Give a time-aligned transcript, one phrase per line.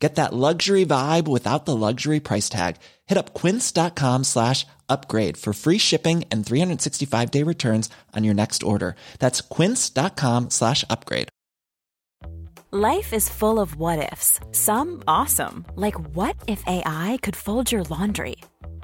[0.00, 2.76] Get that luxury vibe without the luxury price tag.
[3.06, 8.62] Hit up quince.com slash upgrade for free shipping and 365 day returns on your next
[8.62, 8.96] order.
[9.18, 11.28] That's quince.com slash upgrade.
[12.72, 14.38] Life is full of what ifs.
[14.52, 18.36] Some awesome, like what if AI could fold your laundry?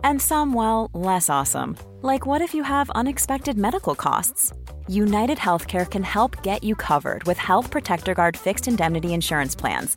[0.03, 4.53] And some, well, less awesome, like what if you have unexpected medical costs?
[4.89, 9.97] United Healthcare can help get you covered with Health Protector Guard fixed indemnity insurance plans.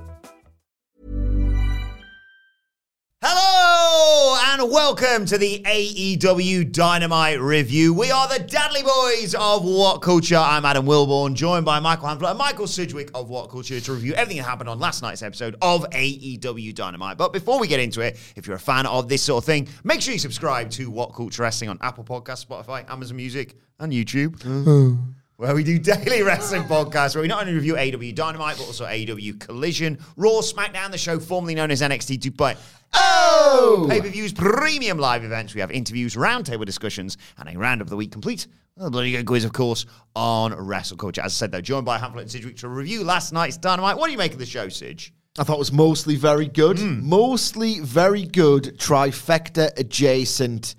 [3.23, 7.93] Hello and welcome to the AEW Dynamite review.
[7.93, 10.37] We are the Dadley Boyz of What Culture.
[10.37, 14.15] I'm Adam Wilbourn, joined by Michael Hamflett and Michael Sidgwick of What Culture to review
[14.15, 17.19] everything that happened on last night's episode of AEW Dynamite.
[17.19, 19.67] But before we get into it, if you're a fan of this sort of thing,
[19.83, 23.93] make sure you subscribe to What Culture Wrestling on Apple Podcasts, Spotify, Amazon Music, and
[23.93, 24.97] YouTube oh.
[25.41, 28.85] Where we do daily wrestling podcasts where we not only review AEW Dynamite, but also
[28.85, 32.57] AEW Collision, Raw, SmackDown, the show formerly known as NXT 2.0.
[32.93, 33.79] Oh!
[33.79, 33.89] oh!
[33.89, 35.55] Pay per views, premium live events.
[35.55, 38.45] We have interviews, roundtable discussions, and a round of the week complete.
[38.77, 41.21] A bloody good quiz, of course, on wrestle culture.
[41.21, 43.97] As I said, though, joined by Hamflett and Sidgwick to review last night's Dynamite.
[43.97, 45.11] What do you make of the show, Sidge?
[45.39, 46.77] I thought it was mostly very good.
[46.77, 47.09] Hmm.
[47.09, 48.77] Mostly very good.
[48.77, 50.75] Trifecta adjacent.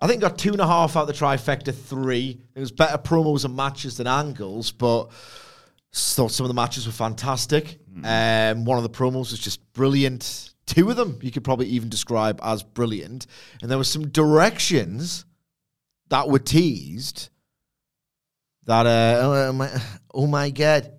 [0.00, 2.40] I think got two and a half out of the trifecta three.
[2.54, 5.10] It was better promos and matches than angles, but
[5.92, 7.80] thought some of the matches were fantastic.
[8.04, 10.54] Um, one of the promos was just brilliant.
[10.66, 13.26] Two of them you could probably even describe as brilliant.
[13.60, 15.24] And there were some directions
[16.10, 17.30] that were teased
[18.66, 19.80] that, uh, oh, my,
[20.14, 20.92] oh my God.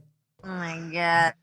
[0.44, 1.34] Oh my god.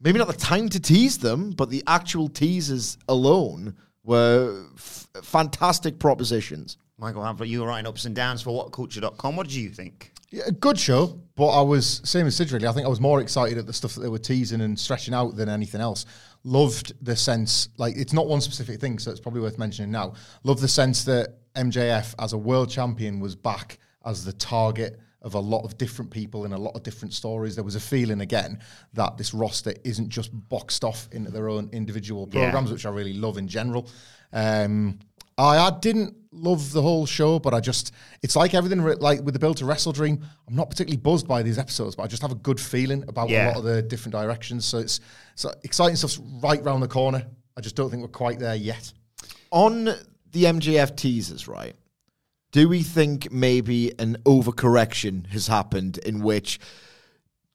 [0.00, 3.74] maybe not the time to tease them, but the actual teasers alone
[4.08, 6.78] were f- fantastic propositions.
[6.96, 9.36] Michael Hamflett, you were writing ups and downs for whatculture.com.
[9.36, 10.12] What did you think?
[10.30, 12.66] Yeah, a good show, but I was same as Sid really.
[12.66, 15.14] I think I was more excited at the stuff that they were teasing and stretching
[15.14, 16.06] out than anything else.
[16.42, 20.14] Loved the sense, like it's not one specific thing, so it's probably worth mentioning now.
[20.42, 25.34] Love the sense that MJF as a world champion was back as the target of
[25.34, 27.54] a lot of different people in a lot of different stories.
[27.56, 28.60] There was a feeling again
[28.94, 32.42] that this roster isn't just boxed off into their own individual Yeah.
[32.42, 33.88] programs, which I really love in general.
[34.32, 34.98] Um,
[35.36, 37.92] I, I didn't love the whole show, but I just,
[38.22, 41.42] it's like everything, like with the Build to Wrestle Dream, I'm not particularly buzzed by
[41.42, 43.46] these episodes, but I just have a good feeling about Yeah.
[43.46, 44.64] a lot of the different directions.
[44.64, 45.00] So it's,
[45.34, 47.24] it's exciting stuff's right round the corner.
[47.56, 48.92] I just don't think we're quite there yet.
[49.50, 51.74] On the MJF teasers, right?
[52.50, 56.58] Do we think maybe an overcorrection has happened in which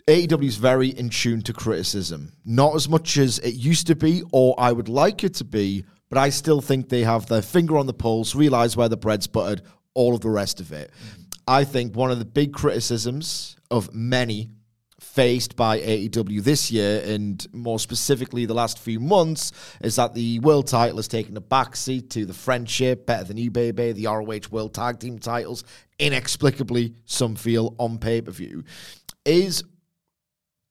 [0.08, 2.34] AEW is very in tune to criticism?
[2.46, 5.86] Not as much as it used to be, or I would like it to be,
[6.10, 9.26] but I still think they have their finger on the pulse, realize where the bread's
[9.26, 9.64] buttered,
[9.96, 10.92] all of the rest of it.
[10.92, 11.22] Mm-hmm.
[11.48, 14.52] I think one of the big criticisms of many
[15.14, 19.52] faced by AEW this year, and more specifically the last few months,
[19.82, 23.52] is that the world title has taken a backseat to the friendship, better than you,
[23.52, 25.64] baby, the ROH World Tag Team titles.
[26.00, 28.64] Inexplicably, some feel on pay per view.
[29.24, 29.64] Is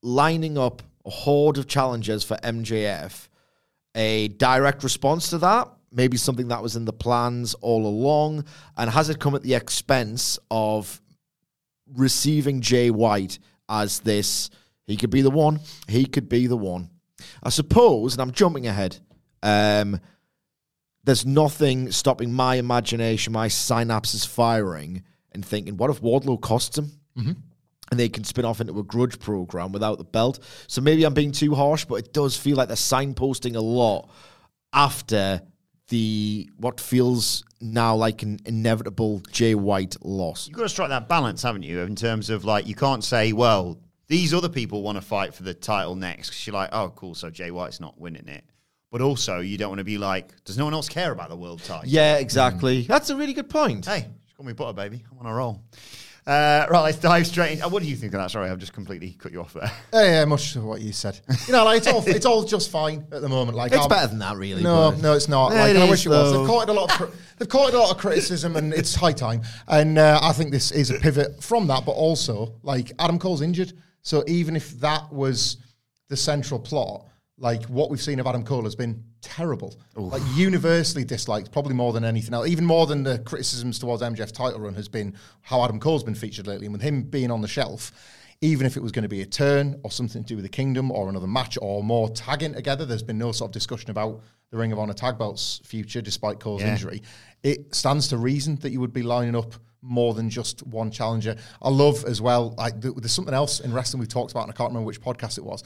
[0.03, 3.29] lining up a horde of challengers for MJF
[3.95, 5.69] a direct response to that?
[5.93, 8.47] Maybe something that was in the plans all along?
[8.77, 11.01] And has it come at the expense of
[11.95, 14.51] receiving Jay White as this?
[14.87, 15.61] He could be the one.
[15.89, 16.91] He could be the one.
[17.43, 18.99] I suppose, and I'm jumping ahead.
[19.43, 20.01] Um,
[21.05, 25.03] there's nothing stopping my imagination, my synapses firing,
[25.33, 26.93] and thinking, what if Wardlow costs him?
[27.91, 30.39] and they can spin off into a grudge program without the belt.
[30.67, 34.09] So maybe I'm being too harsh, but it does feel like they're signposting a lot
[34.73, 35.43] after
[35.89, 40.49] the what feels now like an inevitable Jay White loss.
[40.49, 41.81] You've got to strike that balance, haven't you?
[41.81, 45.43] In terms of like, you can't say, well, these other people want to fight for
[45.43, 48.45] the title next because you're like, oh, cool, so Jay White's not winning it.
[48.91, 51.37] But also, you don't want to be like, does no one else care about the
[51.37, 51.89] world title?
[51.89, 52.83] Yeah, exactly.
[52.83, 53.87] That's a really good point.
[53.87, 55.03] Hey, just call me butter, baby.
[55.11, 55.63] I'm on a roll.
[56.25, 57.63] Uh, right, let's dive straight in.
[57.63, 58.31] uh, What do you think of that?
[58.31, 59.71] Sorry, I've just completely cut you off there.
[59.93, 61.19] Yeah, yeah, much of what you said.
[61.49, 63.57] You know, like it's all it's all just fine at the moment.
[63.57, 64.63] Like It's I'm- better than that, really.
[64.63, 65.51] No, but- no, it's not.
[65.53, 66.33] It Like, I is, wish it was.
[66.33, 66.93] They've caught a lot.
[66.93, 69.43] Of cri- they've caught a lot of criticism, and it's high time.
[69.67, 71.85] And uh, I think this is a pivot from that.
[71.85, 73.73] But also, like Adam Cole's injured,
[74.03, 75.57] So even if that was
[76.09, 77.05] the central plot,
[77.43, 81.93] like what we've seen of Adam Cole has been terrible, like universally disliked, probably more
[81.93, 82.47] than anything else.
[82.49, 86.15] Even more than the criticisms towards MJF's title run has been how Adam Cole's been
[86.15, 87.93] featured lately, and with him being on the shelf.
[88.45, 90.49] Even if it was going to be a turn or something to do with the
[90.49, 94.21] kingdom or another match or more tagging together, there's been no sort of discussion about
[94.51, 96.73] the Ring of Honor tag belts future despite Cole's Yeah.
[96.73, 97.03] injury.
[97.45, 101.37] It stands to reason that you would be lining up more than just one challenger.
[101.61, 104.55] I love as well, like there's something else in wrestling we've talked about, and I
[104.57, 105.63] can't remember which podcast it was.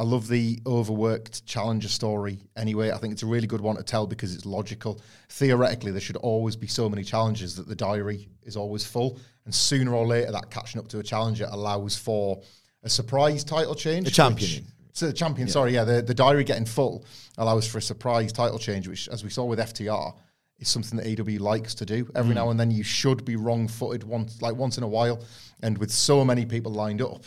[0.00, 2.92] I love the overworked challenger story anyway.
[2.92, 5.00] I think it's a really good one to tell because it's logical.
[5.28, 9.18] Theoretically, there should always be so many challenges that the diary is always full.
[9.44, 12.40] And sooner or later, that catching up to a challenger allows for
[12.84, 14.06] a surprise title change.
[14.06, 14.62] A champion.
[14.64, 17.04] which- so the champion, sorry, yeah, the, the diary getting full
[17.36, 20.12] allows for a surprise title change, which, as we saw with FTR,
[20.58, 22.08] is something that AEW likes to do.
[22.14, 22.36] Every mm.
[22.36, 25.22] now and then, you should be wrong-footed once, like once in a while,
[25.62, 27.24] and with so many people lined up,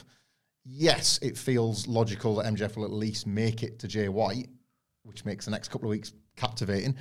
[0.66, 4.50] yes, it feels logical that MJF will at least make it to Jay White,
[5.04, 6.96] which makes the next couple of weeks captivating.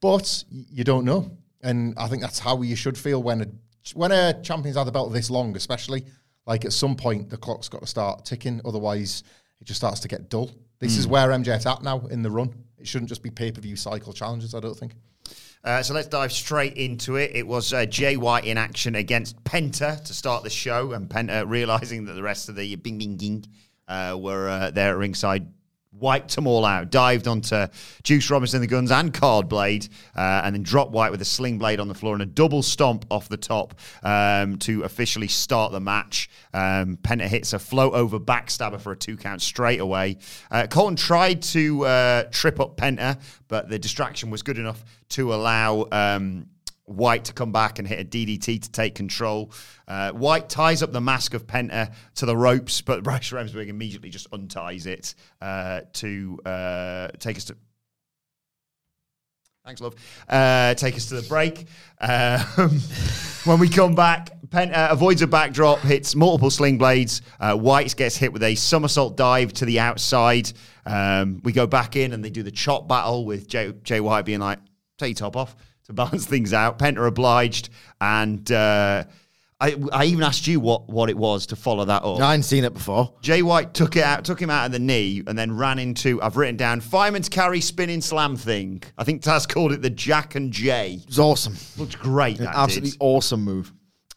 [0.00, 1.30] But you don't know,
[1.62, 3.46] and I think that's how you should feel when a
[3.94, 6.04] when a champion's had the belt this long, especially.
[6.46, 8.60] Like at some point, the clock's got to start ticking.
[8.64, 9.24] Otherwise,
[9.60, 10.50] it just starts to get dull.
[10.78, 11.10] This is mm.
[11.10, 12.54] where MJF's at now in the run.
[12.78, 14.54] It shouldn't just be pay per view cycle challenges.
[14.54, 14.92] I don't think.
[15.66, 17.32] Uh, so let's dive straight into it.
[17.34, 21.44] It was uh, Jay White in action against Penta to start the show, and Penta
[21.46, 23.44] realizing that the rest of the Bang Bang Gang
[23.88, 25.48] uh, were uh, there at ringside.
[25.98, 27.66] Wiped them all out, dived onto
[28.02, 31.58] Juice Robinson, the guns, and Card Blade, uh, and then dropped White with a sling
[31.58, 35.72] blade on the floor and a double stomp off the top um, to officially start
[35.72, 36.28] the match.
[36.52, 40.18] Um, Penta hits a float over backstabber for a two count straight away.
[40.50, 43.18] Uh, Colten tried to uh, trip up Penta,
[43.48, 45.86] but the distraction was good enough to allow.
[45.92, 46.48] Um,
[46.86, 49.52] White to come back and hit a DDT to take control.
[49.88, 54.08] Uh, White ties up the mask of Penta to the ropes, but Bryce Remsburg immediately
[54.08, 57.56] just unties it uh, to uh, take us to.
[59.64, 59.96] Thanks, love.
[60.28, 61.66] Uh, take us to the break.
[62.00, 62.38] Um,
[63.44, 67.20] when we come back, Penta avoids a backdrop, hits multiple sling blades.
[67.40, 70.52] Uh, White gets hit with a somersault dive to the outside.
[70.84, 74.24] Um, we go back in and they do the chop battle with Jay, Jay White
[74.24, 74.60] being like,
[74.98, 75.56] take your top off
[75.86, 76.78] to balance things out.
[76.78, 77.70] Penta obliged.
[78.00, 79.04] And uh,
[79.60, 82.20] I, I even asked you what, what it was to follow that up.
[82.20, 83.14] I hadn't seen it before.
[83.22, 86.20] Jay White took it out, took him out of the knee, and then ran into.
[86.20, 88.82] I've written down fireman's carry spinning slam thing.
[88.98, 90.98] I think Taz called it the Jack and Jay.
[91.00, 91.56] It was awesome.
[91.78, 92.38] Looked great.
[92.40, 92.98] An absolutely did.
[93.00, 93.72] awesome move.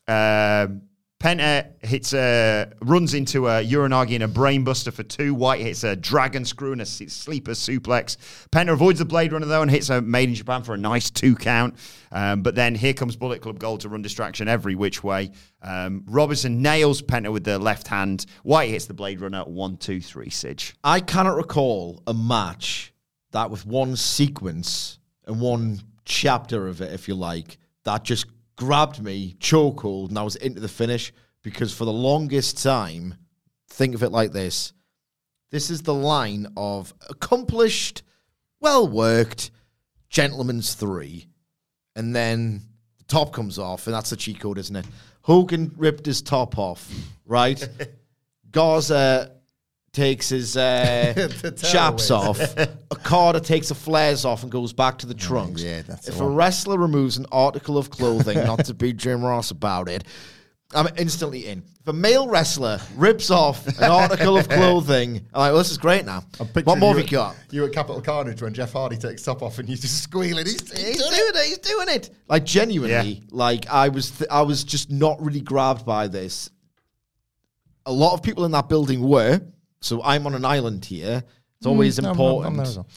[0.08, 0.82] Um,
[1.20, 5.34] Penta hits a runs into a Uranage and a brainbuster for two.
[5.34, 8.16] White hits a dragon screw and a sleeper suplex.
[8.52, 11.10] Penta avoids the Blade Runner though and hits a Made in Japan for a nice
[11.10, 11.76] two count.
[12.14, 15.32] Um, but then here comes Bullet Club Gold to run distraction every which way.
[15.62, 18.26] Um, Robinson nails Penta with the left hand.
[18.44, 20.30] White hits the Blade Runner one two three.
[20.30, 20.74] Sidge.
[20.86, 22.94] I cannot recall a match
[23.32, 28.26] that with one sequence and one chapter of it, if you like, that just
[28.60, 31.14] grabbed me, chokehold, and I was into the finish
[31.44, 33.16] because for the longest time,
[33.70, 34.74] think of it like this.
[35.50, 38.04] This is the line of accomplished,
[38.60, 39.52] well worked,
[40.10, 41.28] gentleman's three.
[41.96, 42.64] And then
[42.98, 44.86] the top comes off, and that's the cheat code, isn't it?
[45.22, 46.92] Hogan ripped his top off,
[47.26, 47.66] right?
[48.52, 49.38] Gaza
[49.92, 51.30] takes his uh,
[51.72, 52.40] chaps off.
[52.92, 55.64] Okada takes the flares off and goes back to the trunks.
[55.64, 56.36] yeah, that's if a one.
[56.36, 60.04] wrestler removes an article of clothing, not to be Jim Ross about it,
[60.76, 61.64] I'm instantly in.
[61.82, 65.80] If a male wrestler rips off an article of clothing, I'm like, well, this is
[65.80, 66.24] great now.
[66.64, 67.36] What more have you got?
[67.50, 70.46] You at Capital Carnage when Jeff Hardy takes top off and you just squealing.
[70.46, 71.46] He's, He's he's doing it.
[71.48, 72.12] He's doing it.
[72.28, 73.24] Like genuinely, Yeah.
[73.32, 76.52] like I was, th- I was just not really grabbed by this.
[77.88, 79.42] A lot of people in that building were.
[79.82, 81.24] So I'm on an island here.
[81.58, 82.60] It's always Mm, I'm- I'm- important.
[82.60, 82.88] I'm well.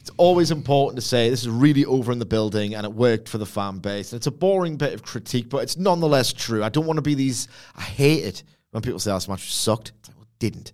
[0.00, 3.28] It's always important to say this is really over in the building and it worked
[3.28, 4.12] for the fan base.
[4.12, 6.64] And it's a boring bit of critique, but it's nonetheless true.
[6.64, 7.46] I don't want to be these.
[7.76, 8.42] I hate it
[8.72, 9.92] when people say "Oh, this match sucked.
[10.00, 10.72] It's like, well, it didn't.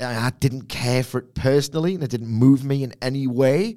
[0.00, 3.76] I, I didn't care for it personally, and it didn't move me in any way.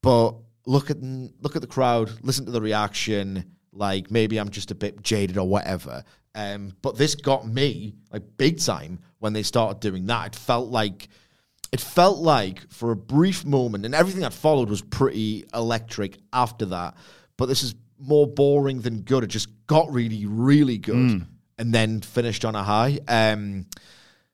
[0.00, 3.44] But look at look at the crowd, listen to the reaction.
[3.74, 6.02] Like maybe I'm just a bit jaded or whatever.
[6.38, 10.28] Um, but this got me like big time when they started doing that.
[10.28, 11.08] It felt like
[11.72, 16.66] it felt like for a brief moment, and everything that followed was pretty electric after
[16.66, 16.94] that.
[17.36, 19.24] But this is more boring than good.
[19.24, 21.26] It just got really, really good,
[21.58, 23.00] and then finished on a high.
[23.08, 23.66] Um,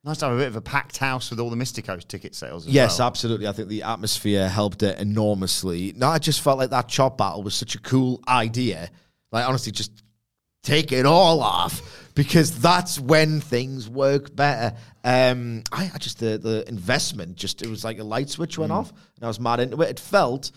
[0.07, 2.67] Nice to have a bit of a packed house with all the Mysticos ticket sales.
[2.67, 3.07] As Yes, well.
[3.09, 3.49] absolutely.
[3.49, 5.95] I think the atmosphere helped it enormously.
[5.97, 8.91] No, I just felt like that chop battle was such a cool idea.
[9.33, 10.03] Like honestly, just
[10.65, 11.83] take it all off.
[12.15, 14.77] because that's when things work better.
[15.03, 18.73] Um, I, I just the the investment just it was like a light switch went
[18.73, 19.91] off, and I was mad into it.
[19.91, 20.53] It felt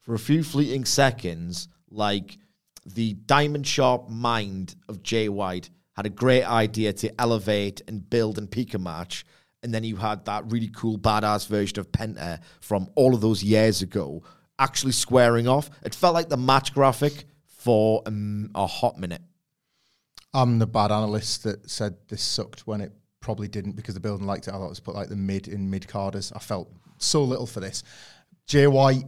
[0.00, 2.38] for a few fleeting seconds like
[2.86, 8.38] the diamond sharp mind of Jay White had a great idea to elevate and build
[8.38, 9.24] and peak a match.
[9.62, 13.44] And then you had that really cool, badass version of Penta from all of those
[13.44, 14.24] years ago
[14.58, 15.70] actually squaring off.
[15.84, 19.22] It felt like the match graphic for um, a hot minute.
[20.34, 24.26] I'm the bad analyst that said this sucked when it probably didn't because the building
[24.26, 24.50] liked it.
[24.50, 26.32] I thought it was put like the mid in mid carders.
[26.34, 27.82] I felt so little for this.
[28.46, 29.04] Jay White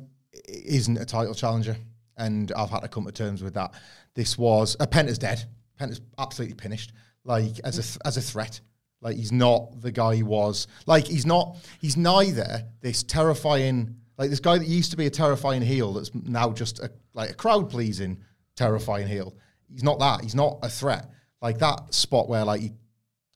[0.48, 1.76] isn't a title challenger,
[2.16, 3.72] and I've had to come to terms with that.
[4.14, 5.44] This was a uh, Penta's dead.
[5.78, 6.92] Penta's absolutely finished.
[7.24, 8.60] Like as a th- as a threat.
[9.00, 10.66] Like he's not the guy he was.
[10.86, 11.56] Like he's not.
[11.80, 13.96] He's neither this terrifying.
[14.16, 17.30] Like this guy that used to be a terrifying heel that's now just a like
[17.30, 18.22] a crowd pleasing
[18.56, 19.34] terrifying heel.
[19.72, 20.22] He's not that.
[20.22, 21.10] He's not a threat.
[21.40, 22.72] Like that spot where like he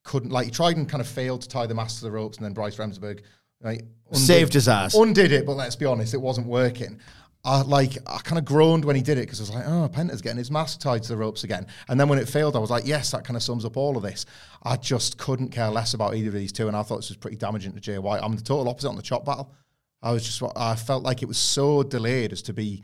[0.04, 2.38] couldn't like he tried and kind of failed to tie the mask to the ropes,
[2.38, 3.20] and then Bryce Remsburg
[3.60, 5.44] like undid, saved his ass, undid it.
[5.44, 7.00] But let's be honest, it wasn't working.
[7.44, 9.88] I like I kind of groaned when he did it because I was like, oh,
[9.88, 11.66] Penta's getting his mask tied to the ropes again.
[11.88, 13.96] And then when it failed, I was like, yes, that kind of sums up all
[13.96, 14.26] of this.
[14.62, 17.16] I just couldn't care less about either of these two, and I thought this was
[17.16, 18.22] pretty damaging to Jay White.
[18.22, 19.52] I'm the total opposite on the chop battle.
[20.02, 22.82] I was just I felt like it was so delayed as to be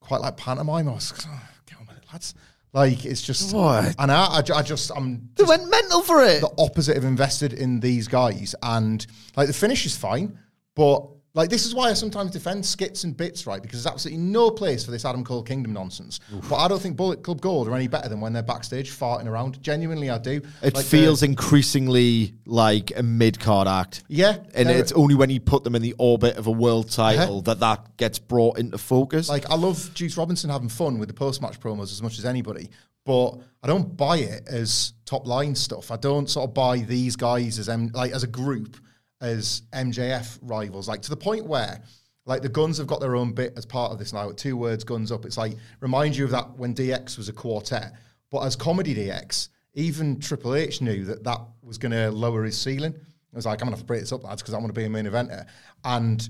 [0.00, 0.88] quite like pantomime.
[0.88, 2.34] I was, oh, get on with it, lads.
[2.76, 3.94] Like it's just what?
[3.98, 5.30] And I, I, I just I'm.
[5.36, 6.42] They went mental for it.
[6.42, 9.04] The opposite of invested in these guys, and
[9.34, 10.38] like the finish is fine,
[10.74, 13.60] but like this is why I sometimes defend skits and bits, right?
[13.60, 16.18] Because there's absolutely no place for this Adam Cole Kingdom nonsense.
[16.34, 16.48] Oof.
[16.48, 19.26] But I don't think Bullet Club Gold are any better than when they're backstage farting
[19.26, 19.62] around.
[19.62, 20.40] Genuinely, I do.
[20.62, 24.02] It like feels increasingly like a mid card act.
[24.08, 27.38] Yeah, and it's only when you put them in the orbit of a world title
[27.38, 27.40] uh-huh.
[27.42, 29.28] that that gets brought into focus.
[29.28, 32.24] Like I love Juice Robinson having fun with the post match promos as much as
[32.24, 32.70] anybody,
[33.04, 35.90] but I don't buy it as top line stuff.
[35.90, 38.78] I don't sort of buy these guys as M- like as a group
[39.26, 41.82] as MJF rivals, like to the point where
[42.24, 44.30] like the guns have got their own bit as part of this now.
[44.32, 45.24] Two words, guns up.
[45.24, 47.92] It's like remind you of that when DX was a quartet,
[48.30, 52.58] but as comedy DX, even Triple H knew that that was going to lower his
[52.58, 52.94] ceiling.
[52.94, 54.68] I was like, I'm going to have to break this up, lads, because I want
[54.68, 55.44] to be a main eventer.
[55.84, 56.26] And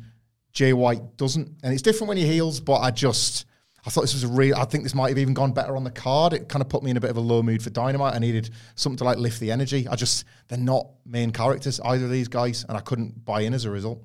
[0.52, 2.58] Jay White doesn't, and it's different when he heals.
[2.58, 3.46] But I just
[3.86, 4.56] I thought this was a real.
[4.56, 6.32] I think this might have even gone better on the card.
[6.32, 8.14] It kind of put me in a bit of a low mood for Dynamite.
[8.14, 9.86] I needed something to like lift the energy.
[9.86, 13.54] I just they're not main characters either of these guys, and I couldn't buy in
[13.54, 14.02] as a result.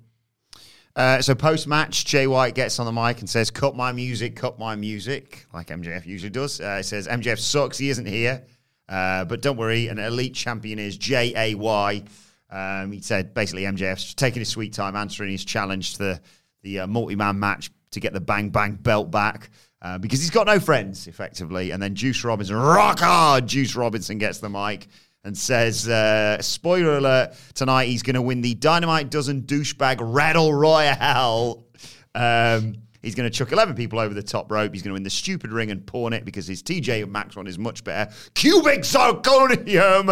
[0.95, 4.35] Uh, so post match, Jay White gets on the mic and says, "Cut my music,
[4.35, 6.61] cut my music," like MJF usually does.
[6.61, 7.79] Uh, he says MJF sucks.
[7.79, 8.43] He isn't here,
[8.87, 12.03] uh, but don't worry, an elite champion is J A Y.
[12.51, 16.21] Um, he said basically MJF's taking his sweet time answering his challenge to the
[16.61, 19.49] the uh, multi man match to get the Bang Bang belt back.
[19.81, 21.71] Uh, because he's got no friends, effectively.
[21.71, 24.87] And then Juice Robinson, rock hard, Juice Robinson gets the mic
[25.23, 30.53] and says, uh, spoiler alert, tonight he's going to win the Dynamite Dozen Douchebag Rattle
[30.53, 31.65] Royale.
[32.13, 34.73] Um, he's going to chuck 11 people over the top rope.
[34.73, 37.47] He's going to win the stupid ring and pawn it because his TJ Maxx one
[37.47, 38.11] is much better.
[38.35, 40.09] Cubic zirconium.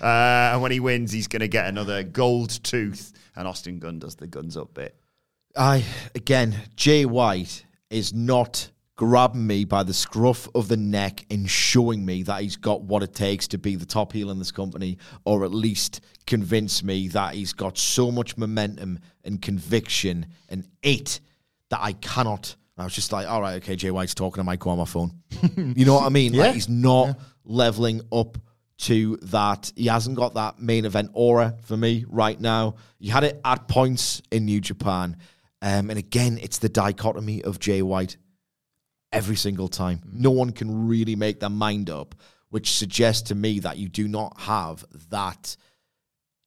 [0.00, 0.04] Uh,
[0.52, 3.12] and when he wins, he's going to get another gold tooth.
[3.34, 4.94] And Austin Gunn does the guns up bit.
[5.56, 11.48] I, again, Jay White is not grabbing me by the scruff of the neck and
[11.48, 14.50] showing me that he's got what it takes to be the top heel in this
[14.50, 20.66] company, or at least convince me that he's got so much momentum and conviction and
[20.82, 21.20] it
[21.68, 22.56] that I cannot.
[22.78, 24.84] I was just like, all right, okay, Jay White's talking, I might go on my
[24.84, 25.12] phone.
[25.56, 26.34] you know what I mean?
[26.34, 26.44] yeah.
[26.44, 27.14] Like he's not yeah.
[27.44, 28.38] leveling up
[28.78, 29.72] to that.
[29.76, 32.76] He hasn't got that main event aura for me right now.
[32.98, 35.16] He had it at points in New Japan.
[35.62, 38.18] Um, and again, it's the dichotomy of Jay White
[39.16, 40.00] every single time.
[40.12, 42.14] No one can really make their mind up,
[42.50, 45.56] which suggests to me that you do not have that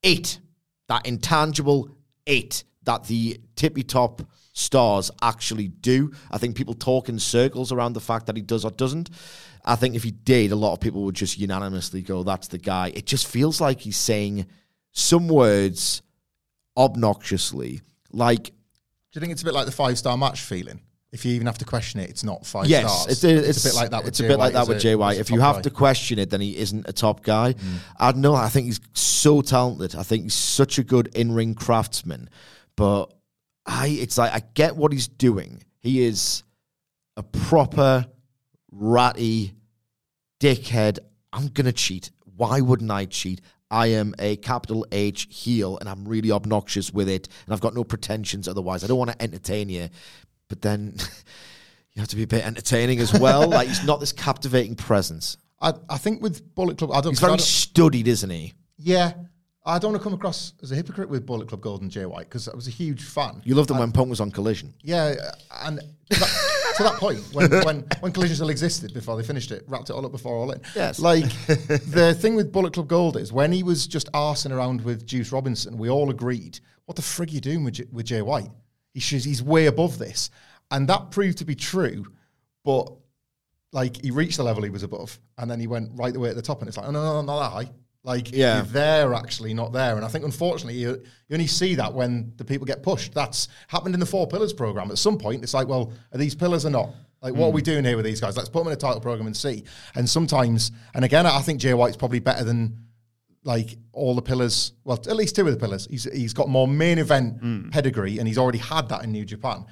[0.01, 0.39] it,
[0.87, 1.95] that intangible
[2.25, 4.21] it that the tippy top
[4.53, 6.11] stars actually do.
[6.31, 9.09] I think people talk in circles around the fact that he does or doesn't.
[9.65, 12.57] I think if he did, a lot of people would just unanimously go, that's the
[12.57, 12.91] guy.
[12.95, 14.47] It just feels like he's saying
[14.91, 16.01] some words
[16.77, 17.81] obnoxiously.
[18.11, 18.51] Like, do
[19.13, 20.81] you think it's a bit like the five star match feeling?
[21.11, 23.07] If you even have to question it, it's not five yes, stars.
[23.11, 24.03] It's, a, it's, it's a bit like that.
[24.03, 25.17] With it's Jay a bit White like that with Jay White.
[25.17, 25.61] If you have guy.
[25.63, 27.53] to question it, then he isn't a top guy.
[27.53, 27.77] Mm.
[27.99, 28.35] I know.
[28.35, 29.95] I think he's so talented.
[29.95, 32.29] I think he's such a good in-ring craftsman.
[32.75, 33.11] But
[33.65, 35.63] I, it's like I get what he's doing.
[35.79, 36.43] He is
[37.17, 38.05] a proper
[38.71, 39.53] ratty
[40.39, 40.99] dickhead.
[41.33, 42.11] I'm gonna cheat.
[42.35, 43.41] Why wouldn't I cheat?
[43.71, 47.75] I am a capital H heel and I'm really obnoxious with it and I've got
[47.75, 48.83] no pretensions otherwise.
[48.83, 49.89] I don't want to entertain you
[50.49, 50.95] but then
[51.93, 53.47] you have to be a bit entertaining as well.
[53.57, 55.37] like he's not this captivating presence.
[55.61, 57.11] I, I think with Bullet Club, I don't.
[57.11, 58.53] He's very don't- studied, isn't he?
[58.77, 59.13] yeah,
[59.65, 62.05] I don't want to come across as a hypocrite with Bullet Club Gold and Jay
[62.05, 63.41] White because I was a huge fan.
[63.43, 64.73] You loved him when Punk was on Collision.
[64.81, 65.15] Yeah,
[65.61, 65.79] and
[66.11, 69.63] to that, to that point, when, when when Collision still existed before they finished it,
[69.67, 70.61] wrapped it all up before All In.
[70.75, 70.97] Yes.
[70.99, 75.05] Like the thing with Bullet Club Gold is when he was just arsing around with
[75.05, 78.21] Juice Robinson, we all agreed, what the frig are you doing with J- with Jay
[78.21, 78.49] White?
[78.93, 80.29] He should, he's way above this,
[80.71, 82.05] and that proved to be true.
[82.63, 82.91] But
[83.71, 86.29] like he reached the level he was above, and then he went right the way
[86.29, 87.71] at the top, and it's like, oh no, no, no, not that high.
[88.03, 88.57] Like Yeah.
[88.57, 89.95] you're there, actually, not there.
[89.95, 90.89] And I think unfortunately you,
[91.27, 93.13] you only see that when the people get pushed.
[93.13, 94.89] That's happened in the Four Pillars program.
[94.89, 96.91] At some point, it's like, well, are these pillars or not?
[97.21, 97.65] Like, what are we hmm.
[97.65, 98.37] doing here with these guys?
[98.37, 99.65] Let's put them in a title program and see.
[99.95, 102.77] And sometimes, and again, I think Jay White's probably better than
[103.43, 104.73] like all the pillars.
[104.83, 105.87] Well, at least two of the pillars.
[105.89, 107.69] He's he's got more main event hmm.
[107.69, 109.65] pedigree, and he's already had that in New Japan.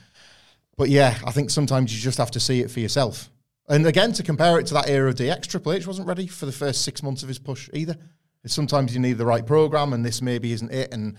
[0.78, 3.30] But yeah, I think sometimes you just have to see it for yourself.
[3.70, 6.46] And again, to compare it to that era of DX, Triple H wasn't ready for
[6.46, 7.98] the first six months of his push either.
[8.46, 10.94] Sometimes you need the right program, and this maybe isn't it.
[10.94, 11.18] And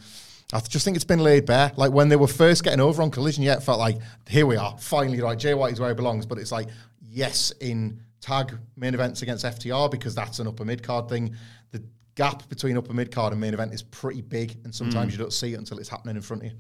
[0.55, 1.73] I just think it's been laid bare.
[1.77, 4.57] Like when they were first getting over on Collision, yeah, it felt like here we
[4.57, 5.39] are, finally, right?
[5.39, 6.25] Jay White is where he belongs.
[6.25, 6.69] But it's like
[7.03, 11.35] yes, in tag main events against FTR because that's an upper mid card thing.
[12.19, 15.33] Gap between upper mid card and main event is pretty big, and sometimes you don't
[15.33, 16.59] see it until it's happening in front of you.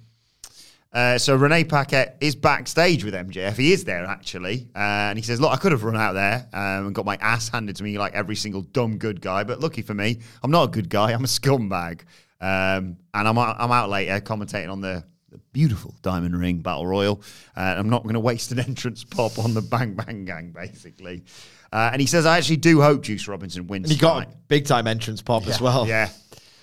[0.92, 3.56] Uh, so Renee Paquette is backstage with MJF.
[3.56, 4.78] He is there actually, uh,
[5.10, 7.48] and he says, "Look, I could have run out there um, and got my ass
[7.48, 10.62] handed to me like every single dumb good guy, but lucky for me, I'm not
[10.62, 11.12] a good guy.
[11.12, 12.02] I'm a scumbag,
[12.40, 16.86] um, and I'm out, I'm out later commentating on the." the Beautiful Diamond Ring Battle
[16.86, 17.20] Royal.
[17.54, 21.24] Uh, I'm not going to waste an entrance pop on the Bang Bang Gang, basically.
[21.72, 23.84] Uh, and he says, I actually do hope Juice Robinson wins.
[23.90, 25.86] And he got a big time entrance pop as well.
[25.86, 26.08] Yeah.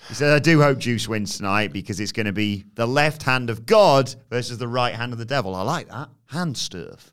[0.08, 3.22] He said, I do hope Juice wins tonight because it's going to be the left
[3.24, 5.54] hand of God versus the right hand of the devil.
[5.54, 6.08] I like that.
[6.26, 7.12] Hand stuff.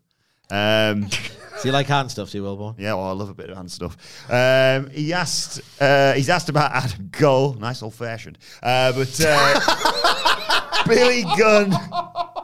[0.51, 1.07] Um,
[1.61, 2.75] Do you like hand stuff, do you, Wilbourn?
[2.77, 3.95] yeah, well, I love a bit of hand stuff.
[4.29, 7.53] Um, he asked, uh, he's asked about Adam Cole.
[7.53, 8.37] Nice old fashioned.
[8.61, 11.73] Uh, but uh, Billy Gunn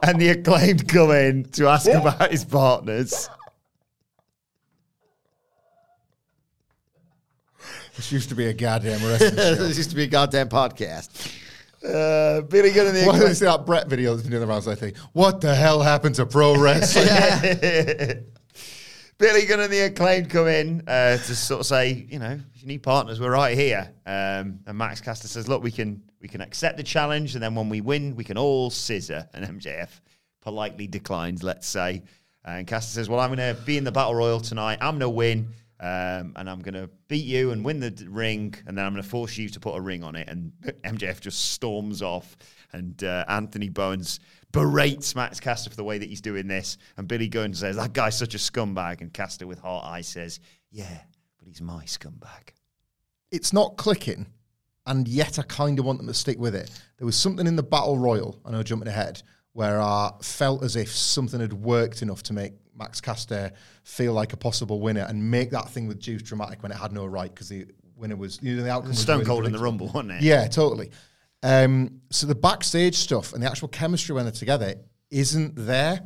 [0.04, 3.30] and the acclaimed come in to ask about his partners.
[8.00, 9.56] This used to be a goddamn wrestling show.
[9.56, 11.36] this used to be a goddamn podcast.
[11.84, 14.68] Uh, Billy Gunn and the Why see that Brett video that's been doing the rounds
[14.68, 14.94] lately?
[15.12, 17.08] What the hell happened to pro wrestling?
[19.18, 22.62] Billy Gunn and the acclaimed come in uh, to sort of say, you know, if
[22.62, 23.92] you need partners, we're right here.
[24.06, 27.54] Um, and Max Caster says, look, we can we can accept the challenge, and then
[27.54, 29.28] when we win, we can all scissor.
[29.34, 29.90] And MJF
[30.40, 32.04] politely declines, let's say.
[32.46, 34.78] And Caster says, well, I'm going to be in the battle royal tonight.
[34.80, 35.50] I'm going to win.
[35.82, 39.02] Um, and I'm going to beat you and win the ring, and then I'm going
[39.04, 40.28] to force you to put a ring on it.
[40.28, 40.52] And
[40.84, 42.36] MJF just storms off,
[42.74, 44.20] and uh, Anthony Bowens
[44.52, 46.78] berates Max Caster for the way that he's doing this.
[46.98, 49.00] And Billy Gunn says, That guy's such a scumbag.
[49.00, 51.00] And Caster, with heart eyes, says, Yeah,
[51.38, 52.50] but he's my scumbag.
[53.32, 54.28] it's not clicking,
[54.86, 56.70] and yet I kind of want them to stick with it.
[56.98, 59.22] There was something in the battle royal, I know jumping ahead,
[59.54, 63.52] where I felt as if something had worked enough to make Max Caster
[63.84, 66.92] feel like a possible winner and make that thing with Juice dramatic when it had
[66.94, 69.60] no right because the winner was you know the outcome was Stone Cold in the.
[69.60, 70.22] Rumble, wasn't it?
[70.22, 70.90] Yeah, totally.
[71.44, 74.76] Um, so the backstage stuff and the actual chemistry when they're together
[75.12, 76.02] isn't there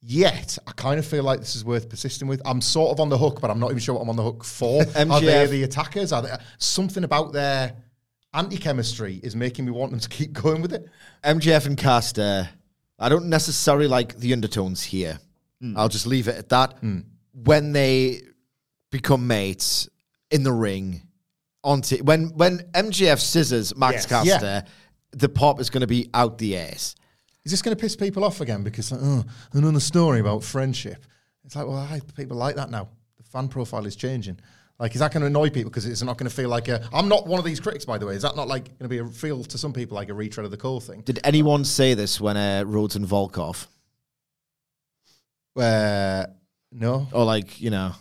[0.00, 0.58] yet.
[0.66, 2.42] I kind of feel like this is worth persisting with.
[2.44, 4.22] I'm sort of on the hook, but I'm not even sure what I'm on the
[4.22, 4.80] hook for.
[4.82, 5.50] Are they MJF.
[5.50, 6.12] the attackers?
[6.12, 7.76] Are they, something about their
[8.34, 10.86] anti-chemistry is making me want them to keep going with it.
[11.24, 12.48] MJF and Caster,
[12.98, 15.18] I don't necessarily like the undertones here.
[15.76, 16.74] I'll just leave it at that.
[17.32, 18.22] When they
[18.90, 19.88] become mates
[20.30, 21.02] in the ring,
[21.62, 24.06] onto when when MJF scissors Max Yes.
[24.06, 24.62] Caster, Yeah.
[25.12, 26.94] the pop is going to be out the ass.
[27.44, 28.62] Is this going to piss people off again?
[28.62, 31.04] Because like, oh, another story about friendship.
[31.44, 32.88] It's like, well, I, people like that now.
[33.18, 34.38] The fan profile is changing.
[34.78, 36.88] Like, is that going to annoy people because it's not going to feel like a?
[36.92, 38.14] I'm not one of these critics, by the way.
[38.14, 40.44] Is that not like going to be a feel to some people like a retread
[40.44, 41.02] of the Cole thing?
[41.02, 43.66] Did anyone say this when uh, Rhodes and Volkov,
[45.56, 46.26] Uh,
[46.72, 47.92] no, or like you know,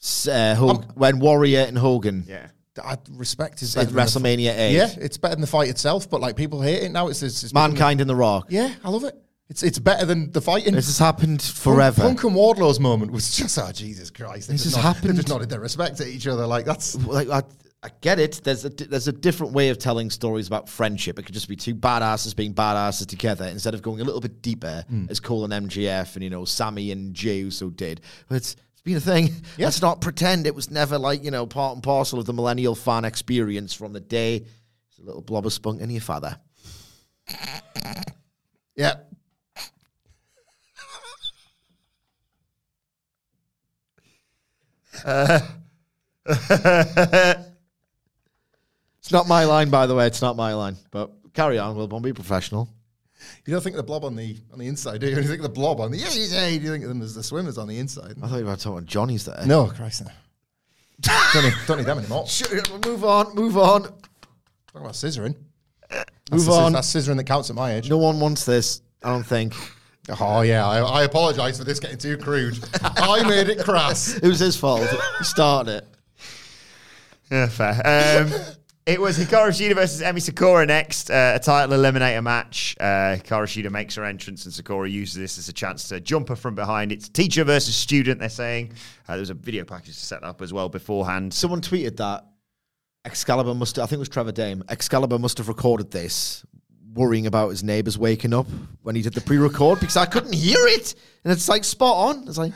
[0.00, 2.48] s- uh, Hog- when Warrior and Hogan Yeah.
[2.82, 5.48] I respect his at better than the f- WrestleMania eight, Yeah, it's better than the
[5.48, 7.08] fight itself, but like people hate it now.
[7.08, 8.46] It's, it's, it's Mankind and The Rock.
[8.50, 9.16] Yeah, I love it.
[9.50, 10.74] It's it's better than the fighting.
[10.74, 12.02] This has happened forever.
[12.02, 14.46] Punk, Punk and Wardlow's moment was just oh Jesus Christ!
[14.46, 15.12] They This just has nod- happened.
[15.14, 16.46] They just nodded their respect to each other.
[16.46, 17.42] Like that's like I,
[17.80, 18.40] I get it.
[18.42, 21.16] There's a there's a different way of telling stories about friendship.
[21.18, 24.42] It could just be two badasses being badasses together instead of going a little bit
[24.42, 25.06] deeper, hmm.
[25.08, 28.00] as Cole and MJF and you know Sammy and Jey Uso did.
[28.28, 29.30] But it's it's been a thing.
[29.58, 32.74] Let's not pretend it was never like you know part and parcel of the millennial
[32.74, 34.44] fan experience from the day.
[34.88, 36.36] It's a little blob of spunk in your father.
[38.74, 38.94] yeah.
[45.04, 45.38] Uh,
[49.08, 50.06] It's not my line, by the way.
[50.06, 50.76] It's not my line.
[50.90, 52.02] But carry on, Will Wilbourn.
[52.02, 52.68] Be professional.
[53.46, 55.16] You don't think the blob on the on the inside, do you?
[55.16, 56.48] You think the blob on the yeah, yeah.
[56.48, 58.16] You think of them as the swimmers on the inside?
[58.22, 59.46] I thought you were talking Johnny's there.
[59.46, 60.10] No, Christ, no.
[61.32, 62.26] don't, need, don't need them anymore.
[62.26, 63.84] Sure, move on, move on.
[63.84, 63.94] Talk
[64.74, 65.34] about scissoring.
[65.34, 66.74] Move that's the, on.
[66.74, 67.88] That's scissoring that counts at my age.
[67.88, 69.54] No one wants this, I don't think.
[70.20, 72.58] Oh yeah, I, I apologise for this getting too crude.
[72.82, 74.18] I made it crass.
[74.18, 74.86] It was his fault.
[75.16, 75.86] he started it.
[77.30, 78.26] Yeah, fair.
[78.26, 78.56] Um,
[78.88, 82.74] it was Hikaru Shida versus Emi Sakura next, uh, a title eliminator match.
[82.80, 86.30] Uh, Hikaru Shida makes her entrance, and Sakura uses this as a chance to jump
[86.30, 86.90] her from behind.
[86.90, 88.72] It's teacher versus student, they're saying.
[89.06, 91.34] Uh, there was a video package set up as well beforehand.
[91.34, 92.24] Someone tweeted that
[93.04, 96.46] Excalibur must, I think it was Trevor Dame, Excalibur must have recorded this
[96.94, 98.46] worrying about his neighbours waking up
[98.84, 100.94] when he did the pre record because I couldn't hear it.
[101.24, 102.26] And it's like spot on.
[102.26, 102.54] It's like,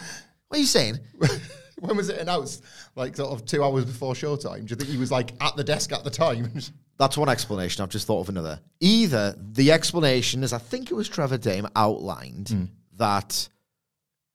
[0.49, 0.99] what are you saying?
[1.87, 2.65] when was it announced?
[2.95, 4.67] Like sort of two hours before showtime.
[4.67, 6.53] Do you think he was like at the desk at the time?
[6.99, 7.83] That's one explanation.
[7.83, 8.61] I've just thought of another.
[8.81, 12.65] Either the explanation is, I think it was Trevor Dame outlined hmm.
[12.97, 13.49] that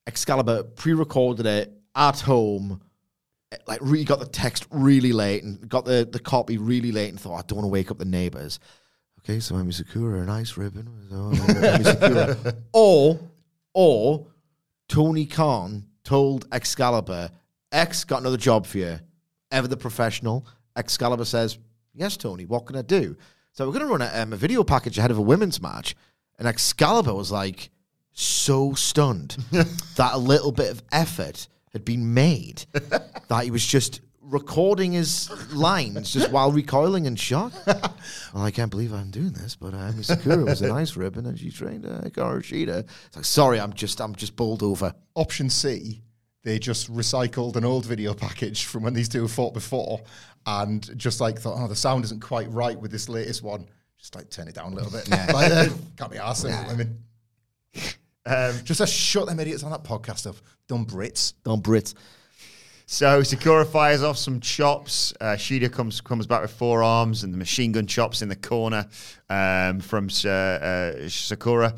[0.06, 2.82] Excalibur pre-recorded it at home,
[3.66, 7.20] like really got the text really late and got the, the copy really late and
[7.20, 8.60] thought, I don't want to wake up the neighbors.
[9.20, 10.90] Okay, so Emi Sakura, a nice ribbon.
[12.74, 13.20] Oh, or,
[13.74, 14.28] or
[14.90, 17.30] Tony Khan told Excalibur,
[17.74, 19.00] X got another job for you.
[19.52, 20.48] Ever the professional.
[20.78, 21.58] Excalibur says,
[21.94, 23.18] Yes, Tony, what can I do?
[23.52, 25.96] So we're going to run a, um, a video package ahead of a women's match.
[26.40, 27.72] And Excalibur was like
[28.14, 34.00] so stunned that a little bit of effort had been made that he was just
[34.28, 37.54] recording his lines just while recoiling in shock.
[37.68, 37.94] well,
[38.44, 41.26] I can't believe I'm doing this, but uh, Miss Sakura it was a nice ribbon
[41.26, 42.86] and she trained uh, Hikaru Shida.
[43.08, 44.94] It's like, sorry, I'm just, I'm just bowled over.
[45.16, 46.02] Option C,
[46.44, 50.02] they just recycled an old video package from when these two fought before
[50.46, 53.68] and just like thought, oh, the sound isn't quite right with this latest one.
[53.98, 55.10] Just like turn it down a little bit.
[55.10, 56.98] like, uh, can't be arsed I mean,
[58.28, 61.34] Um, Just to shut them idiots on that podcast of dumb Brits.
[61.44, 61.94] Don't Brits.
[62.90, 65.14] So Sakura fires off some chops.
[65.20, 68.88] Uh, Shida comes comes back with forearms and the machine gun chops in the corner
[69.30, 71.76] um, from uh, uh, Sakura.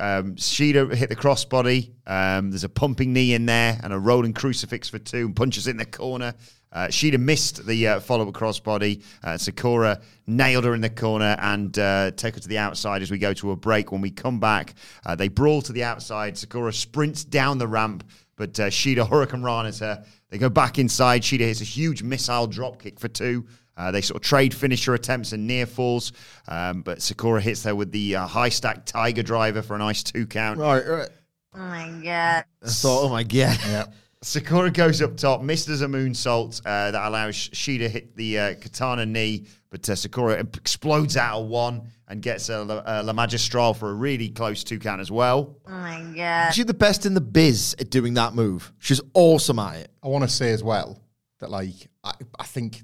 [0.00, 1.90] Um, Shida hit the crossbody.
[2.06, 5.66] Um, there's a pumping knee in there and a rolling crucifix for two and punches
[5.66, 6.32] in the corner.
[6.72, 9.04] Uh, Shida missed the uh, follow-up crossbody.
[9.22, 13.10] Uh, Sakura nailed her in the corner and uh, take her to the outside as
[13.10, 13.92] we go to a break.
[13.92, 16.38] When we come back, uh, they brawl to the outside.
[16.38, 18.04] Sakura sprints down the ramp,
[18.36, 20.02] but uh, Shida Hurricane Ranas her.
[20.30, 21.22] They go back inside.
[21.22, 23.46] Shida hits a huge missile drop kick for two.
[23.76, 26.12] Uh, they sort of trade finisher attempts and near falls,
[26.48, 30.02] um, but Sakura hits there with the uh, high stack Tiger Driver for a nice
[30.02, 30.58] two count.
[30.58, 31.08] Right, right.
[31.54, 32.44] Oh my god.
[32.62, 33.58] I thought, oh my God.
[33.66, 33.86] Yeah.
[34.26, 38.54] Sakura goes up top, misses a moonsault uh, that allows Shida to hit the uh,
[38.54, 43.12] katana knee, but uh, Sakura explodes out of one and gets a, La- a La
[43.12, 45.56] Magistral for a really close two count as well.
[45.68, 46.50] Oh my god.
[46.50, 48.72] She's the best in the biz at doing that move.
[48.80, 49.92] She's awesome at it.
[50.02, 51.00] I want to say as well
[51.38, 52.82] that like I, I think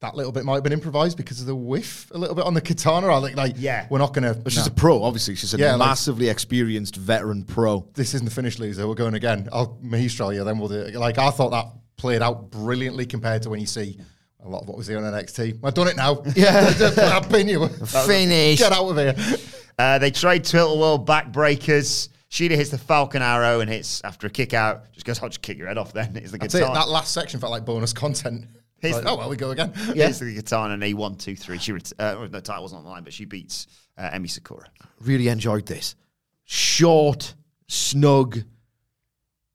[0.00, 2.54] that little bit might have been improvised because of the whiff a little bit on
[2.54, 3.14] the katana.
[3.14, 3.86] I think like Yeah.
[3.90, 4.34] we're not gonna.
[4.34, 5.34] But she's no, a pro, obviously.
[5.34, 7.86] She's a Yeah, like- massively experienced veteran pro.
[7.94, 8.88] this isn't the finish, loser.
[8.88, 9.48] We're going again.
[9.52, 10.94] I'll Mahistral you, then we'll do it.
[10.94, 13.98] Like I thought that played out brilliantly compared to when you see
[14.42, 15.58] a lot of what was here on NXT.
[15.62, 16.22] I've done it now.
[16.34, 16.72] Yeah.
[16.96, 17.68] I've been you.
[18.06, 18.58] Finish.
[18.58, 19.14] Get out of here.
[19.78, 22.08] Uh, they trade Turtle World backbreakers.
[22.30, 24.90] Shida hits the Falcon Arrow and hits after a kick out.
[24.92, 26.16] Just goes, I'll just kick your head off then.
[26.16, 26.60] It's the That's it.
[26.60, 28.46] That last section felt like bonus content.
[28.80, 29.72] Here's oh well, we go again.
[29.94, 30.08] Yeah.
[30.08, 31.58] It's the katana knee, one, two, three.
[31.58, 33.66] She ret- uh, the title wasn't on the line, but she beats
[33.98, 34.66] uh, Emi Sakura.
[35.00, 35.94] Really enjoyed this.
[36.44, 37.34] Short,
[37.68, 38.38] snug,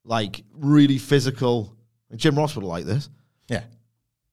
[0.04, 1.76] like really physical.
[2.10, 3.10] Like Jim Ross would have liked this.
[3.48, 3.64] Yeah.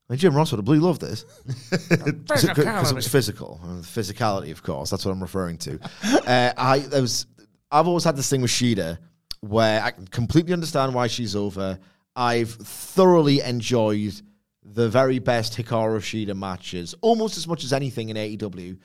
[0.09, 1.25] And Jim Ross would have bloody loved this.
[1.71, 3.61] Because it was physical.
[3.65, 4.91] The physicality, of course.
[4.91, 5.79] That's what I'm referring to.
[6.27, 7.27] uh, I there was
[7.71, 8.99] I've always had this thing with Shida
[9.41, 11.79] where I can completely understand why she's over.
[12.15, 14.21] I've thoroughly enjoyed
[14.63, 18.79] the very best Hikaru Shida matches, almost as much as anything in AEW.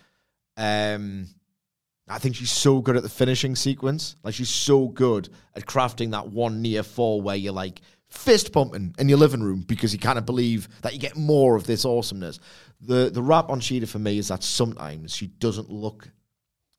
[0.58, 1.28] Um,
[2.10, 4.16] I think she's so good at the finishing sequence.
[4.24, 8.96] Like she's so good at crafting that one near fall where you're like fist pumping
[8.98, 11.86] in your living room because you kind of believe that you get more of this
[11.86, 12.40] awesomeness.
[12.82, 16.10] The the rap on Shida for me is that sometimes she doesn't look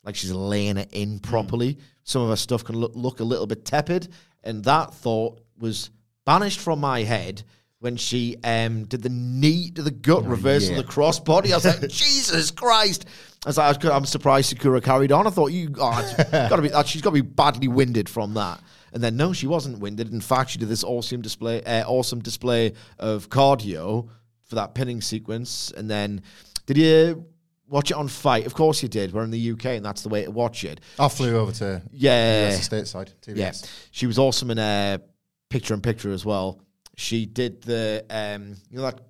[0.02, 1.78] like she's laying it in properly.
[2.04, 4.08] Some of her stuff can look, look a little bit tepid,
[4.42, 5.90] and that thought was
[6.24, 7.42] banished from my head
[7.80, 11.52] when she um, did the knee to the gut reversal of the crossbody.
[11.52, 13.06] I was like, Jesus Christ!
[13.46, 15.26] I was like, I'm surprised Sakura carried on.
[15.26, 18.60] I thought you, oh, gotta be, uh, she's got to be badly winded from that.
[18.92, 20.12] And then no, she wasn't winded.
[20.12, 24.08] In fact, she did this awesome display, uh, awesome display of cardio
[24.44, 25.72] for that pinning sequence.
[25.76, 26.22] And then,
[26.66, 27.26] did you
[27.68, 28.46] watch it on FITE?
[28.46, 29.12] Of course you did.
[29.12, 30.80] We're in the UK, and that's the way to watch it.
[30.98, 33.12] I flew over to Yeah, stateside.
[33.22, 33.36] TBS.
[33.36, 33.52] yeah.
[33.92, 35.00] She was awesome in a
[35.48, 36.60] picture in picture as well.
[37.00, 39.00] She did the um, you know that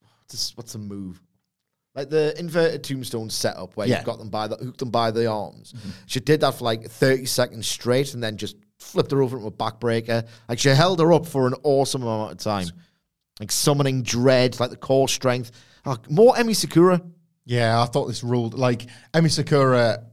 [0.00, 1.20] what's what's the move?
[1.94, 3.96] Like the inverted tombstone setup where Yeah.
[3.98, 5.74] you've got them by the hooked them by the arms.
[6.06, 9.48] She did that for like thirty seconds straight, and then just flipped her over into
[9.48, 10.26] a backbreaker.
[10.48, 12.68] Like she held her up for an awesome amount of time.
[13.38, 15.50] Like summoning dread, like the core strength.
[15.84, 17.02] Oh, more Emi Sakura.
[17.44, 18.54] Yeah, I thought this ruled.
[18.54, 20.04] Like Emi Sakura,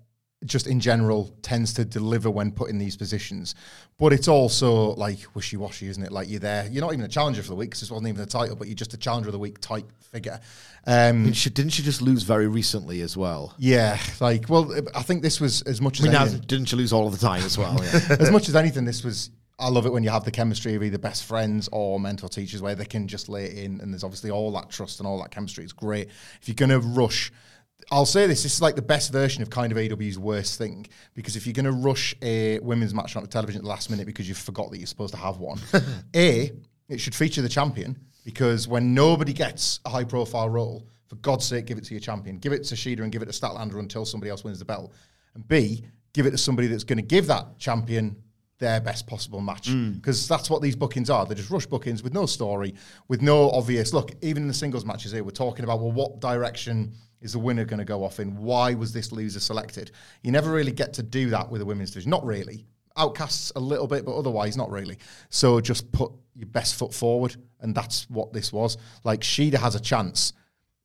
[0.45, 3.53] just in general, tends to deliver when put in these positions,
[3.99, 6.11] but it's also like wishy washy, isn't it?
[6.11, 8.19] Like you're there, you're not even a challenger for the week because this wasn't even
[8.21, 10.39] the title, but you're just a challenger of the week type figure.
[10.87, 13.53] Um, She, didn't she just lose very recently as well?
[13.59, 16.65] yeah, like well, I think this was as much I as mean, now, anything, didn't
[16.65, 17.79] she lose all of the time as well?
[17.83, 18.15] Yeah.
[18.19, 19.29] as much as anything, this was.
[19.59, 22.63] I love it when you have the chemistry of either best friends or mentor teachers
[22.63, 25.29] where they can just lay in, and there's obviously all that trust and all that
[25.29, 25.63] chemistry.
[25.63, 26.07] It's great.
[26.41, 27.31] If you're going to rush,
[27.91, 30.87] I'll say this: this is like the best version of kind of AEW's worst thing
[31.13, 34.05] because if you're going to rush a women's match on television at the last minute
[34.05, 35.59] because you forgot that you're supposed to have one,
[36.15, 36.51] a
[36.87, 41.65] it should feature the champion because when nobody gets a high-profile role, for God's sake,
[41.65, 42.37] give it to your champion.
[42.37, 44.93] Give it to Shida and give it to Statlander until somebody else wins the belt.
[45.35, 48.15] And B, give it to somebody that's going to give that champion
[48.59, 49.91] their best possible match hmm.
[49.91, 51.25] because that's what these bookings are.
[51.25, 52.75] They're just rush bookings with no story,
[53.09, 54.11] with no obvious look.
[54.21, 57.65] Even in the singles matches here, we're talking about well, what direction is the winner
[57.65, 58.35] going to go off in?
[58.37, 59.91] Why was this loser selected?
[60.23, 62.09] You never really get to do that with a women's division.
[62.09, 62.65] Not really.
[62.97, 64.97] Outcasts a little bit, but otherwise not really.
[65.29, 68.77] So just put your best foot forward, and that's what this was.
[69.03, 70.33] Like Shida has a chance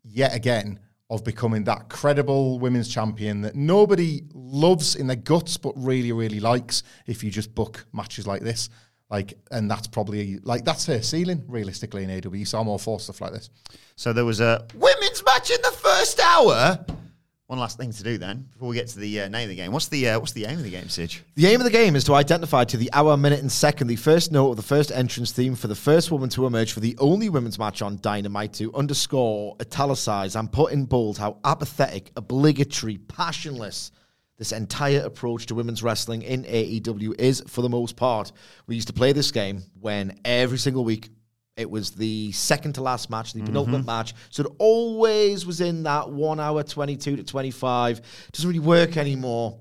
[0.05, 5.73] yet again of becoming that credible women's champion that nobody loves in their guts but
[5.77, 8.69] really really likes if you just book matches like this
[9.09, 12.99] like and that's probably like that's her ceiling realistically in AEW so I'm all for
[12.99, 13.51] stuff like this
[13.95, 16.85] So there was a women's match in the first hour.
[17.47, 19.55] One last thing to do then before we get to the uh, name of the
[19.55, 19.71] game.
[19.71, 21.23] What's the uh, what's the aim of the game, Sidge?
[21.37, 23.95] The aim of the game is to identify to the hour, minute, and second the
[23.95, 26.97] first note of the first entrance theme for the first woman to emerge for the
[26.99, 32.99] only women's match on Dynamite to underscore, italicize, and put in bold how apathetic, obligatory,
[32.99, 33.93] passionless
[34.39, 38.33] this entire approach to women's wrestling in AEW is for the most part.
[38.67, 41.09] We used to play this game when every single week
[41.57, 43.87] it was the second to last match, the penultimate mm-hmm.
[43.87, 44.15] match.
[44.29, 48.03] So it always was in that one hour, 22 to 25.
[48.33, 49.59] Doesn't really work anymore.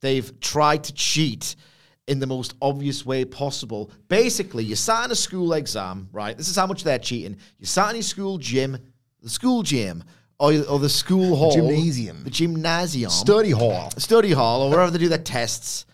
[0.00, 1.56] They've tried to cheat
[2.06, 3.90] in the most obvious way possible.
[4.08, 6.36] Basically, you sat in a school exam, right?
[6.36, 7.36] This is how much they're cheating.
[7.58, 8.78] You sat in your school gym,
[9.20, 10.04] the school gym,
[10.42, 12.24] or, or the school hall, gymnasium.
[12.24, 15.86] the gymnasium, study hall study hall, or wherever they do their tests.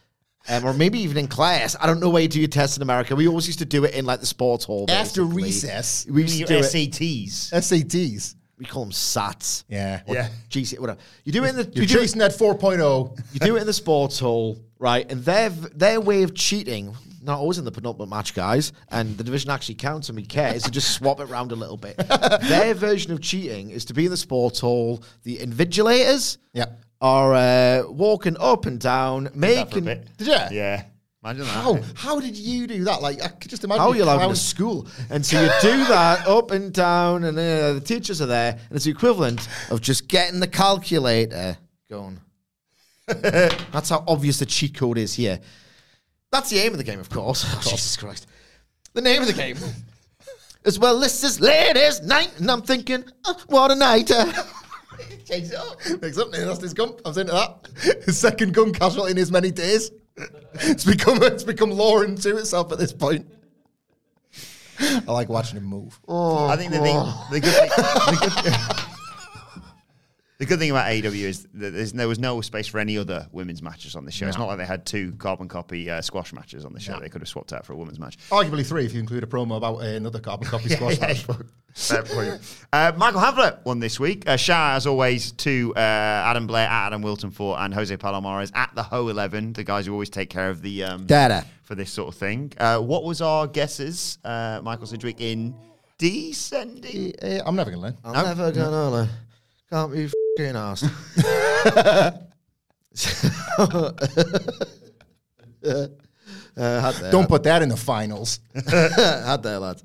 [0.50, 1.76] Um, or maybe even in class.
[1.78, 3.14] I don't know where you do your tests in America.
[3.14, 4.86] We always used to do it in like the sports hall.
[4.88, 5.42] After basically.
[5.42, 6.06] recess.
[6.08, 6.62] we used to do it.
[6.64, 7.52] SATs.
[7.52, 9.64] SATs We call them SATs.
[9.68, 10.28] yeah Or Yeah.
[10.48, 11.00] GC, whatever.
[11.24, 13.60] You do it in the you're you do, it- chasing that 4.0 you do it
[13.60, 15.04] in the sports hall, right?
[15.12, 16.96] And their their way of cheating,
[17.28, 20.52] not always in the penultimate match, guys, and the division actually counts and we care,
[20.54, 21.96] is to just swap it around a little bit.
[22.42, 25.02] their version of cheating is to be in the sports hall.
[25.22, 26.66] The invigilators yeah
[27.00, 29.84] are uh, walking up and down, That for a making.
[29.84, 30.08] bit.
[30.16, 30.56] Did you?
[30.58, 30.82] Yeah.
[31.22, 31.50] Imagine that.
[31.50, 34.36] how how did you do that like I could just imagine How you're allowed in
[34.36, 34.86] school?
[35.10, 38.76] And so you do that up and down, and uh, the teachers are there, and
[38.76, 41.58] it's the equivalent of just getting the calculator
[41.90, 42.20] going.
[43.06, 45.40] That's how obvious the cheat code is here.
[46.30, 47.44] That's the aim of the game, of course.
[47.56, 48.26] Oh, Jesus Christ.
[48.94, 49.56] The name of the game.
[50.64, 54.08] As well, this is ladies' night, and I'm thinking, oh, what a night.
[55.24, 55.78] Change it up.
[56.02, 56.30] Makes up.
[56.32, 56.94] That's his gun.
[57.04, 58.02] I was into that.
[58.04, 59.90] His second gun casualty in his many days.
[60.54, 63.30] It's become it's become law into itself at this point.
[64.80, 65.98] I like watching him move.
[66.08, 66.96] Oh, I think the thing,
[67.30, 68.87] the good thing, the good,
[70.38, 73.26] the good thing about AEW is that there's, there was no space for any other
[73.32, 74.28] women's matches on the show.
[74.28, 76.92] It's not like they had two carbon copy uh, squash matches on the show.
[76.94, 77.00] No.
[77.00, 78.18] They could have swapped out for a women's match.
[78.30, 81.26] Arguably three if you include a promo about uh, another carbon copy squash match.
[81.74, 82.40] Fair point.
[82.72, 84.28] Uh, Michael Hamflett won this week.
[84.28, 87.96] Uh, shout out, as always, to uh, Adam Blair at Adam Wilton for and Jose
[87.96, 91.44] Palomares at the Ho 11, the guys who always take care of the um, Data.
[91.64, 92.52] for this sort of thing.
[92.58, 95.54] Uh, what was our guesses, uh, Michael Sidgwick, in
[95.98, 97.12] descending?
[97.44, 97.98] I'm never going to learn.
[98.04, 99.08] I'm never gonna learn.
[99.70, 100.84] Can't be fucking asked.
[105.64, 105.90] uh,
[106.56, 108.40] had there, Don't put that in the finals.
[108.70, 109.82] had there, lad.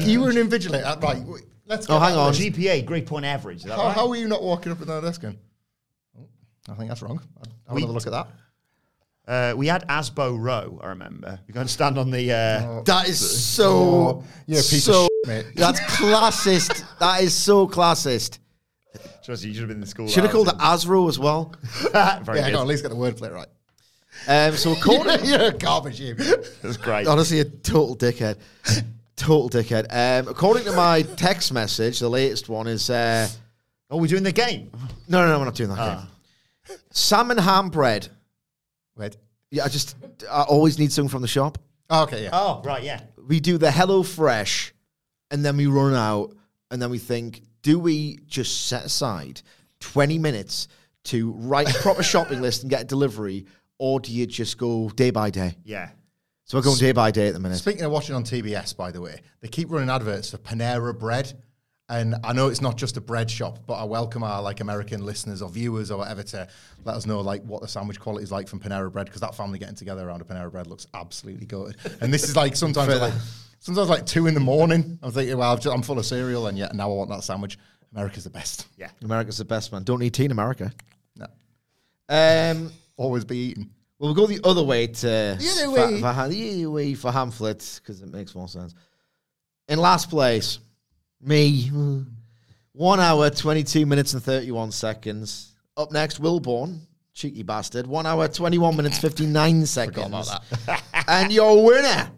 [0.00, 1.00] you were an invigilator.
[1.02, 1.22] Right.
[1.24, 2.32] wait, Let's go Oh, get hang that on.
[2.32, 2.40] right.
[2.40, 3.58] GPA, grade point average.
[3.58, 3.94] Is that How, right?
[3.94, 5.38] how are you not walking up and down the desk going?
[6.18, 6.24] Oh,
[6.72, 7.20] I think that's wrong.
[7.38, 8.28] I'll have another look at that.
[9.26, 11.38] Uh, we had Asbo Row, I remember.
[11.46, 12.32] We go and stand on the.
[12.32, 14.24] Uh, That is so.
[14.46, 15.46] You're a piece so, of shit, mate.
[15.54, 16.84] That's classist.
[16.98, 18.40] that is so classist.
[19.24, 20.08] Trust you, you should have been in the school.
[20.08, 21.54] Should have called it Asro as well.
[21.62, 21.68] in.
[22.24, 22.52] Very Yeah, I good.
[22.52, 23.48] got at least get the wordplay right.
[24.28, 26.14] Um, so according, You're a garbage, you.
[26.62, 27.06] That's great.
[27.06, 28.36] honestly, a total dickhead.
[29.16, 29.86] Total dickhead.
[29.90, 33.28] Um, according to my text message, the latest one is uh,
[33.90, 34.70] Oh, we're doing the game.
[35.08, 35.78] no, no, no, we're not doing that.
[35.78, 36.08] Ah.
[36.66, 36.76] game.
[36.90, 38.08] Salmon ham bread.
[38.96, 39.16] Wait.
[39.50, 39.96] Yeah, I just
[40.30, 41.58] I always need something from the shop.
[41.90, 42.30] Oh, okay, yeah.
[42.32, 43.02] Oh, right, yeah.
[43.28, 44.72] we do the Hello Fresh,
[45.30, 46.34] and then we run out,
[46.70, 49.42] and then we think, do we just set aside
[49.80, 50.68] twenty minutes
[51.04, 53.46] to write a proper shopping list and get a delivery,
[53.78, 55.56] or do you just go day by day?
[55.64, 55.90] Yeah.
[56.44, 57.58] So we're going day by day at the minute.
[57.58, 61.32] Speaking of watching on TBS, by the way, they keep running adverts for Panera Bread.
[61.88, 65.04] And I know it's not just a bread shop, but I welcome our like American
[65.04, 66.48] listeners or viewers or whatever to
[66.84, 69.34] let us know like what the sandwich quality is like from Panera Bread because that
[69.34, 71.76] family getting together around a Panera Bread looks absolutely good.
[72.00, 73.12] And this is like sometimes like
[73.62, 74.98] sometimes like two in the morning.
[75.02, 77.24] I'm thinking, well, I've just, I'm full of cereal, and yet now I want that
[77.24, 77.58] sandwich.
[77.94, 78.66] America's the best.
[78.76, 78.90] Yeah.
[79.02, 79.82] America's the best man.
[79.84, 80.72] Don't need tea in America.
[81.16, 81.26] No,
[82.08, 83.70] Um, always be eating.
[83.98, 85.02] well, we'll go the other way to
[85.38, 86.00] The other way.
[86.00, 88.74] for, ham- the other way for Hamflett because it makes more sense.
[89.68, 90.58] In last place,
[91.20, 91.70] me,
[92.72, 95.54] one hour twenty two minutes and thirty one seconds.
[95.76, 96.80] Up next, Wilbourn,
[97.14, 100.30] cheeky bastard, one hour twenty one minutes fifty nine seconds.
[101.08, 102.10] and your winner,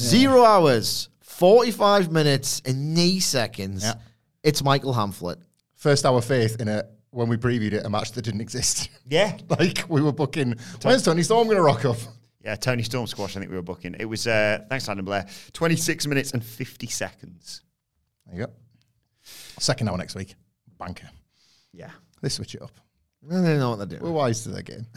[0.00, 3.84] zero hours forty five minutes and nine seconds.
[3.84, 3.94] Yeah.
[4.42, 5.36] It's Michael Hamflett.
[5.74, 8.88] First hour faith in a when we previewed it a match that didn't exist.
[9.10, 9.36] Yeah.
[9.48, 10.54] like we were booking.
[10.82, 11.96] When's Toni Storm going to rock up?
[12.44, 13.96] Yeah, Toni Storm squash, I think we were booking.
[13.98, 17.62] It was, uh, thanks, Adam Blair, 26 minutes and 50 seconds.
[18.26, 18.52] There you go.
[19.58, 20.36] Second hour next week.
[20.78, 21.10] Banker.
[21.72, 21.90] Yeah.
[22.22, 22.70] They switch it up.
[23.28, 24.02] I don't know what they're doing.
[24.02, 24.86] We're wise to their game.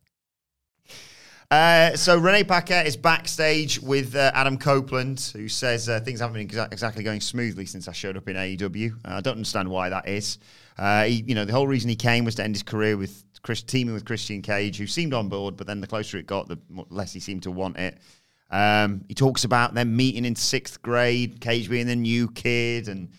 [1.51, 6.35] Uh, so Renee Paquette is backstage with uh, Adam Copeland, who says uh, things haven't
[6.35, 8.93] been exa- exactly going smoothly since I showed up in AEW.
[8.93, 10.39] Uh, I don't understand why that is.
[10.77, 13.25] Uh, he, you know, the whole reason he came was to end his career with
[13.41, 16.47] Chris, teaming with Christian Cage, who seemed on board, but then the closer it got,
[16.47, 16.57] the
[16.89, 17.97] less he seemed to want it.
[18.49, 23.09] Um, he talks about them meeting in sixth grade, Cage being the new kid, and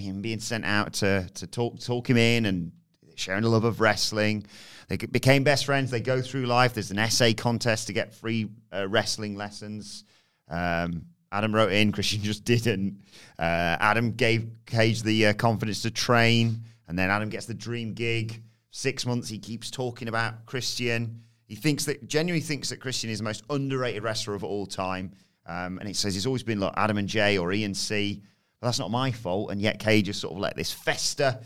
[0.00, 2.72] him being sent out to to talk talk him in and
[3.14, 4.46] sharing a love of wrestling.
[4.88, 5.90] They became best friends.
[5.90, 6.74] They go through life.
[6.74, 10.04] There's an essay contest to get free uh, wrestling lessons.
[10.48, 13.00] Um, Adam wrote in, Christian just didn't.
[13.38, 17.94] Uh, Adam gave Cage the uh, confidence to train, and then Adam gets the dream
[17.94, 18.42] gig.
[18.70, 21.22] Six months, he keeps talking about Christian.
[21.46, 25.12] He thinks that genuinely thinks that Christian is the most underrated wrestler of all time.
[25.44, 28.22] Um, and it says he's always been like Adam and Jay or Ian C.
[28.60, 29.50] But that's not my fault.
[29.50, 31.40] And yet Cage has sort of let this fester.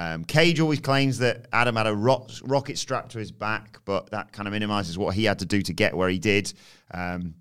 [0.00, 4.10] Um, Cage always claims that Adam had a rock, rocket strapped to his back, but
[4.12, 6.50] that kind of minimizes what he had to do to get where he did.
[6.94, 7.34] Um,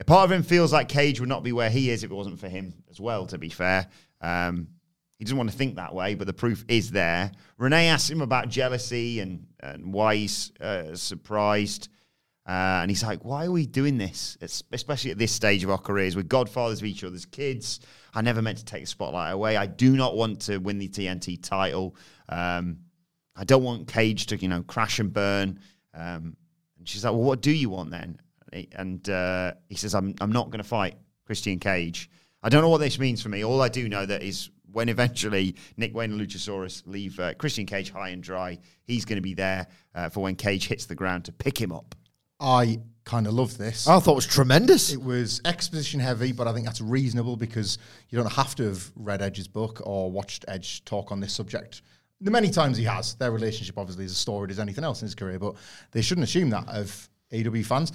[0.00, 2.14] a part of him feels like Cage would not be where he is if it
[2.14, 3.86] wasn't for him as well, to be fair.
[4.22, 4.68] Um,
[5.18, 7.32] he doesn't want to think that way, but the proof is there.
[7.58, 11.90] Renee asks him about jealousy and, and why he's uh, surprised.
[12.48, 14.38] Uh, and he's like, why are we doing this?
[14.40, 16.16] Especially at this stage of our careers.
[16.16, 17.80] We're godfathers of each other's kids.
[18.14, 19.56] I never meant to take the spotlight away.
[19.56, 21.96] I do not want to win the TNT title.
[22.28, 22.78] Um,
[23.36, 25.60] I don't want Cage to, you know, crash and burn.
[25.94, 26.36] Um,
[26.78, 28.20] and she's like, well, what do you want then?
[28.72, 32.10] And uh, he says, I'm, I'm not going to fight Christian Cage.
[32.42, 33.44] I don't know what this means for me.
[33.44, 37.66] All I do know that is when eventually Nick Wayne and Luchasaurus leave uh, Christian
[37.66, 40.94] Cage high and dry, he's going to be there uh, for when Cage hits the
[40.94, 41.94] ground to pick him up.
[42.40, 43.88] I kind of love this.
[43.88, 44.92] I thought it was tremendous.
[44.92, 47.78] It was exposition heavy, but I think that's reasonable because
[48.10, 51.82] you don't have to have read Edge's book or watched Edge talk on this subject.
[52.20, 55.06] The many times he has, their relationship obviously is as storied as anything else in
[55.06, 55.54] his career, but
[55.92, 57.92] they shouldn't assume that of AEW fans.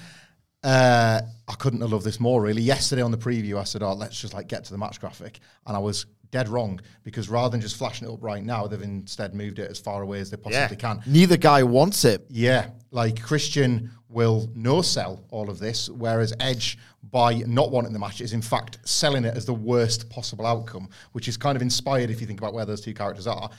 [0.63, 2.61] Uh, I couldn't have loved this more really.
[2.61, 5.41] Yesterday on the preview, I said, "Oh, let's just like get to the match graphic,"
[5.67, 8.81] and I was dead wrong because rather than just flashing it up right now, they've
[8.81, 10.95] instead moved it as far away as they possibly Yeah.
[10.95, 11.01] can.
[11.05, 12.25] Neither guy wants it.
[12.29, 16.77] Yeah, like Christian will no sell all of this, whereas Edge,
[17.11, 20.89] by not wanting the match, is in fact selling it as the worst possible outcome,
[21.13, 23.49] which is kind of inspired if you think about where those two characters are.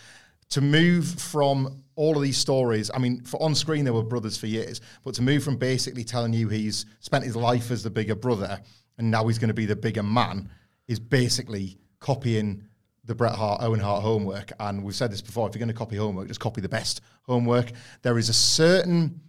[0.51, 4.37] To move from all of these stories, I mean, for on screen they were brothers
[4.37, 7.91] for years, but to move from basically telling you he's spent his life as the
[7.91, 8.61] bigger brother
[8.99, 10.49] and now he's going to be the bigger man
[10.87, 12.63] is basically copying
[13.07, 14.53] the Bret Hart, Owen Hart homework.
[14.61, 17.01] And we've said this before if you're going to copy homework, just copy the best
[17.23, 17.73] homework.
[18.03, 19.21] There is a certain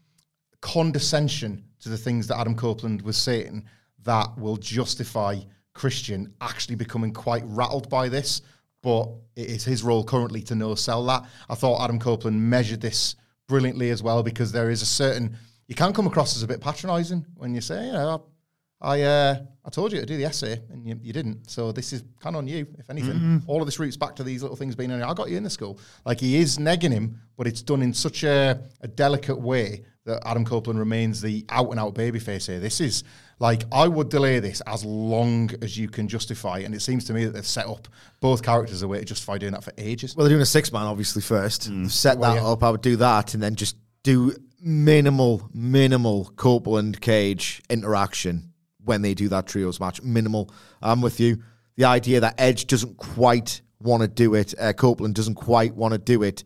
[0.59, 3.63] condescension to the things that Adam Copeland was saying
[4.03, 5.39] that will justify
[5.73, 8.41] Christian actually becoming quite rattled by this.
[8.83, 9.07] But
[9.37, 11.23] it is his role currently to no sell that.
[11.49, 13.15] I thought Adam Copeland measured this
[13.47, 16.59] brilliantly as well because there is a certain you can come across as a bit
[16.59, 18.25] patronising when you say, you know,
[18.85, 21.49] I uh, I told you to do the essay and you, you didn't.
[21.49, 23.41] So this is kind of on you, if anything.
[23.47, 25.05] All of this roots back to these little things being on you.
[25.05, 25.79] I got you in the school.
[26.05, 30.21] Like he is negging him, but it's done in such a, a delicate way that
[30.23, 32.59] Adam Copeland remains the out and out babyface here.
[32.59, 33.03] This is
[33.39, 37.13] like I would delay this as long as you can justify, and it seems to
[37.13, 37.87] me that they've set up
[38.19, 40.15] both characters a way to justify doing that for ages.
[40.15, 41.71] Well, they're doing a six man, obviously, first.
[41.71, 42.47] They've Set Well, that yeah.
[42.47, 42.63] up.
[42.63, 48.51] I would do that and then just do minimal, minimal Copeland Cage interaction
[48.85, 50.01] when they do that trios match.
[50.01, 50.49] Minimal.
[50.81, 51.43] I'm with you.
[51.75, 55.93] The idea that Edge doesn't quite want to do it, uh, Copeland doesn't quite want
[55.93, 56.43] to do it.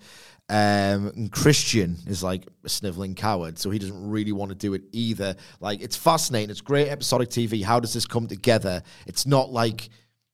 [0.50, 4.74] Um, and Christian is like a sniveling coward, so he doesn't really want to do
[4.74, 5.36] it either.
[5.60, 6.50] Like, it's fascinating.
[6.50, 7.64] It's great episodic TV.
[7.64, 8.82] How does this come together?
[9.06, 9.90] It's not like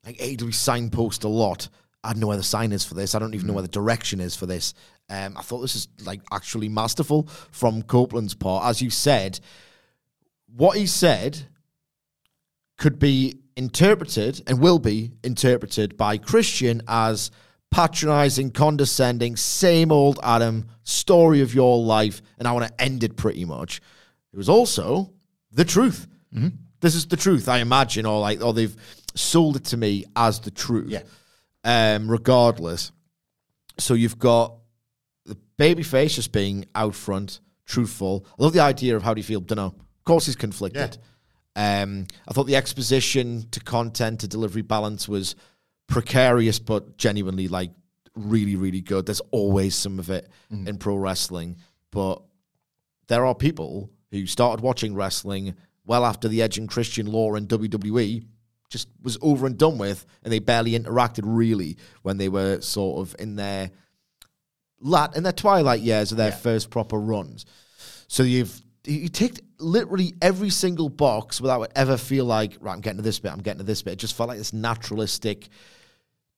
[0.06, 1.68] like AEW signpost a lot.
[2.04, 3.16] I don't know where the sign is for this.
[3.16, 4.74] I don't even know where the direction is for this.
[5.10, 8.66] Um, I thought this is like actually masterful from Copeland's part.
[8.66, 9.40] As you said,
[10.56, 11.48] what he said
[12.78, 17.32] could be interpreted and will be interpreted by Christian as
[17.72, 23.16] patronizing, condescending, same old Adam, story of your life, and I want to end it
[23.18, 23.82] pretty much.
[24.34, 25.14] It was also
[25.52, 26.08] the truth.
[26.82, 28.76] This is the truth, I imagine, or like, or they've
[29.16, 30.90] sold it to me as the truth.
[30.90, 31.04] Yeah.
[31.64, 32.92] Um, regardless.
[33.80, 34.56] So you've got
[35.26, 38.26] the baby face just being out front, truthful.
[38.38, 39.40] I love the idea of how do you feel?
[39.40, 39.66] Don't know.
[39.66, 40.98] Of course, he's conflicted.
[41.56, 45.36] Um, I thought the exposition to content to delivery balance was
[45.88, 47.72] precarious, but genuinely like
[48.16, 49.06] really, really good.
[49.06, 51.58] There's always some of it in pro wrestling,
[51.92, 52.22] but
[53.08, 57.48] there are people who started watching wrestling well after the Edge and Christian law in
[57.48, 58.26] WWE
[58.70, 63.00] just was over and done with, and they barely interacted really when they were sort
[63.00, 63.72] of in their
[64.80, 67.46] lat in their twilight years of their first proper runs.
[68.08, 72.74] So you've you ticked literally every single box without it ever feel like right.
[72.74, 73.32] I'm getting to this bit.
[73.32, 73.94] I'm getting to this bit.
[73.94, 75.50] It just felt like this naturalistic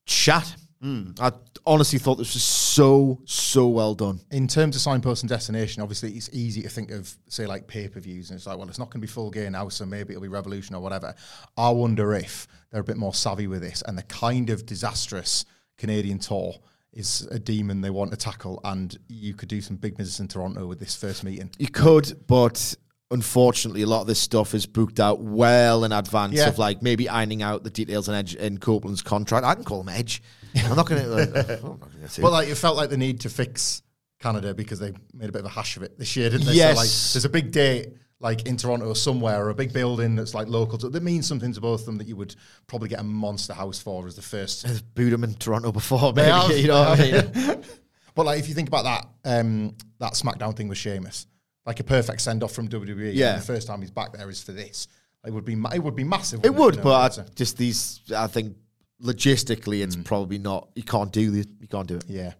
[0.06, 0.56] chat.
[0.82, 1.12] Hmm.
[1.20, 1.32] I
[1.66, 4.20] honestly thought this was so so well done.
[4.30, 7.88] in terms of signpost and destination, obviously it's easy to think of, say, like pay
[7.88, 9.86] per views, and it's like, well, it's not going to be full gear now, so
[9.86, 11.16] maybe it'll be Revolution or whatever.
[11.58, 15.46] I wonder if they're a bit more savvy with this, and the kind of disastrous
[15.78, 16.54] Canadian tour
[16.98, 20.28] is a demon they want to tackle, and you could do some big business in
[20.28, 21.50] Toronto with this first meeting.
[21.58, 22.76] You could, but
[23.12, 26.50] unfortunately, a lot of this stuff is booked out well in advance Yeah.
[26.50, 29.46] of like maybe ironing out the details in Edge in Copeland's contract.
[29.46, 30.22] I can call him Edge.
[30.56, 31.12] I'm not going to.
[31.14, 32.22] I'm not going to.
[32.22, 33.82] But like, it felt like the need to fix
[34.20, 36.54] Canada because they made a bit of a hash of it this year, didn't they?
[36.54, 36.76] Yes.
[36.76, 40.16] So like, there's a big date like in Toronto or somewhere, or a big building
[40.16, 42.90] that's like local to that means something to both of them that you would probably
[42.90, 44.66] get a monster house for as the first.
[44.66, 47.64] There's booed him in Toronto before, maybe, have, you know what I mean?
[48.16, 51.28] but like, if you think about that, um, that SmackDown thing with Sheamus,
[51.66, 53.12] like a perfect send off from WWE.
[53.14, 53.36] Yeah.
[53.36, 54.88] the first time he's back there is for this.
[55.26, 56.44] It would be, ma- it would be massive.
[56.44, 58.56] It wouldn't would, You know, but I, just these, I think
[59.04, 60.70] logistically, it's probably not.
[60.76, 61.46] You can't do this.
[61.60, 62.06] You can't do it.
[62.08, 62.34] yeah.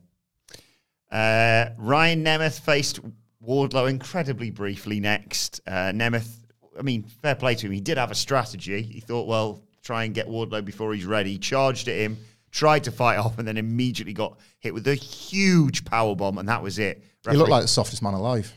[1.12, 3.00] Uh, Ryan Nemeth faced
[3.48, 5.62] Wardlow incredibly briefly next.
[5.66, 6.30] Uh, Nemeth,
[6.78, 7.72] I mean, fair play to him.
[7.72, 8.82] He did have a strategy.
[8.82, 11.38] He thought, well, try and get Wardlow before he's ready.
[11.38, 12.18] Charged at him,
[12.52, 16.50] tried to fight off, and then immediately got hit with a huge power bomb, and
[16.50, 17.04] that was it.
[17.30, 18.54] He looked like the softest man alive.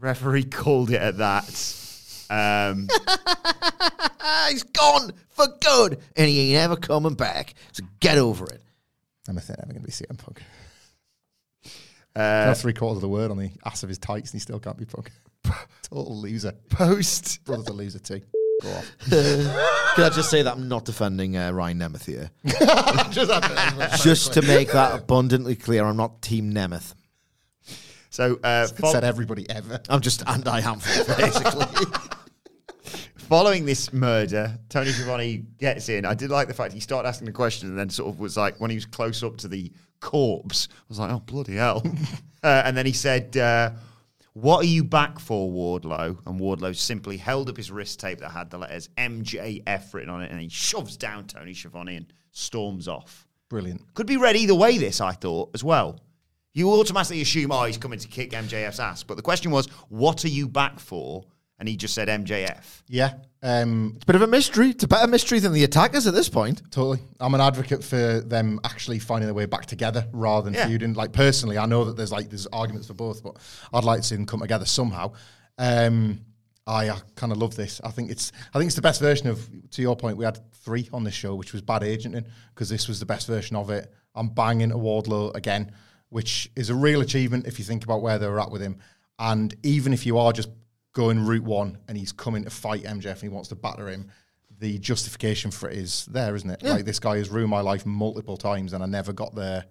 [0.00, 1.78] referee called it at that.
[2.30, 2.88] Um,
[4.48, 7.54] he's gone for good, and he ain't ever coming back.
[7.72, 8.62] So get over it.
[9.28, 10.42] I'm never going to be CM Punk.
[12.16, 14.40] Uh, Have three quarters of the word on the ass of his tights, and he
[14.40, 15.10] still can't be Punk.
[15.82, 16.52] Total loser.
[16.68, 18.20] post Brother's a loser too.
[18.62, 18.92] Go off.
[19.10, 22.30] Can I just say that I'm not defending uh, Ryan Nemeth here?
[23.10, 26.94] Just have to- just to make that abundantly clear, I'm not Team Nemeth.
[28.10, 29.80] So, uh, fol- said everybody ever.
[29.88, 31.66] I'm just anti-Hamflett, basically.
[33.16, 36.04] following this murder, Tony Schiavone gets in.
[36.04, 38.36] I did like the fact he started asking the question and then sort of was
[38.36, 39.72] like, when he was close up to the
[40.02, 41.82] corpse, I was like, oh, bloody hell.
[42.42, 43.70] uh, and then he said, uh,
[44.34, 46.18] What are you back for, Wardlow?
[46.26, 50.22] And Wardlow simply held up his wrist tape that had the letters MJF written on
[50.22, 53.26] it and he shoves down Tony Schiavone and storms off.
[53.48, 53.94] Brilliant.
[53.94, 56.00] Could be read either way, this, I thought, as well.
[56.54, 59.02] You automatically assume, oh, he's coming to kick MJF's ass.
[59.02, 61.24] But the question was, what are you back for?
[61.62, 62.82] And he just said MJF.
[62.88, 63.12] Yeah.
[63.40, 64.70] Um, It's a bit of a mystery.
[64.70, 66.60] It's a better mystery than the attackers at this point.
[66.72, 66.98] Totally.
[67.20, 70.66] I'm an advocate for them actually finding their way back together rather than Yeah.
[70.66, 70.94] feuding.
[70.94, 73.36] Like personally, I know that there's like there's arguments for both, but
[73.72, 75.12] I'd like to see them come together somehow.
[75.56, 76.22] Um,
[76.66, 77.80] I, I kind of love this.
[77.84, 79.48] I think it's I think it's the best version of.
[79.70, 82.88] To your point, we had three on this show, which was bad agenting because this
[82.88, 83.92] was the best version of it.
[84.16, 85.70] I'm banging a Wardlow again,
[86.08, 88.78] which is a real achievement if you think about where they were at with him.
[89.20, 90.48] And even if you are just
[90.92, 94.10] going route one and he's coming to fight MJF and he wants to batter him,
[94.58, 96.62] the justification for it is there, isn't it?
[96.62, 99.64] Like this guy has ruined my life multiple times and I never got there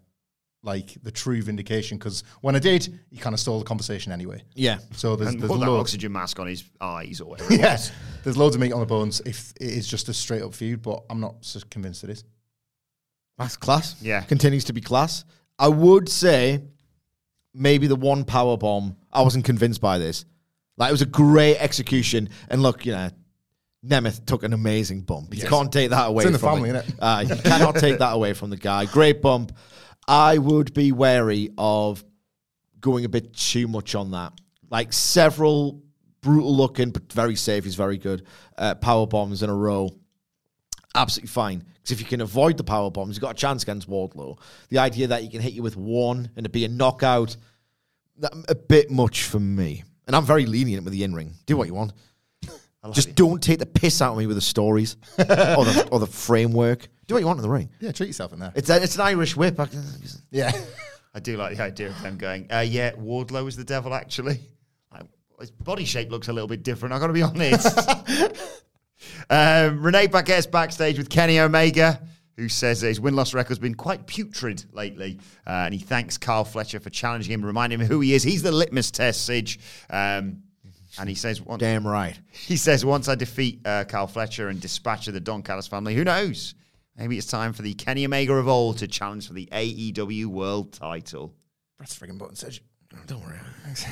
[0.63, 4.43] like the true vindication because when I did, he kind of stole the conversation anyway.
[4.53, 4.79] Yeah.
[4.93, 5.81] So there's, and there's put that loads.
[5.81, 7.53] oxygen mask on his eyes or whatever.
[7.53, 8.23] Yes, was.
[8.23, 10.81] there's loads of meat on the bones if it is just a straight up feud,
[10.81, 12.23] but I'm not so convinced it is.
[13.37, 13.99] That's class.
[14.01, 14.21] Yeah.
[14.21, 15.25] Continues to be class.
[15.57, 16.61] I would say
[17.53, 20.25] maybe the one power bomb, I wasn't convinced by this.
[20.81, 22.29] Like it was a great execution.
[22.49, 23.11] And look, you know,
[23.85, 25.31] Nemeth took an amazing bump.
[25.35, 25.49] You Yes.
[25.49, 26.85] can't take that away in the family, it.
[26.99, 28.85] Uh, you cannot take that away from the guy.
[28.85, 29.55] Great bump.
[30.07, 32.03] I would be wary of
[32.79, 34.33] going a bit too much on that.
[34.71, 35.83] Like several
[36.21, 37.63] brutal looking, but very safe.
[37.63, 38.25] He's very good.
[38.57, 39.91] Uh, power bombs in a row
[40.95, 41.59] absolutely fine.
[41.59, 44.39] Because if you can avoid the power bombs, you've got a chance against Wardlow.
[44.69, 47.37] The idea that he can hit you with one and it be a knockout,
[48.17, 49.83] that, a bit much for me.
[50.11, 51.35] And I'm very lenient with the in ring.
[51.45, 51.93] Do what you want.
[52.91, 56.05] Just don't take the piss out of me with the stories or, the, or the
[56.05, 56.89] framework.
[57.07, 57.69] Do what you want in the ring.
[57.79, 58.51] Yeah, treat yourself in there.
[58.53, 59.57] It's, a, it's an Irish whip.
[59.57, 59.69] I-
[60.29, 60.51] Yeah.
[61.15, 64.41] I do like the idea of them going, uh, yeah, Wardlow is the devil, actually.
[64.91, 65.03] Like,
[65.39, 67.89] his body shape looks a little bit different, I've got to be honest.
[69.29, 72.01] um, Renee Paquette's backstage with Kenny Omega,
[72.37, 75.19] who says that his win loss record's been quite putrid lately.
[75.45, 78.23] Uh, and he thanks Kyle Fletcher for challenging him, reminding him who he is.
[78.23, 79.59] He's the litmus test, Sidge.
[79.89, 80.43] Um,
[80.99, 82.19] and he says, once, Damn right.
[82.31, 85.95] he says, once I defeat uh, Kyle Fletcher and dispatch of the Don Callis family,
[85.95, 86.55] who knows?
[86.97, 90.73] Maybe it's time for the Kenny Omega of old to challenge for the AEW World
[90.73, 91.33] title.
[91.77, 92.61] Press the friggin' button, Serge.
[93.07, 93.39] Don't worry.
[93.63, 93.85] Thanks.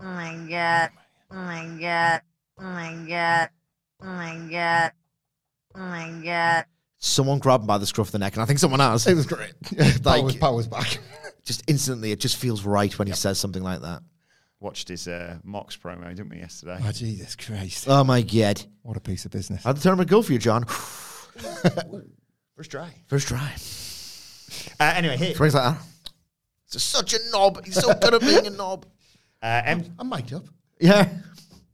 [0.00, 0.90] Oh my god.
[1.30, 2.22] Oh my god.
[2.58, 3.50] Oh my god.
[4.02, 4.92] Oh my god.
[5.74, 6.64] Oh my god.
[6.98, 9.06] Someone grabbed him by the scruff of the neck, and I think someone has.
[9.06, 9.52] It was great.
[10.04, 10.98] Like- powers, powers back.
[11.44, 14.02] Just instantly, it just feels right when he says something like that.
[14.58, 16.76] Watched his uh, Mox promo, didn't we, yesterday?
[16.82, 17.84] Oh, Jesus Christ.
[17.88, 18.60] Oh my god.
[18.82, 19.62] What a piece of business.
[19.62, 20.64] How'd the tournament go for you, John?
[22.56, 22.90] First try.
[23.06, 23.52] First try.
[24.80, 25.34] Uh, anyway, here.
[25.34, 25.78] Things like that.
[26.66, 27.64] It's such a knob.
[27.64, 28.86] He's so good at being a knob.
[29.42, 30.46] Uh, M- I'm mic'd up.
[30.80, 31.08] Yeah.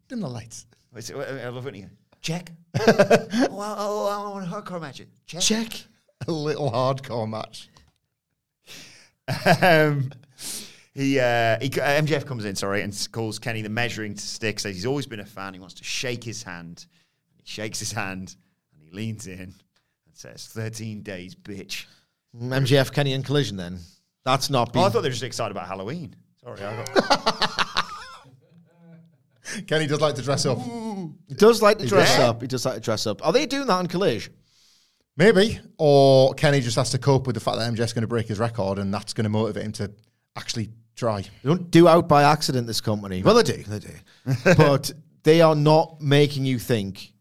[0.09, 0.67] Dim the lights.
[0.91, 1.85] what's it- I love it.
[2.21, 2.51] Check.
[2.81, 5.03] Oh, I, oh, I want a hardcore match.
[5.27, 5.41] Check.
[5.41, 5.73] Check.
[6.27, 7.69] A little hardcore match.
[9.63, 10.11] um,
[10.95, 14.61] he, uh, he uh, MJF comes in, sorry, and calls Kenny the measuring stick.
[14.61, 15.55] Says he's always been a fan.
[15.55, 16.87] He wants to shake his hand.
[17.37, 18.37] He shakes his hand
[18.75, 19.55] and he leans in and
[20.13, 21.87] says, 13 days, bitch.
[22.37, 23.79] MJF, Kenny, and Collision then.
[24.25, 24.83] That's not Oh.
[24.83, 26.15] I thought they were just excited about Halloween.
[26.43, 27.67] Sorry, I got.
[29.67, 30.59] Kenny does like to dress up.
[31.29, 32.31] He does like to dress Yeah.
[32.31, 32.43] up.
[32.43, 33.25] He does like to dress up.
[33.27, 34.29] Are they doing that on Collage?
[35.17, 35.61] Maybe.
[35.79, 38.39] Or Kenny just has to cope with the fact that MJF's going to break his
[38.39, 39.91] record and that's going to motivate him to
[40.37, 41.21] actually try.
[41.23, 43.23] They don't do out by accident, this company.
[43.23, 43.63] Well, they do.
[43.63, 44.35] They do.
[44.57, 44.91] but
[45.23, 47.13] they are not making you think,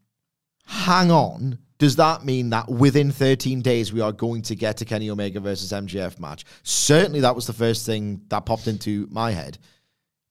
[0.66, 4.84] hang on, does that mean that within 13 days we are going to get a
[4.84, 6.44] Kenny Omega versus MJF match?
[6.62, 9.58] Certainly that was the first thing that popped into my head.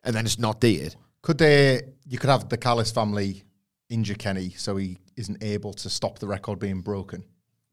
[0.03, 0.95] And then it's not dated.
[1.21, 3.43] Could they, you could have the Callis family
[3.89, 7.23] injure Kenny so he isn't able to stop the record being broken?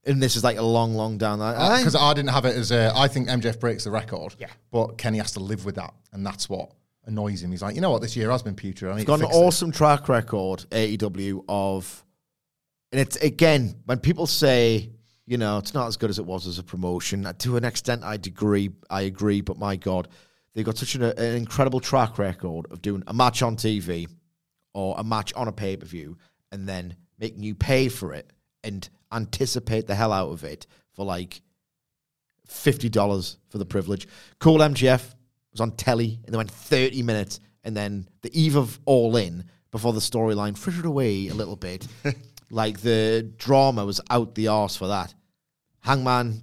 [0.04, 1.80] And this is like a long, long down line.
[1.80, 4.34] Because I didn't have it as a, I think MJF breaks the record.
[4.38, 4.48] Yeah.
[4.70, 5.92] But Kenny has to live with that.
[6.12, 6.72] And that's what
[7.08, 7.50] annoys him.
[7.50, 8.94] He's like, you know what, this year has been putrid.
[8.96, 12.04] It's got an fix this." awesome track record, AEW, of,
[12.92, 14.90] and it's again, when people say,
[15.26, 18.02] you know, it's not as good as it was as a promotion, to an extent,
[18.04, 20.08] I agree, I agree, but my God,
[20.54, 24.08] they've got such an, an incredible track record of doing a match on TV
[24.74, 26.16] or a match on a pay per view
[26.52, 28.32] and then making you pay for it
[28.64, 31.40] and anticipate the hell out of it for like
[32.48, 34.06] $50 for the privilege.
[34.38, 35.14] Cool MJF
[35.52, 39.44] was on telly and they went 30 minutes and then the eve of All In
[39.70, 41.86] before the storyline frittered away a little bit.
[42.50, 45.14] like the drama was out the arse for that.
[45.80, 46.42] Hangman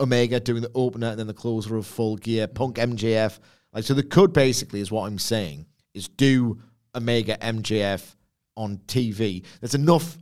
[0.00, 3.38] Omega doing the opener and then the closer of full gear, Punk MJF.
[3.72, 6.60] Like so, the could basically is what I'm saying is do
[6.94, 8.14] Omega MJF
[8.56, 9.44] on TV.
[9.60, 10.16] There's enough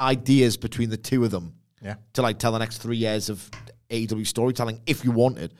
[0.00, 1.96] ideas between the two of them Yeah.
[2.14, 3.50] to like tell the next three years of
[3.90, 5.54] AEW storytelling if you wanted.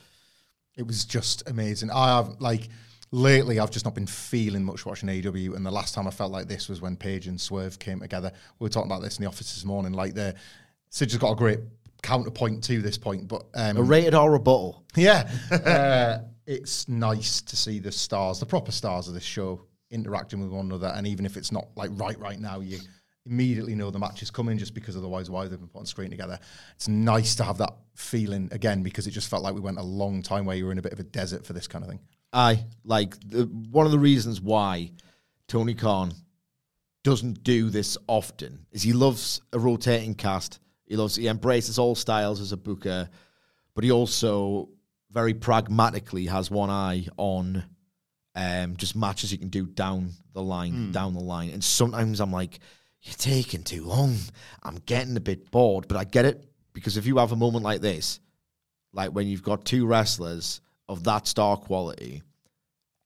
[0.77, 1.91] It was just amazing.
[1.91, 2.69] I have like
[3.13, 6.33] lately I've just not been feeling much watching AEW, and the last time I felt
[6.33, 8.33] like this was when Page and Swerve came together.
[8.59, 9.93] We were talking about this in the office this morning.
[9.93, 10.35] Like the
[10.91, 11.61] Sid has got a great
[12.05, 14.85] counterpoint to this point, but um, A rated R rebuttal.
[14.95, 20.41] yeah, uh, it's nice to see the stars, the proper stars of this show, interacting
[20.41, 22.79] with one another, and even if it's not like right right now, you
[23.27, 26.11] immediately know the match is coming just because otherwise why they've been put on screen
[26.11, 26.39] together.
[26.77, 29.83] It's nice to have that feeling again because it just felt like we went a
[29.83, 31.91] long time where you were in a bit of a desert for this kind of
[31.91, 32.01] thing.
[32.33, 34.91] I like the, one of the reasons why
[35.49, 36.13] Tony Khan
[37.03, 40.59] doesn't do this often is he loves a rotating cast.
[40.87, 43.09] He loves he embraces all styles as a booker,
[43.75, 44.69] but he also
[45.11, 47.65] very pragmatically has one eye on
[48.35, 51.51] um, just matches you can do down the line, down the line.
[51.51, 52.59] And sometimes I'm like,
[53.03, 54.17] you're taking too long.
[54.63, 57.65] I'm getting a bit bored, but I get it because if you have a moment
[57.65, 58.19] like this,
[58.93, 62.23] like when you've got two wrestlers of that star quality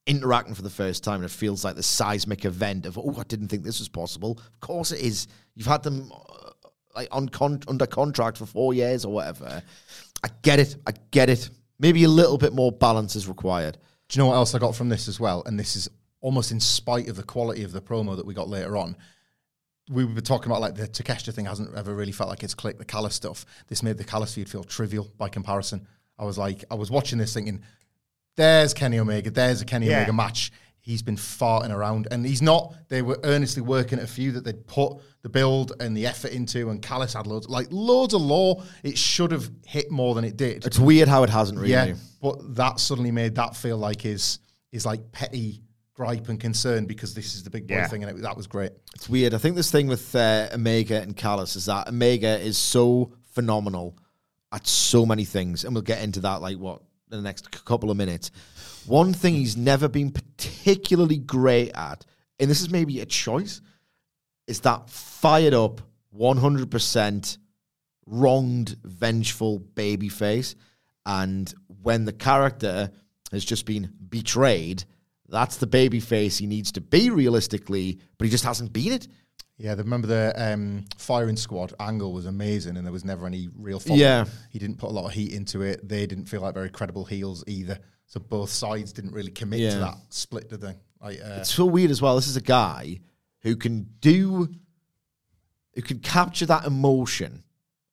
[0.07, 3.25] interacting for the first time and it feels like the seismic event of oh I
[3.25, 4.39] didn't think this was possible.
[4.39, 5.29] Of course it is.
[5.55, 6.51] You've had them uh,
[6.95, 9.63] like on con- under contract for 4 years or whatever.
[10.25, 10.77] I get it.
[10.87, 11.51] I get it.
[11.79, 13.79] Maybe a little bit more balance is required.
[14.09, 15.43] Do you know what else I got from this as well?
[15.47, 15.89] And this is
[16.21, 18.97] almost in spite of the quality of the promo that we got later on.
[19.91, 22.79] We were talking about like the Takeshita thing hasn't ever really felt like it's clicked.
[22.79, 23.47] The Callis stuff.
[23.69, 25.87] This made the Callis feud feel trivial by comparison.
[26.19, 27.63] I was like, I was watching this thinking,
[28.37, 29.99] there's Kenny Omega, there's a Kenny Yeah.
[29.99, 30.53] Omega match.
[30.89, 32.75] He's been farting around, and he's not.
[32.89, 36.33] They were earnestly working at a few that they'd put the build and the effort
[36.33, 38.63] into, and Callis had loads, like loads of law.
[38.83, 40.65] It should have hit more than it did.
[40.65, 41.73] It's weird how it hasn't really.
[41.73, 44.39] Yeah, but that suddenly made that feel like his
[44.73, 45.61] is like petty
[45.93, 47.87] gripe and concern because this is the big boy Yeah.
[47.89, 48.73] thing, and it, that was great.
[48.95, 49.35] It's weird.
[49.35, 53.95] I think this thing with uh, Omega and Callis is that Omega is so phenomenal
[54.53, 56.81] at so many things, and we'll get into that like what
[57.11, 58.31] in the next couple of minutes.
[58.89, 62.05] One thing he's never been particularly great at,
[62.41, 63.61] and this is maybe a choice,
[64.47, 65.81] is that fired up,
[66.11, 67.39] one hundred percent
[68.07, 70.55] wronged, vengeful baby face.
[71.05, 72.91] And when the character
[73.33, 74.85] has just been betrayed,
[75.29, 79.09] that's the baby face he needs to be realistically, but he just hasn't been it.
[79.59, 83.49] Yeah, the- remember the um, firing squad angle was amazing, and there was never any
[83.55, 83.99] real fault.
[83.99, 84.25] Yeah.
[84.51, 85.87] he didn't put a lot of heat into it.
[85.87, 87.79] They didn't feel like very credible heels either.
[88.09, 89.75] So both sides didn't really commit Yeah.
[89.75, 90.75] to that split, did they?
[91.01, 92.17] Like, uh, It's so weird as well.
[92.17, 93.01] This is a guy
[93.43, 94.49] who can do,
[95.75, 97.45] who can capture that emotion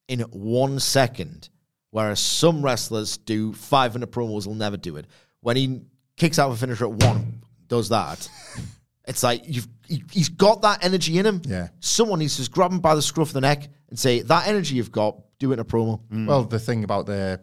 [0.07, 1.49] in one second,
[1.91, 5.05] whereas some wrestlers do 500 promos will never do it.
[5.41, 5.81] When he
[6.17, 8.27] kicks out of a finisher at one, does that.
[9.07, 11.39] It's like you've he, he's got that energy in him.
[11.45, 11.67] Yeah.
[11.79, 14.47] Someone needs to just grab him by the scruff of the neck and say, "That
[14.47, 17.39] energy you've got, do it in a promo." Well, the thing about the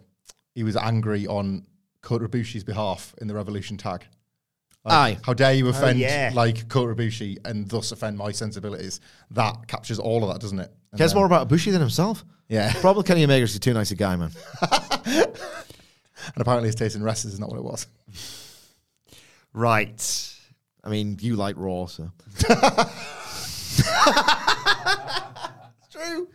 [0.57, 1.64] he was angry on
[2.03, 4.05] Kota Ibushi's behalf in the Revolution tag.
[4.84, 5.18] Like, Aye.
[5.24, 6.32] How dare you oh, offend yeah.
[6.34, 9.00] like Kota Ibushi and thus offend my sensibilities?
[9.30, 10.72] That captures all of that, doesn't it?
[10.90, 12.24] And Cares then- more about Ibushi than himself.
[12.48, 12.72] Yeah.
[12.80, 14.32] Probably Kenny Omega's too nice a guy, man.
[16.26, 17.86] And apparently his taste in wrestlers is not what it was.
[19.53, 20.34] Right.
[20.84, 22.11] I mean, you like Raw, so.
[22.38, 22.48] it's
[25.90, 26.28] True.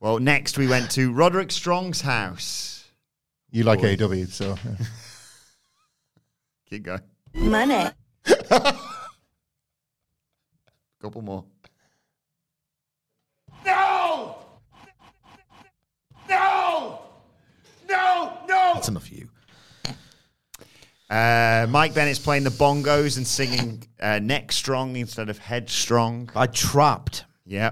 [0.00, 2.73] Well, next we went to Roderick Strong's house.
[3.54, 4.72] You like AEW, so yeah.
[6.70, 7.00] Keep going.
[7.34, 7.88] Money.
[11.00, 11.44] Couple more.
[13.64, 14.38] No!
[16.28, 16.98] No!
[17.88, 18.38] No!
[18.48, 18.72] No!
[18.74, 19.28] That's enough of you.
[21.08, 26.28] Uh, Mike Bennett's playing the bongos and singing uh, neck strong instead of head strong.
[26.34, 27.24] I trapped.
[27.46, 27.70] Yeah.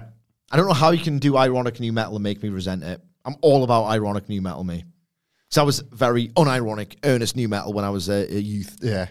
[0.49, 3.01] I don't know how you can do ironic nu metal and make me resent it.
[3.25, 4.85] I'm all about ironic nu metal, me.
[5.53, 8.75] So I was very unironic, earnest nu metal when I was a, a youth.
[8.81, 9.05] yeah.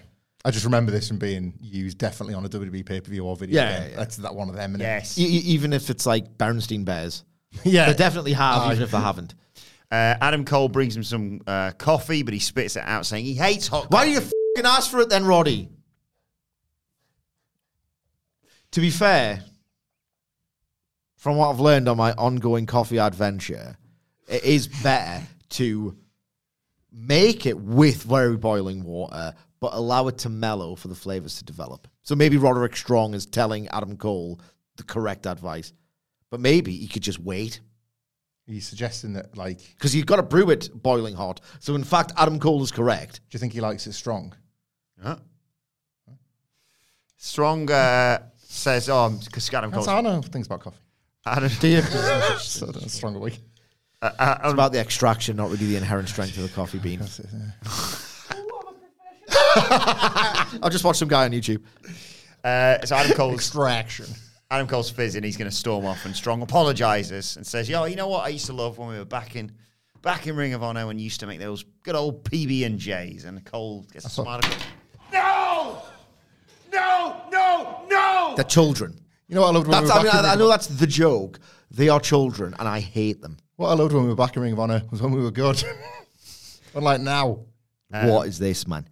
[0.44, 3.36] I just remember this from being used definitely on a WWE pay per view or
[3.36, 3.62] video.
[3.62, 3.90] Yeah, game.
[3.90, 3.96] yeah.
[3.96, 4.74] That's that one of them.
[4.74, 4.80] innit?
[4.80, 5.16] Yes.
[5.16, 7.22] E- e- even if it's like Bernstein Bears.
[7.62, 7.86] Yeah.
[7.86, 8.72] They definitely have, Aye.
[8.72, 9.36] even if they haven't.
[9.88, 13.34] Uh, Adam Cole brings him some uh, coffee, but he spits it out saying he
[13.34, 15.68] hates hot Why do you fucking ask for it then, Roddy?
[18.72, 19.44] To be fair,
[21.18, 23.76] from what I've learned on my ongoing coffee adventure,
[24.26, 25.96] it is better to
[26.92, 31.44] make it with very boiling water, but allow it to mellow for the flavors to
[31.44, 31.88] develop.
[32.02, 34.40] So maybe Roderick Strong is telling Adam Cole
[34.76, 35.72] the correct advice,
[36.30, 37.60] but maybe he could just wait
[38.46, 41.40] He's suggesting that, like, because you've got to brew it boiling hot.
[41.60, 43.20] So in fact, Adam Cole is correct.
[43.30, 44.34] Do you think he likes it strong?
[45.02, 45.16] Yeah.
[47.16, 50.78] Strong uh, says, "Oh, because Adam Cole." how I know things about coffee.
[51.24, 51.82] Adam, Do you?
[52.38, 53.38] so that's strong a week.
[54.02, 56.98] Uh, uh, It's about the extraction, not really the inherent strength of the coffee bean.
[57.00, 57.50] That's it, yeah.
[60.62, 61.62] I'll just watch some guy on YouTube.
[62.44, 64.06] uh, so Adam Cole's Extraction.
[64.50, 65.22] Adam Cole's fizzing.
[65.22, 68.24] He's going to storm off, and Strong apologizes and says, "Yo, you know what?
[68.24, 69.52] I used to love when we were back in
[70.02, 72.78] back in Ring of Honor when you used to make those good old PB and
[72.78, 74.40] J's." And Cole gets a smile.
[75.12, 75.82] No!
[76.72, 77.22] No!
[77.30, 77.80] No!
[77.88, 78.32] No!
[78.36, 78.98] They're children.
[79.28, 80.36] You know what I loved when That's, we were I, back mean, in I, I
[80.36, 81.40] know of- that's the joke.
[81.70, 83.38] They are children, and I hate them.
[83.62, 85.30] What I loved when we were back in Ring of Honor was when we were
[85.30, 85.62] good.
[86.74, 87.44] Unlike now.
[87.90, 88.88] what is this, man?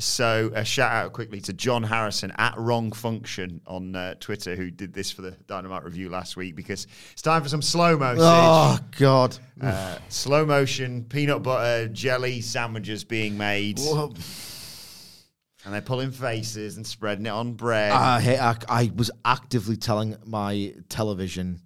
[0.00, 4.72] So a shout out quickly to John Harrison at Wrong Function on uh, Twitter, who
[4.72, 8.16] did this for the Dynamite review last week because it's time for some slow mo.
[8.18, 9.38] Oh, God.
[9.60, 14.12] Uh, slow motion peanut butter jelly sandwiches being made, Whoa.
[15.64, 17.92] and they're pulling faces and spreading it on bread.
[17.92, 21.60] I, hate- I, I was actively telling my television,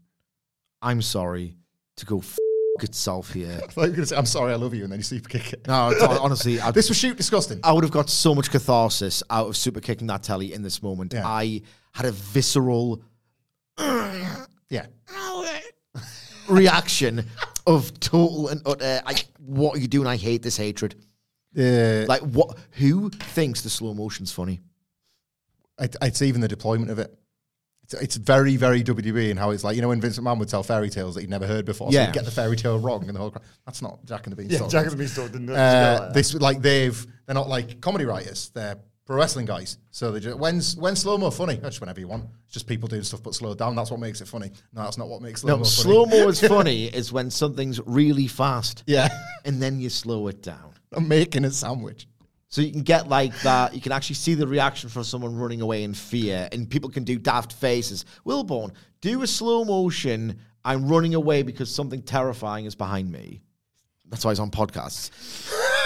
[0.82, 1.56] I'm sorry,
[1.96, 2.38] to go f
[2.82, 3.60] itself here.
[3.76, 5.66] I you were say, I'm sorry, I love you, and then you super kick it.
[5.66, 7.60] No, honestly, I, This was shoot disgusting.
[7.64, 10.82] I would have got so much catharsis out of super kicking that telly in this
[10.82, 11.12] moment.
[11.12, 11.26] Yeah.
[11.26, 13.02] I had a visceral
[14.68, 14.86] Yeah.
[16.48, 17.24] reaction
[17.66, 19.02] of total and utter.
[19.06, 20.06] I, what are you doing?
[20.06, 20.94] I hate this hatred.
[21.52, 22.04] Yeah.
[22.08, 22.56] Like what?
[22.72, 24.60] Who thinks the slow motion's funny?
[25.80, 27.16] It, it's even the deployment of it.
[27.86, 30.48] It's, it's very, very WWE and how it's like, you know, when Vincent Mann would
[30.48, 32.06] tell fairy tales that he'd never heard before, so Yeah.
[32.06, 33.44] he'd get the fairy tale wrong and the whole crowd.
[33.64, 34.62] That's not Jack and the Beanstalk.
[34.62, 38.50] Yeah, Jack and the Beanstalk didn't Uh, this like they've they're not like comedy writers.
[38.54, 39.78] They're pro wrestling guys.
[39.92, 41.58] So they just when's when's slow mo funny?
[41.58, 42.24] Just whenever you want.
[42.46, 43.76] It's just people doing stuff but slowed down.
[43.76, 44.50] That's what makes it funny.
[44.72, 45.58] No, that's not what makes slow mo.
[45.58, 48.82] No, slow mo is funny is when something's really fast.
[48.88, 49.08] Yeah.
[49.44, 50.72] And then you slow it down.
[50.92, 52.08] I'm making a sandwich.
[52.56, 53.74] So you can get like that.
[53.74, 57.04] You can actually see the reaction from someone running away in fear, and people can
[57.04, 58.06] do daft faces.
[58.24, 60.38] Wilbourn, do a slow motion.
[60.64, 63.42] I'm running away because something terrifying is behind me.
[64.08, 65.10] That's why he's on podcasts.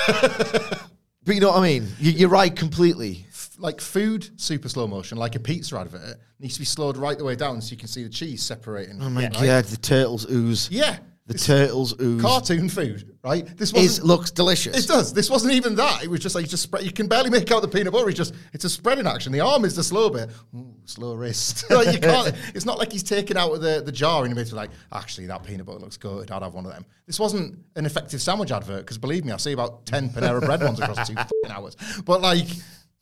[1.24, 1.88] but you know what I mean.
[1.98, 3.26] You, you're right completely.
[3.58, 7.24] Like food, super slow motion, like a pizza advert, needs to be slowed right the
[7.24, 9.02] way down so you can see the cheese separating.
[9.02, 9.32] Oh my right?
[9.32, 10.70] god, the turtles ooze.
[10.70, 10.98] Yeah.
[11.30, 12.20] The turtles ooze.
[12.20, 13.46] Cartoon food, right?
[13.56, 14.76] This Is looks delicious.
[14.76, 15.12] It does.
[15.12, 16.02] This wasn't even that.
[16.02, 16.82] It was just like just spread.
[16.82, 18.08] You can barely make out the peanut butter.
[18.08, 19.30] It's just it's a spreading action.
[19.30, 20.28] The arm is the slow bit.
[20.56, 21.64] Ooh, slow wrist.
[21.70, 22.34] like you can't.
[22.54, 25.44] It's not like he's taking out of the, the jar and he's like, actually, that
[25.44, 26.32] peanut butter looks good.
[26.32, 26.84] I'd have one of them.
[27.06, 30.62] This wasn't an effective sandwich advert because believe me, I see about ten Panera Bread
[30.64, 31.14] ones across two
[31.48, 31.76] hours.
[32.04, 32.48] But like,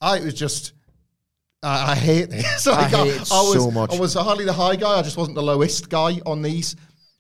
[0.03, 0.75] I was just.
[1.63, 2.67] I, I hate this.
[2.69, 3.93] I Like, hate it was, so much.
[3.93, 4.99] I was hardly the high guy.
[4.99, 6.77] I just wasn't the lowest guy on these.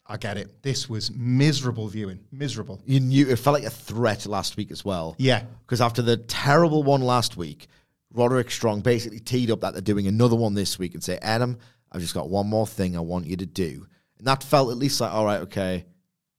[0.09, 0.63] I get it.
[0.63, 2.21] This was miserable viewing.
[2.33, 2.81] Miserable.
[2.87, 5.15] You knew it felt like a threat last week as well.
[5.19, 5.45] Yeah.
[5.67, 7.67] Because after the terrible one last week,
[8.15, 11.59] Roderick Strong basically teed up that they're doing another one this week and say, Adam,
[11.93, 13.87] I've just got one more thing I want you to do.
[14.17, 15.85] And that felt at least like, all right, okay.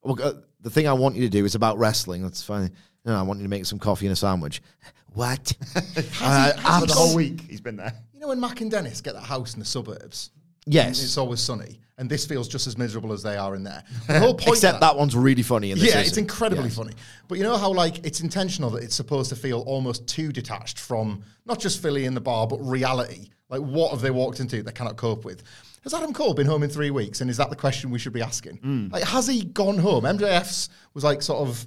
[0.01, 2.23] Well, uh, the thing I want you to do is about wrestling.
[2.23, 2.71] That's fine.
[3.05, 4.61] No, I want you to make some coffee and a sandwich.
[5.13, 5.53] What?
[6.21, 7.93] uh, For the whole week he's been there.
[8.13, 10.29] You know when Mac and Dennis get that house in the suburbs?
[10.71, 11.03] Yes.
[11.03, 13.83] it's always sunny, and this feels just as miserable as they are in there.
[14.07, 15.71] The whole point, Except of that one's really funny.
[15.71, 16.07] In this yeah, isn't.
[16.09, 16.75] it's incredibly Yes.
[16.75, 16.93] funny.
[17.27, 20.79] But you know how like it's intentional that it's supposed to feel almost too detached
[20.79, 23.29] from not just Philly in the bar, but reality.
[23.49, 25.43] Like what have they walked into they cannot cope with?
[25.83, 27.21] Has Adam Cole been home in three weeks?
[27.21, 28.89] And is that the question we should be asking?
[28.91, 30.03] Like, has he gone home?
[30.03, 31.65] MJF's was like sort of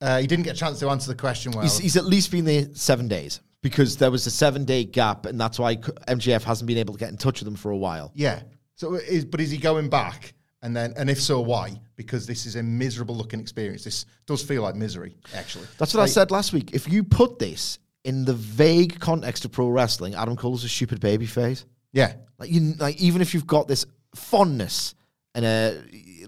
[0.00, 1.62] uh, he didn't get a chance to answer the question well.
[1.62, 5.26] He's, he's at least been there seven days because there was a seven day gap,
[5.26, 7.76] and that's why MJF hasn't been able to get in touch with them for a
[7.76, 8.12] while.
[8.14, 8.42] Yeah.
[8.74, 10.34] So is but is he going back?
[10.62, 11.80] And then and if so, why?
[11.96, 13.84] Because this is a miserable looking experience.
[13.84, 15.66] This does feel like misery, actually.
[15.78, 16.72] That's what I said last week.
[16.74, 21.00] If you put this in the vague context of pro wrestling, Adam Cole's a stupid
[21.00, 21.64] baby face.
[21.92, 22.14] Yeah.
[22.38, 24.94] Like you, like even if you've got this fondness
[25.34, 25.80] and uh,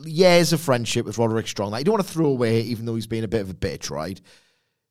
[0.05, 2.95] years of friendship with Roderick Strong, like you don't want to throw away, even though
[2.95, 4.20] he's been a bit of a bitch, right?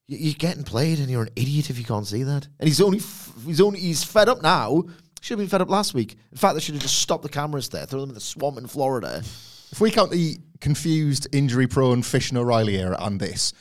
[0.07, 2.47] You- You're getting played, and you're an idiot if you can't see that.
[2.59, 4.83] And he's only, f- he's only, he's fed up now.
[5.21, 6.15] Should have been fed up last week.
[6.31, 8.57] In fact, they should have just stopped the cameras there, throw them in the swamp
[8.57, 9.21] in Florida.
[9.71, 13.51] If we count the confused, injury prone Fish and O'Reilly era and this,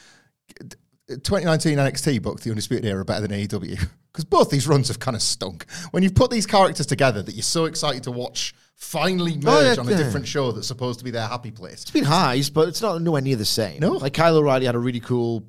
[1.09, 3.79] 2019 NXT booked the Undisputed Era better than AEW.
[4.13, 5.67] Because both these runs have kind of stunk.
[5.93, 9.77] When you've put these characters together that you're so excited to watch finally Oh, merge
[9.79, 11.83] yeah, on a different show that's supposed to be their happy place.
[11.83, 13.81] It's been highs, but it's not nowhere near the same.
[13.81, 13.93] No.
[13.93, 15.45] Like Kyle O'Reilly had a really cool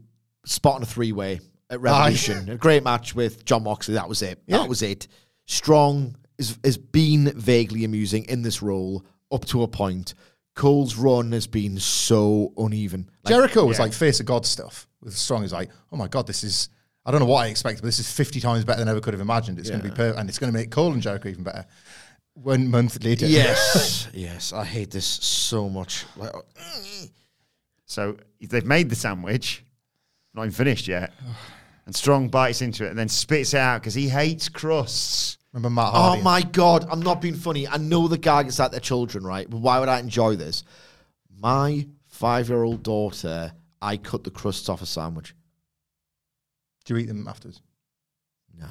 [0.48, 1.40] spot on a three way
[1.70, 2.50] at Revolution.
[2.50, 3.94] a great match with John Moxley.
[3.96, 4.42] That was it.
[4.48, 4.60] Yeah.
[4.60, 5.08] That was it.
[5.46, 10.14] Strong is has been vaguely amusing in this role up to a point.
[10.56, 13.10] Cole's run has been so uneven.
[13.24, 15.44] Like, Jericho was like face of God stuff with Strong.
[15.44, 16.70] He's like, oh my God, this is,
[17.06, 19.00] I don't know what I expected, but this is 50 times better than I ever
[19.00, 19.60] could have imagined.
[19.60, 20.18] It's going to be perfect.
[20.20, 21.64] And it's going to make Cole and Jericho even better.
[22.34, 23.28] One month later.
[23.28, 24.52] yes, yes.
[24.52, 26.06] I hate this so much.
[26.16, 26.34] Like,
[27.86, 29.64] So they've made the sandwich,
[30.38, 31.14] not even finished yet.
[31.86, 35.38] And Strong bites into it and then spits it out because he hates crusts.
[35.54, 36.22] Remember Matt oh Hardy?
[36.22, 37.68] Oh my god, I'm not being funny.
[37.68, 39.50] I know the gag is at their children, right?
[39.50, 40.64] But why would I enjoy this?
[41.40, 45.34] My five year old daughter, I cut the crusts off a sandwich.
[46.86, 47.62] Do you eat them afterwards?
[48.58, 48.68] No.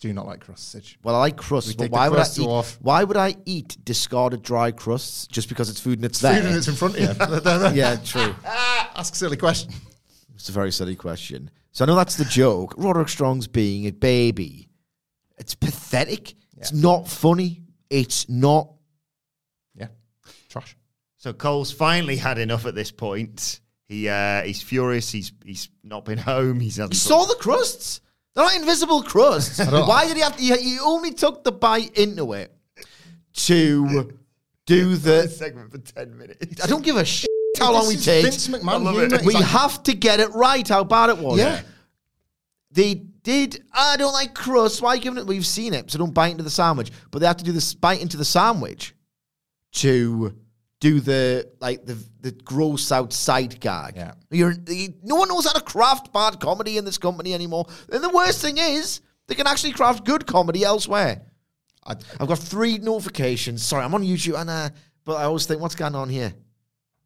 [0.00, 0.96] Do you not like crusts?
[1.02, 2.46] Well, I like crusts, but why would I eat?
[2.46, 2.78] off.
[2.80, 6.46] Why would I eat discarded dry crusts just because it's food and it's Food there?
[6.46, 7.76] and it's in front of you.
[7.80, 8.34] Yeah, true.
[8.44, 9.72] Ask a silly question.
[10.38, 11.50] It's a very silly question.
[11.72, 12.74] So I know that's the joke.
[12.76, 14.68] Roderick Strong's being a baby.
[15.36, 16.34] It's pathetic.
[16.56, 17.62] It's not funny.
[17.90, 18.72] It's not.
[19.74, 19.88] Yeah.
[20.48, 20.76] Trash.
[21.16, 23.58] So Cole's finally had enough at this point.
[23.88, 25.10] He uh, he's furious.
[25.10, 26.60] He's he's not been home.
[26.60, 28.00] He's hasn't You saw the crusts.
[28.34, 29.58] They're not invisible crusts.
[29.70, 30.42] Why did he have to?
[30.42, 32.54] He he only took the bite into it
[33.34, 34.16] to
[34.66, 35.26] do the.
[35.28, 36.62] segment for ten minutes.
[36.62, 37.27] I don't give a shit
[37.58, 38.24] how long we take.
[38.24, 38.90] Vince McMahon.
[38.90, 39.14] Humor.
[39.14, 39.24] it.
[39.24, 40.66] We like, have to get it right.
[40.66, 41.38] How bad it was.
[41.38, 41.62] Yeah.
[42.70, 43.64] They did.
[43.72, 44.82] I don't like crust.
[44.82, 45.26] Why are you giving it?
[45.26, 46.90] We've seen it, so don't bite into the sandwich.
[47.10, 48.94] But they have to do this bite into the sandwich
[49.72, 50.34] to
[50.80, 53.96] do the like the the gross outside sight gag.
[53.96, 54.12] Yeah.
[54.30, 57.66] You're you, no one knows how to craft bad comedy in this company anymore.
[57.90, 61.22] And the worst thing is they can actually craft good comedy elsewhere.
[61.84, 63.62] I- I've got three notifications.
[63.62, 64.70] Sorry, I'm on YouTube and uh,
[65.04, 66.34] but I always think, what's going on here?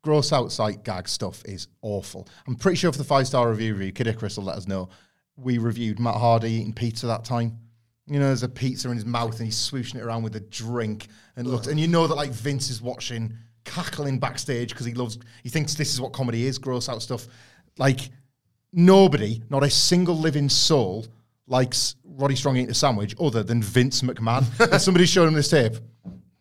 [0.02, 2.28] Gross out sight gag stuff is awful.
[2.46, 4.88] I'm pretty sure for the five star review review, Kid Icarus will let us know.
[5.36, 7.58] We reviewed Matt Hardy eating pizza that time.
[8.06, 10.40] You know, there's a pizza in his mouth and he's swooshing it around with a
[10.40, 13.32] drink and looks, and you know that like Vince is watching,
[13.64, 17.26] cackling backstage because he loves, he thinks this is what comedy is, gross out stuff.
[17.78, 18.10] Like
[18.72, 21.06] nobody, not a single living soul,
[21.46, 24.44] likes Roddy Strong eating a sandwich other than Vince McMahon.
[24.72, 25.74] and somebody showed him this tape.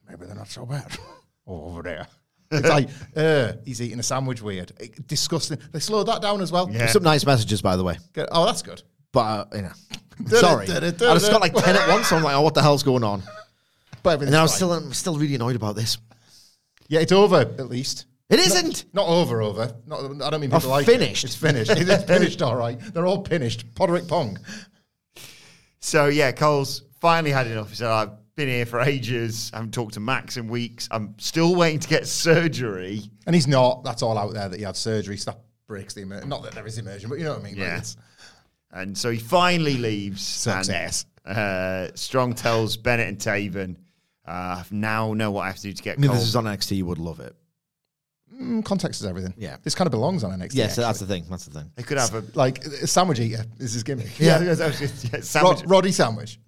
[0.10, 0.98] Maybe they're not so bad.
[1.46, 2.08] Over there.
[2.52, 4.72] It's like, uh, he's eating a sandwich weird.
[4.80, 5.58] It- disgusting.
[5.72, 6.70] They slowed that down as well.
[6.70, 6.88] Yeah.
[6.88, 7.98] Some nice messages, by the way.
[8.14, 8.28] Good.
[8.32, 8.82] Oh, that's good.
[9.12, 9.72] But uh, you know,
[10.38, 12.08] sorry, I just got like ten at once.
[12.08, 13.24] So I'm like, oh, what the hell's going on?
[14.04, 14.84] But And then I was everything's still, fine.
[14.88, 15.98] I'm still really annoyed about this.
[16.88, 18.06] Yeah, it's over at least.
[18.30, 18.86] It isn't.
[18.94, 19.76] Not over, over.
[19.86, 21.24] Not, I don't mean Oh, people like finished.
[21.26, 21.28] It.
[21.28, 21.72] It's finished.
[21.72, 22.80] It's finished, all right.
[22.80, 23.74] They're all finished.
[23.76, 24.38] Podrick Pong.
[25.80, 27.70] So yeah, Cole's finally had enough.
[27.70, 29.52] He said, "I've been here for ages.
[29.54, 30.88] I haven't talked to Max in weeks.
[30.92, 33.84] I'm still waiting to get surgery." And he's not.
[33.84, 35.18] That's all out there that he had surgery.
[35.18, 36.30] So that breaks the immersion.
[36.30, 37.54] Not that there is immersion, but you know what I mean.
[37.56, 37.74] Like, Yeah.
[37.78, 37.96] it's-
[38.74, 40.22] And so he finally leaves.
[40.26, 41.06] Success.
[41.26, 43.76] And, uh, Strong tells Bennett and Taven,
[44.26, 46.28] uh, "I now know what I have to do to get I mean, Cole." this
[46.28, 46.78] is on NXT.
[46.78, 47.36] You would love it.
[48.34, 49.34] mm, context is everything.
[49.38, 49.58] Yeah.
[49.62, 50.56] This kind of belongs on NXT.
[50.56, 51.26] Yes, that's the thing.
[51.30, 51.70] That's the thing.
[51.76, 54.18] they could have a Like, a sandwich eater This is his gimmick.
[54.20, 55.70] yeah, that was just- yeah, Rod.
[55.70, 56.40] Roddy Sandwich.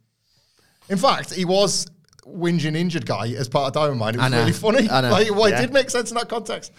[0.89, 1.88] In fact, he was
[2.25, 4.15] whinging injured guy as part of Diamond Mine.
[4.15, 4.39] It I was know.
[4.39, 4.89] really funny.
[4.89, 5.11] I know.
[5.11, 5.57] Like, well, Yeah.
[5.59, 6.71] it did make sense in that context.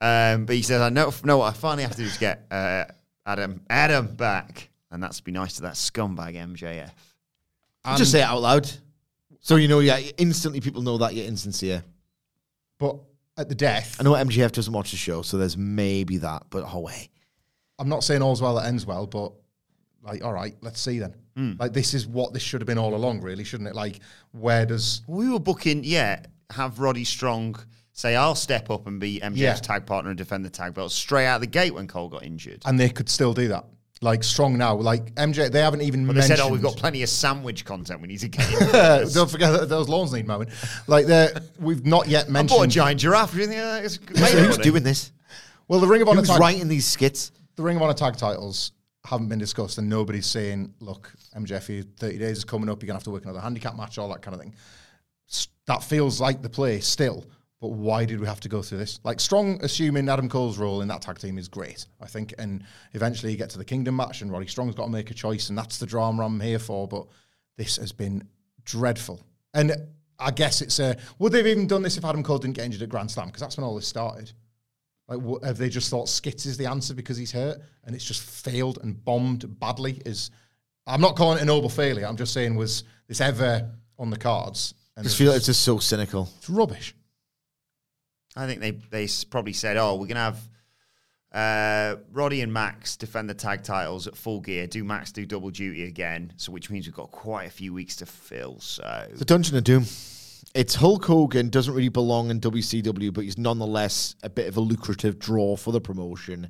[0.00, 2.46] Um, but he says, "I know, know what I finally have to do is get
[2.50, 2.84] uh,
[3.26, 6.92] Adam Adam back, and that's be nice to that scumbag MJF."
[7.96, 8.70] Just say it out loud.
[9.40, 11.82] So you know, yeah, instantly people know that you're insincere.
[12.78, 12.96] But
[13.36, 16.44] at the death, I know MJF doesn't watch the show, so there's maybe that.
[16.50, 17.08] But oh wait,
[17.78, 19.32] I'm not saying all's well that ends well, but
[20.02, 21.14] like, all right, let's see then.
[21.38, 21.52] Hmm.
[21.58, 23.74] Like, this is what this should have been all along, really, shouldn't it?
[23.76, 24.00] Like,
[24.32, 26.20] where does We were booking, yeah,
[26.50, 27.56] have Roddy Strong
[27.92, 29.54] say, I'll step up and be MJF's Yeah.
[29.54, 32.62] tag partner and defend the tag belt straight out the gate when Cole got injured.
[32.66, 33.66] and they could still do that?
[34.00, 36.38] Like, strong now, like MJ, they haven't even But they mentioned.
[36.38, 38.48] said, oh, we've got plenty of sandwich content we need to get.
[39.12, 40.48] Don't forget that those lawns need mowing.
[40.86, 42.48] Like, they're, we've not yet I mentioned.
[42.58, 43.32] bought a giant giraffe.
[43.32, 45.10] Do you think that is so who's doing this?
[45.66, 47.32] Well, the Ring of Honor Who's tag, writing these skits?
[47.56, 48.70] the Ring of Honor tag titles
[49.04, 52.82] haven't been discussed, and nobody's saying, "Look, MJF, 30 days is coming up.
[52.82, 54.54] You're gonna have to work another handicap match, all that kind of thing."
[55.66, 57.26] That feels like the play still,
[57.60, 59.00] but why did we have to go through this?
[59.04, 62.64] Like Strong, assuming Adam Cole's role in that tag team is great, I think, and
[62.94, 65.48] eventually you get to the Kingdom match, and Roddy Strong's got to make a choice,
[65.48, 66.86] and that's the drama I'm here for.
[66.86, 67.06] But
[67.56, 68.28] this has been
[68.64, 69.20] dreadful,
[69.54, 69.72] and
[70.18, 70.96] I guess it's a.
[71.18, 73.26] Would they've even done this if Adam Cole didn't get injured at Grand Slam?
[73.26, 74.32] Because that's when all this started.
[75.08, 78.04] Like, wh- have they just thought Skits is the answer because he's hurt, and it's
[78.04, 80.00] just failed and bombed badly?
[80.06, 80.30] Is
[80.88, 82.06] I'm not calling it a noble failure.
[82.06, 84.74] I'm just saying, was this ever on the cards?
[84.96, 86.28] And Just it's feel it's just so cynical.
[86.38, 86.94] it's rubbish.
[88.34, 90.48] I think they they probably said, "Oh, we're gonna have
[91.32, 94.66] uh, Roddy and Max defend the tag titles at full gear.
[94.66, 96.32] Do Max do double duty again?
[96.36, 98.58] So which means we've got quite a few weeks to fill.
[98.60, 99.84] So The Dungeon of Doom.
[100.54, 104.60] It's Hulk Hogan doesn't really belong in WCW, but he's nonetheless a bit of a
[104.60, 106.48] lucrative draw for the promotion.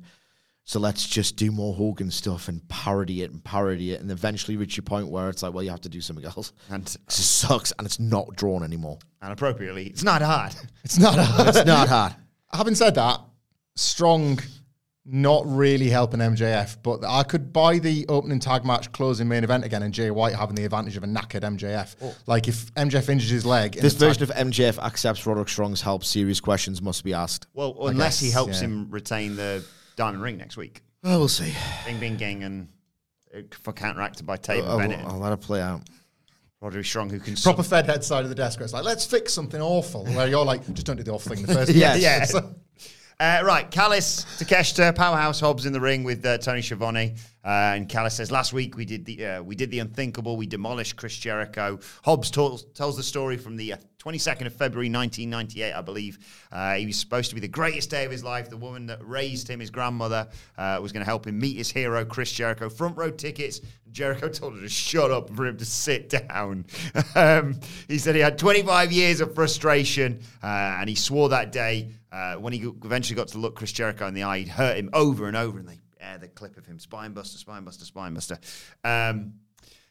[0.69, 4.55] So let's just do more Hogan stuff and parody it and parody it, and eventually
[4.55, 6.53] reach a point where it's like, well, you have to do something else.
[6.69, 8.99] and This sucks, and it's not drawn anymore.
[9.23, 10.53] and appropriately, it's not hard.
[10.83, 11.17] It's not.
[11.17, 12.13] A, It's not hard.
[12.53, 13.19] Having said that,
[13.77, 14.41] Strong
[15.05, 19.65] not really helping MJF, but I could buy the opening tag match, closing main event
[19.65, 21.95] again, and Jay White having the advantage of a knackered MJF.
[21.99, 22.15] Oh.
[22.27, 25.81] Like if MJF injures his leg, This the tag- version of MJF accepts Roderick Strong's
[25.81, 26.05] help.
[26.05, 27.47] Serious questions must be asked.
[27.55, 28.67] Well, unless he helps yeah.
[28.67, 29.63] him retain the
[29.99, 30.81] diamond ring next week.
[31.03, 31.53] Well, we'll see.
[31.85, 32.67] Bang, bang, gang, and
[33.35, 35.81] uh, for counteracted by Taven I'll, Bennett, I'll let it play out.
[36.61, 39.05] Roderick Strong, who can proper Fed head side of the desk where it's like, let's
[39.05, 40.05] fix something awful.
[40.05, 41.91] Where you're like, just don't do the awful thing in the first Yes.
[41.91, 42.03] place.
[42.03, 42.23] Yeah.
[42.23, 42.43] It's like-
[43.21, 47.89] Uh, right, Callis, Takeshita, Powerhouse Hobbs in the ring with uh, Tony Schiavone, uh, and
[47.89, 50.37] Callis says last week we did the uh, we did the unthinkable.
[50.37, 51.79] We demolished Chris Jericho.
[52.05, 56.19] Hobbs tells tells the story from the uh, 22nd of February 1998, I believe.
[56.51, 58.49] Uh, he was supposed to be the greatest day of his life.
[58.49, 60.27] The woman that raised him, his grandmother,
[60.57, 62.69] uh, was going to help him meet his hero, Chris Jericho.
[62.69, 63.59] Front row tickets.
[63.91, 66.65] Jericho told her to shut up and for him to sit down.
[67.15, 71.89] um, he said he had 25 years of frustration, uh, and he swore that day
[72.11, 74.89] uh, when he eventually got to look Chris Jericho in the eye, he'd hurt him
[74.93, 78.39] over and over, and they air the clip of him spinebuster, spinebuster, spinebuster.
[78.83, 79.33] Um,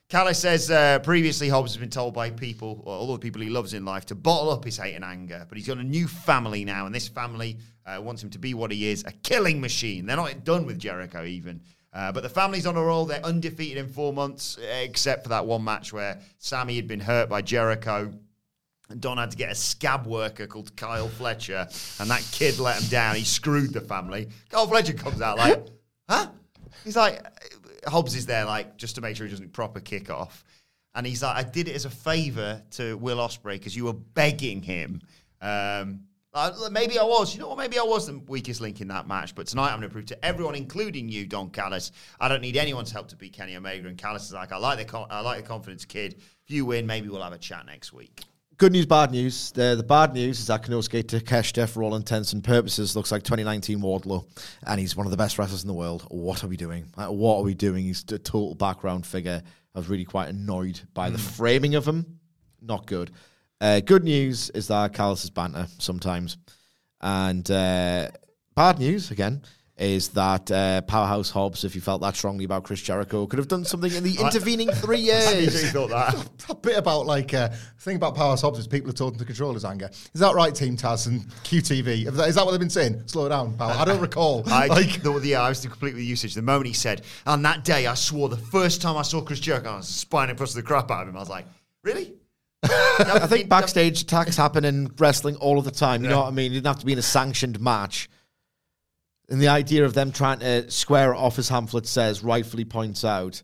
[0.08, 3.50] Callis says uh, previously Hobbs has been told by people, or all the people he
[3.50, 5.44] loves in life, to bottle up his hate and anger.
[5.46, 8.54] But he's got a new family now, and this family uh, wants him to be
[8.54, 10.06] what he is a killing machine.
[10.06, 11.60] They're not done with Jericho, even.
[11.92, 13.04] Uh, but the family's on a roll.
[13.04, 17.28] They're undefeated in four months, except for that one match where Sammy had been hurt
[17.28, 18.10] by Jericho.
[18.88, 21.68] And Don had to get a scab worker called Kyle Fletcher,
[22.00, 23.14] and that kid let him down.
[23.14, 24.30] He screwed the family.
[24.48, 25.66] Kyle Fletcher comes out like,
[26.08, 26.28] huh?
[26.82, 27.22] He's like,
[27.90, 30.44] Hobbs is there like just to make sure he doesn't proper kick off.
[30.94, 33.92] And he's like, I did it as a favour to Will Ospreay because you were
[33.92, 35.00] begging him.
[35.40, 36.00] Um,
[36.34, 37.34] uh, maybe I was.
[37.34, 37.58] You know what?
[37.58, 39.34] Maybe I was the weakest link in that match.
[39.34, 42.56] But tonight I'm going to prove to everyone, including you, Don Callis, I don't need
[42.56, 43.88] anyone's help to beat Kenny Omega.
[43.88, 46.14] And Callis is like, I like the I like the confidence kid.
[46.14, 48.22] If you win, maybe we'll have a chat next week.
[48.58, 49.52] Good news, bad news.
[49.52, 53.22] The, the bad news is that Konosuke Takeshita, for all intents and purposes, looks like
[53.22, 54.26] 2019 Wardlow,
[54.66, 56.04] and he's one of the best wrestlers in the world.
[56.10, 56.86] What are we doing?
[56.96, 57.84] Like, what are we doing?
[57.84, 59.44] He's a total background figure.
[59.76, 62.18] I was really quite annoyed by the framing of him.
[62.60, 63.12] Not good.
[63.60, 66.36] Uh, good news is that Callis is banter sometimes.
[67.00, 68.08] And uh,
[68.56, 69.42] bad news, again,
[69.78, 73.48] is that uh, Powerhouse Hobbs, if you felt that strongly about Chris Jericho, could have
[73.48, 75.70] done something in the intervening three I years.
[75.70, 76.14] thought that.
[76.48, 79.24] that bit about like uh, the thing about Powerhouse Hobbs is people are told to
[79.24, 79.88] control his anger.
[79.92, 82.06] Is that right, Team Taz and QTV?
[82.06, 83.02] Is that what they've been saying?
[83.06, 83.72] Slow down, Power.
[83.72, 84.42] I don't recall.
[84.46, 86.34] I, like, the, yeah, I was completely usage.
[86.34, 89.40] The moment he said, on that day, I swore the first time I saw Chris
[89.40, 91.16] Jericho, I was spine across the crap out of him.
[91.16, 91.46] I was like,
[91.82, 92.14] really?
[92.64, 96.02] I think backstage attacks happen in wrestling all of the time.
[96.02, 96.50] You know what I mean?
[96.50, 98.08] It didn't have to be in a sanctioned match.
[99.28, 103.04] And the idea of them trying to square it off, as Hamflett says, rightfully points
[103.04, 103.42] out,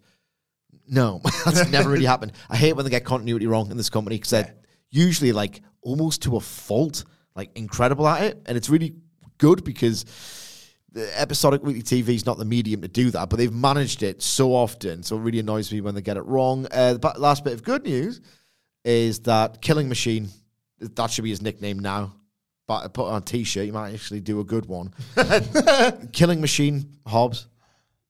[0.88, 2.32] no, that's never really happened.
[2.48, 4.54] I hate when they get continuity wrong in this company because they're
[4.90, 7.04] usually like almost to a fault,
[7.34, 8.42] like incredible at it.
[8.46, 8.94] And it's really
[9.38, 10.04] good because
[10.92, 14.22] the episodic weekly TV is not the medium to do that, but they've managed it
[14.22, 15.02] so often.
[15.02, 16.66] So it really annoys me when they get it wrong.
[16.70, 18.20] Uh, the last bit of good news
[18.84, 20.28] is that Killing Machine,
[20.78, 22.14] that should be his nickname now.
[22.66, 24.94] But I put on a t-shirt, you might actually do a good one.
[26.12, 27.46] Killing Machine Hobbs.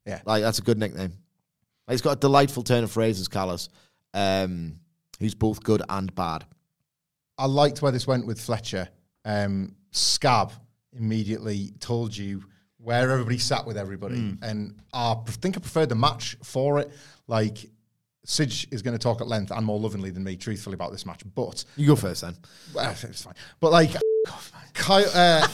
[0.07, 0.21] Yeah.
[0.25, 1.13] Like that's a good nickname.
[1.87, 3.69] Like, he's got a delightful turn of phrases, Callis.
[4.13, 4.77] Um,
[5.19, 6.45] he's both good and bad.
[7.37, 8.89] I liked where this went with Fletcher.
[9.25, 10.53] Um, Scab
[10.97, 12.45] immediately told you
[12.79, 16.93] where everybody sat with everybody, and I think I preferred the match for it.
[17.27, 17.59] Like
[18.25, 21.05] Sidge is going to talk at length and more lovingly than me, truthfully, about this
[21.07, 21.23] match.
[21.35, 22.37] But You go first then.
[22.75, 23.35] well, it's fine.
[23.61, 23.91] But like,
[24.73, 25.47] Kyle, uh,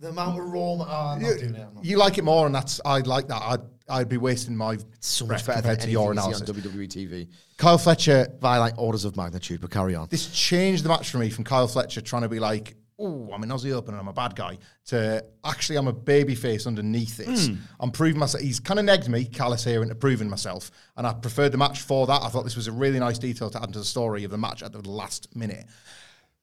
[0.00, 0.60] The amount of raw.
[0.60, 3.42] Oh, you, you like it more, and that's I like that.
[3.42, 6.66] I'd I'd be wasting my so much better compared to your anything you see analysis.
[6.66, 7.28] on WWE TV.
[7.56, 10.08] Kyle Fletcher By like orders of magnitude, but carry on.
[10.10, 13.42] this changed the match for me from Kyle Fletcher trying to be like, oh, I'm
[13.42, 17.16] an Aussie Open and I'm a bad guy, to actually I'm a baby face underneath
[17.16, 17.48] this.
[17.48, 17.54] Hmm.
[17.78, 18.42] I'm proving myself.
[18.42, 20.70] He's kind of negged me, Callis here, into proving myself.
[20.96, 22.22] And I preferred the match for that.
[22.22, 24.38] I thought this was a really nice detail to add to the story of the
[24.38, 25.66] match at the last minute.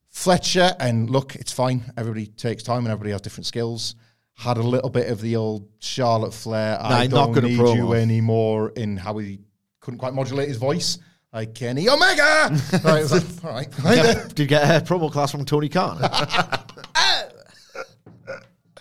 [0.10, 1.92] Fletcher, and look, it's fine.
[1.98, 3.96] Everybody takes time and everybody has different skills.
[4.36, 6.78] Had a little bit of the old Charlotte Flair.
[6.80, 7.76] Nah, I not don't at need promo.
[7.76, 9.40] you anymore in how he
[9.80, 11.00] couldn't quite modulate his voice.
[11.34, 12.50] Like Kenny Omega.
[12.84, 14.28] right, it was like, all right.
[14.30, 16.00] Did you get a promo class from Tony Khan?
[16.00, 17.32] Like,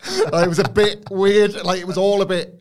[0.45, 1.55] it was a bit weird.
[1.65, 2.59] Like it was all a bit.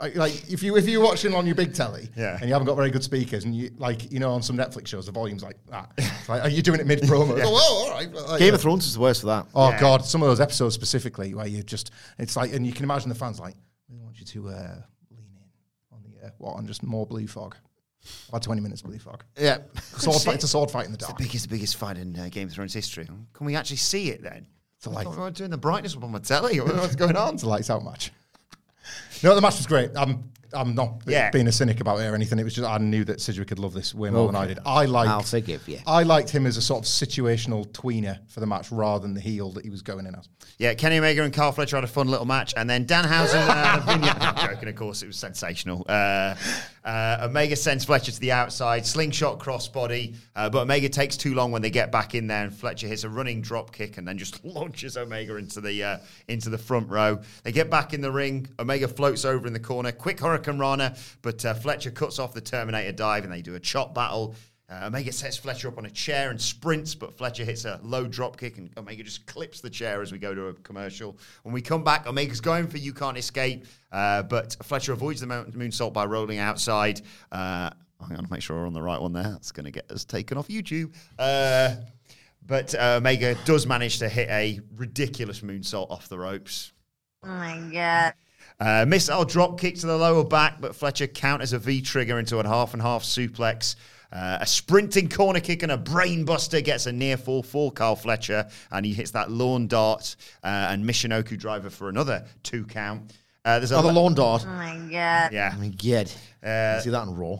[0.00, 2.36] Like like, if you if you're watching on your big telly Yeah.
[2.38, 4.86] and you haven't got very good speakers and you like you know on some Netflix
[4.86, 5.90] shows the volume's like that
[6.28, 7.32] like are you doing it mid promo?
[7.32, 8.12] Oh, well, all right.
[8.12, 9.46] Like, Game of Thrones is the worst for that.
[9.56, 9.80] Oh Yeah.
[9.80, 13.08] god, some of those episodes specifically where you just it's like and you can imagine
[13.08, 13.56] the fans like
[13.90, 14.52] we want you to uh,
[15.10, 15.42] lean in
[15.90, 17.56] on the uh, what on just more blue fog.
[18.28, 19.24] About twenty minutes blue fuck.
[19.38, 19.58] Yeah.
[19.96, 20.34] Sword fight.
[20.36, 21.18] It's a sword fight in the The dark.
[21.18, 23.06] biggest, biggest fight in uh, Game of Thrones history.
[23.32, 24.46] Can we actually see it then?
[24.78, 26.58] So like I'm doing the brightness up on my telly.
[26.60, 27.34] What's going on?
[27.34, 28.12] It's a lights out match.
[29.22, 29.90] No, the match was great.
[29.96, 31.30] I'm I'm not Yeah.
[31.30, 32.38] being a cynic about it or anything.
[32.38, 34.58] It was just I knew that Sidgwick could love this way more than I did.
[34.64, 35.78] I liked I'll forgive you.
[35.86, 39.20] I liked him as a sort of situational tweener for the match rather than the
[39.20, 40.28] heel that he was going in as.
[40.58, 43.46] Yeah, Kenny Omega and Carl Fletcher had a fun little match, and then Danhausen.
[43.48, 45.84] Uh, I'm joking, of course, it was sensational.
[45.88, 46.34] Uh,
[46.84, 51.52] uh, Omega sends Fletcher to the outside, slingshot crossbody, uh, but Omega takes too long
[51.52, 54.18] when they get back in there, and Fletcher hits a running drop kick and then
[54.18, 57.20] just launches Omega into the uh, into the front row.
[57.44, 58.48] They get back in the ring.
[58.58, 62.92] Omega floats over in the corner, quick Hurricanrana, but uh, Fletcher cuts off the Terminator
[62.92, 64.34] dive, and they do a chop battle.
[64.70, 68.06] Uh, Omega sets Fletcher up on a chair and sprints, but Fletcher hits a low
[68.06, 71.16] drop kick, and Omega just clips the chair as we go to a commercial.
[71.42, 75.26] When we come back, Omega's going for You Can't Escape, uh, but Fletcher avoids the
[75.26, 77.00] moonsault by rolling outside.
[77.32, 77.70] Uh,
[78.06, 79.22] hang on, to make sure we're on the right one there.
[79.22, 80.94] That's going to get us taken off YouTube.
[81.18, 81.76] Uh,
[82.44, 86.72] but uh, Omega does manage to hit a ridiculous moonsault off the ropes.
[87.24, 88.12] Oh my god.
[88.60, 92.38] Uh, missile drop kick to the lower back, but Fletcher counters a V trigger into
[92.38, 93.76] a half and half suplex.
[94.10, 97.94] Uh, a sprinting corner kick and a brain buster gets a near fall for Carl
[97.94, 103.12] Fletcher, and he hits that lawn dart uh, and Michinoku driver for another two count.
[103.44, 104.44] Uh, there's another Oh, the le- lawn dart.
[104.46, 105.32] Oh my god.
[105.32, 106.10] Yeah, I mean, good.
[106.42, 107.38] Uh, see that in Raw?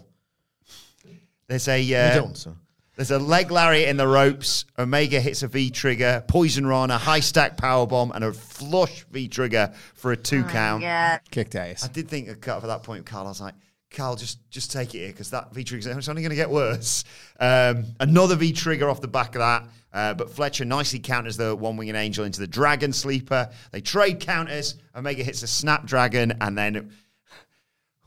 [1.49, 2.55] there's a you uh, don't, so.
[2.99, 4.64] There's a leg lariat in the ropes.
[4.76, 9.28] Omega hits a V trigger, poison rana, high stack power bomb, and a flush V
[9.28, 10.82] trigger for a two count.
[10.82, 11.20] God.
[11.30, 11.84] Kicked ass.
[11.84, 13.55] I did think at at that point, Carl, I was like,
[13.92, 16.51] Carl, just just take it here because that V trigger is only going to get
[16.51, 17.05] worse.
[17.38, 21.55] Um, another V trigger off the back of that, uh, but Fletcher nicely counters the
[21.55, 23.49] one winged angel into the dragon sleeper.
[23.70, 24.74] They trade counters.
[24.96, 26.90] Omega hits a snapdragon, and then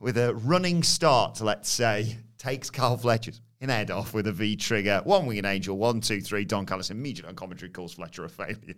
[0.01, 4.55] with a running start, let's say, takes Carl Fletcher's in head off with a V
[4.55, 5.01] trigger.
[5.03, 6.43] One winged angel, one, two, three.
[6.43, 8.75] Don Callis immediate on commentary calls Fletcher a failure.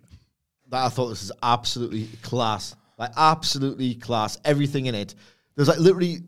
[0.70, 2.76] That I thought this is absolutely class.
[2.98, 4.38] Like absolutely class.
[4.46, 5.16] Everything in it.
[5.56, 6.20] There's like literally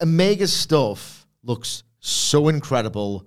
[0.00, 3.26] Omega's stuff looks so incredible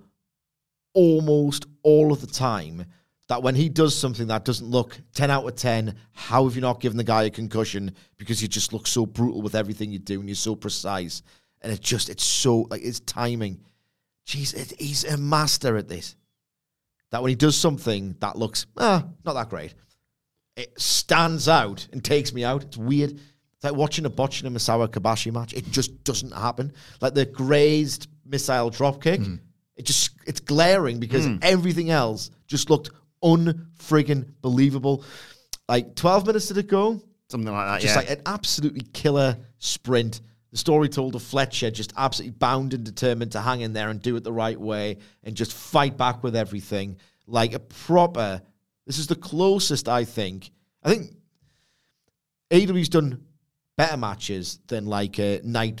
[0.94, 2.84] almost all of the time
[3.28, 6.60] that when he does something that doesn't look 10 out of 10, how have you
[6.60, 7.94] not given the guy a concussion?
[8.18, 11.22] Because you just look so brutal with everything you do and you're so precise.
[11.62, 13.60] And it just, it's so, like, it's timing.
[14.30, 16.14] Jeez, he's a master at this.
[17.10, 19.74] That when he does something that looks, ah, not that great,
[20.56, 22.62] it stands out and takes me out.
[22.62, 23.10] It's weird.
[23.10, 25.52] It's like watching a botching a Misawa Kobashi match.
[25.52, 26.72] It just doesn't happen.
[27.00, 29.20] Like the grazed missile drop kick,
[29.76, 32.90] it just it's glaring because everything else just looked
[33.24, 35.04] unfriggin' believable.
[35.68, 37.02] Like 12 minutes did it go?
[37.28, 38.00] Something like that, Just yeah.
[38.00, 40.20] like an absolutely killer sprint.
[40.50, 44.02] The story told of Fletcher just absolutely bound and determined to hang in there and
[44.02, 46.96] do it the right way and just fight back with everything.
[47.26, 48.42] Like a proper,
[48.86, 50.50] this is the closest I think.
[50.82, 51.12] I think
[52.50, 53.22] AEW's done
[53.76, 55.80] better matches than like a night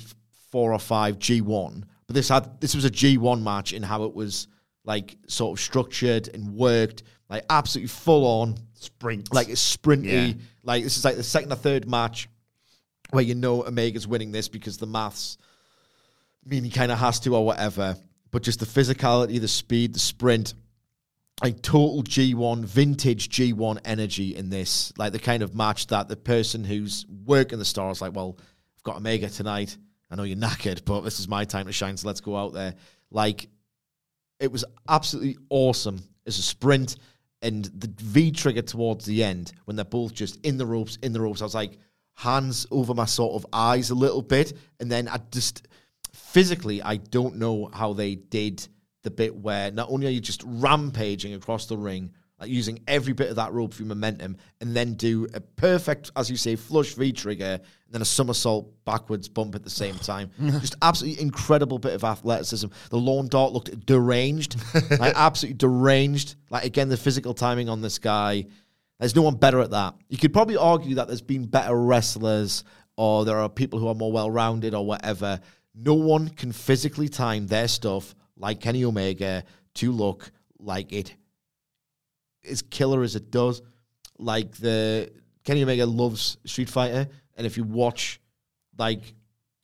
[0.50, 4.14] four or five G1, but this had this was a G1 match in how it
[4.14, 4.46] was
[4.84, 9.32] like sort of structured and worked, like absolutely full on Sprint.
[9.34, 10.28] like it's sprinty.
[10.28, 10.42] Yeah.
[10.62, 12.28] Like this is like the second or third match
[13.10, 15.38] where you know Omega's winning this because the maths
[16.44, 17.96] mean he kind of has to or whatever.
[18.30, 20.54] But just the physicality, the speed, the sprint,
[21.42, 24.92] like total G1, vintage G1 energy in this.
[24.96, 28.82] Like the kind of match that the person who's working the stars, like, well, I've
[28.84, 29.76] got Omega tonight.
[30.10, 32.52] I know you're knackered, but this is my time to shine, so let's go out
[32.52, 32.74] there.
[33.10, 33.48] Like,
[34.38, 36.96] it was absolutely awesome as a sprint.
[37.42, 41.12] And the V trigger towards the end, when they're both just in the ropes, in
[41.12, 41.78] the ropes, I was like,
[42.20, 44.52] hands over my sort of eyes a little bit.
[44.78, 45.66] And then I just,
[46.12, 48.66] physically, I don't know how they did
[49.02, 53.14] the bit where not only are you just rampaging across the ring, like using every
[53.14, 56.92] bit of that rope for momentum, and then do a perfect, as you say, flush
[56.94, 60.30] V trigger, and then a somersault backwards bump at the same time.
[60.38, 62.66] just absolutely incredible bit of athleticism.
[62.90, 64.56] The lawn dart looked deranged,
[64.98, 66.36] like absolutely deranged.
[66.50, 68.46] Like again, the physical timing on this guy.
[69.00, 69.94] There's no one better at that.
[70.08, 72.64] You could probably argue that there's been better wrestlers,
[72.96, 75.40] or there are people who are more well rounded, or whatever.
[75.74, 79.44] No one can physically time their stuff like Kenny Omega
[79.76, 81.14] to look like it
[82.48, 83.62] as killer as it does.
[84.18, 85.10] Like the
[85.44, 88.20] Kenny Omega loves Street Fighter, and if you watch
[88.78, 89.14] like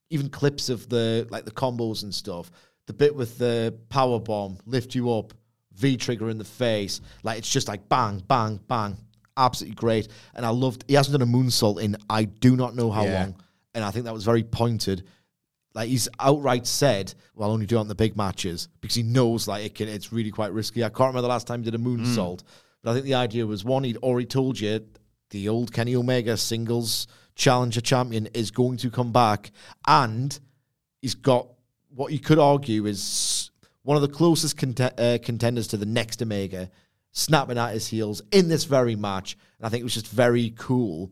[0.08, 2.50] even clips of the like the combos and stuff,
[2.86, 5.34] the bit with the power bomb lift you up,
[5.74, 8.96] V trigger in the face, like it's just like bang, bang, bang,
[9.36, 10.08] absolutely great.
[10.34, 10.84] And I loved.
[10.88, 13.20] He hasn't done a moonsault in I do not know how Yeah.
[13.20, 13.36] long,
[13.74, 15.04] and I think that was very pointed.
[15.74, 19.02] Like he's outright said, "Well, I'll only do it on the big matches because he
[19.02, 19.88] knows like it can.
[19.88, 22.40] It's really quite risky." I can't remember the last time he did a moonsault,
[22.82, 23.84] but I think the idea was one.
[23.84, 24.80] He'd already told you
[25.30, 29.50] the old Kenny Omega singles challenger champion is going to come back,
[29.86, 30.38] and
[31.02, 31.48] he's got
[31.94, 33.50] what you could argue is
[33.82, 36.70] one of the closest cont- uh, contenders to the next Omega,
[37.16, 39.36] snapping at his heels in this very match.
[39.58, 41.10] And I think it was just very cool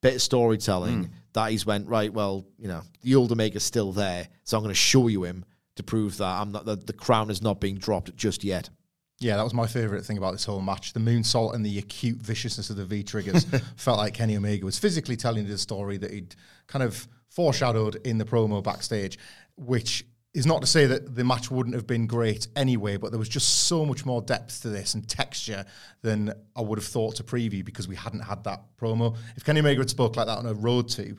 [0.00, 1.12] bit of storytelling hmm.
[1.34, 2.12] that he's went right.
[2.12, 5.44] Well, you know, the old Omega's still there, so I'm going to show you him
[5.76, 8.70] to prove that I'm not the, the crown is not being dropped just yet.
[9.18, 10.94] Yeah, that was my favourite thing about this whole match.
[10.94, 13.44] The moonsault and the acute viciousness of the V triggers
[13.76, 16.34] felt like Kenny Omega was physically telling the story that he'd
[16.66, 19.18] kind of foreshadowed in the promo backstage,
[19.56, 23.18] which is not to say that the match wouldn't have been great anyway, but there
[23.18, 25.64] was just so much more depth to this and texture
[26.02, 29.16] than I would have thought to preview because we hadn't had that promo.
[29.36, 31.16] If Kenny Omega had spoke like that on a road to,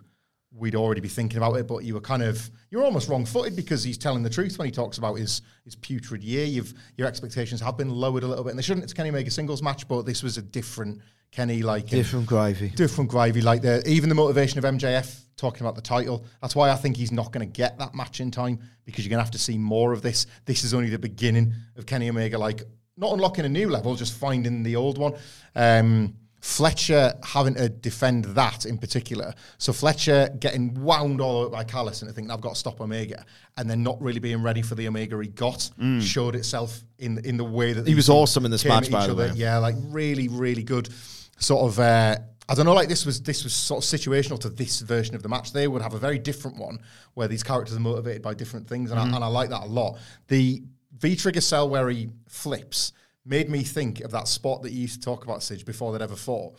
[0.54, 3.56] we'd already be thinking about it, but you were kind of you're almost wrong footed
[3.56, 6.46] because he's telling the truth when he talks about his his putrid year.
[6.46, 8.84] You've your expectations have been lowered a little bit, and they shouldn't.
[8.84, 11.02] It's Kenny Omega singles match, but this was a different
[11.32, 12.70] Kenny like Different gravy.
[12.70, 13.42] different gravy.
[13.42, 16.26] Like the even the motivation of MJF talking about the title.
[16.42, 19.10] That's why I think he's not going to get that match in time because you're
[19.10, 20.28] going to have to see more of this.
[20.46, 22.64] This is only the beginning of Kenny Omega, like
[22.98, 25.14] not unlocking a new level, just finding the old one.
[25.56, 29.34] Um, Fletcher having to defend that in particular.
[29.60, 33.24] So Fletcher getting wound all over by Callis and thinking I've got to stop Omega,
[33.58, 35.70] and then not really being ready for the Omega he got
[36.00, 39.14] showed itself in in the way that He was awesome in this match, by the
[39.14, 39.28] other.
[39.28, 39.32] way.
[39.36, 40.90] Yeah, like really, really good.
[41.38, 42.18] Sort of, uh,
[42.50, 42.74] I don't know.
[42.74, 45.54] Like this was this was sort of situational to this version of the match.
[45.54, 46.80] They would have a very different one
[47.14, 49.14] where these characters are motivated by different things, and, Mm-hmm.
[49.14, 50.00] I, and I like that a lot.
[50.28, 50.64] The
[50.98, 52.94] V trigger cell where he flips
[53.26, 56.04] made me think of that spot that you used to talk about, Sidge, before they'd
[56.04, 56.58] ever fought.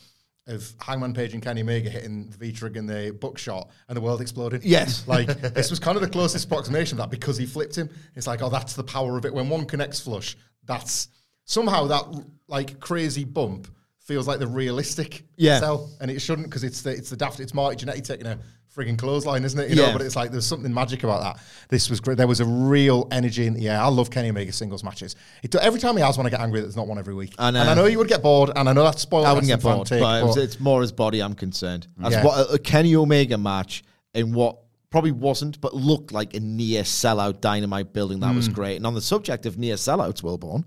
[0.48, 4.00] Of Hangman Page and Kenny Omega hitting the V trigger in the buckshot and the
[4.00, 4.60] world exploding.
[4.64, 5.04] Yes.
[5.08, 7.88] Like this was kind of the closest approximation of that because he flipped him.
[8.16, 9.32] It's like, oh, that's the power of it.
[9.32, 11.08] When one connects flush, that's
[11.44, 13.68] somehow that like crazy bump
[14.00, 15.60] feels like the realistic Yeah.
[15.60, 17.38] cell, and it shouldn't because it's the it's the daft.
[17.38, 18.36] It's Marty Jannetty taking a
[18.76, 19.70] frigging clothesline, isn't it?
[19.70, 21.42] You know, but it's like there's something magic about that.
[21.68, 22.16] This was great.
[22.16, 23.78] There was a real energy in the air.
[23.78, 25.14] I love Kenny Omega singles matches.
[25.42, 27.34] It, every time he has one, I get angry that there's not one every week.
[27.38, 27.60] I know.
[27.60, 29.26] And I know you would get bored, and I know that's spoiled.
[29.26, 31.34] I wouldn't get bored, fan but, take, it was- but- it's more his body I'm
[31.34, 31.86] concerned.
[32.02, 32.24] As Yeah.
[32.24, 33.84] what a, a Kenny Omega match
[34.14, 34.58] in what
[34.90, 38.36] probably wasn't, but looked like a near sellout dynamite building that Hmm.
[38.36, 38.76] was great.
[38.76, 40.64] And on the subject of near sellouts, Wilbourn,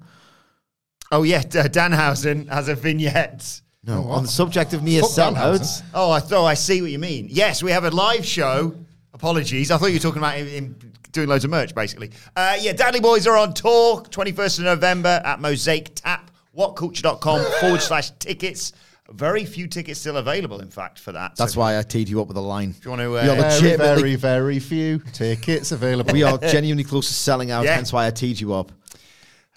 [1.11, 3.61] Oh yeah, D- Danhausen has a vignette.
[3.87, 5.35] No, on the subject of near Fuck Danhausen.
[5.59, 7.27] sellouts, Oh, I thought I see what you mean.
[7.29, 8.75] Yes, we have a live show.
[9.13, 12.11] Apologies, I thought you were talking about him, him doing loads of merch, basically.
[12.35, 17.81] Uh, yeah, Dadley Boyz are on tour, 21st of November at Mosaic Tap, whatculture.com forward
[17.81, 18.73] slash tickets.
[19.11, 21.35] Very few tickets still available, in fact, for that.
[21.35, 22.71] that's so why I teed you up with a line.
[22.77, 26.11] if you want to, uh, We are very, legitimately- very, very few tickets available.
[26.11, 27.75] We are genuinely close to selling out, Yeah.
[27.75, 28.71] hence why I teed you up.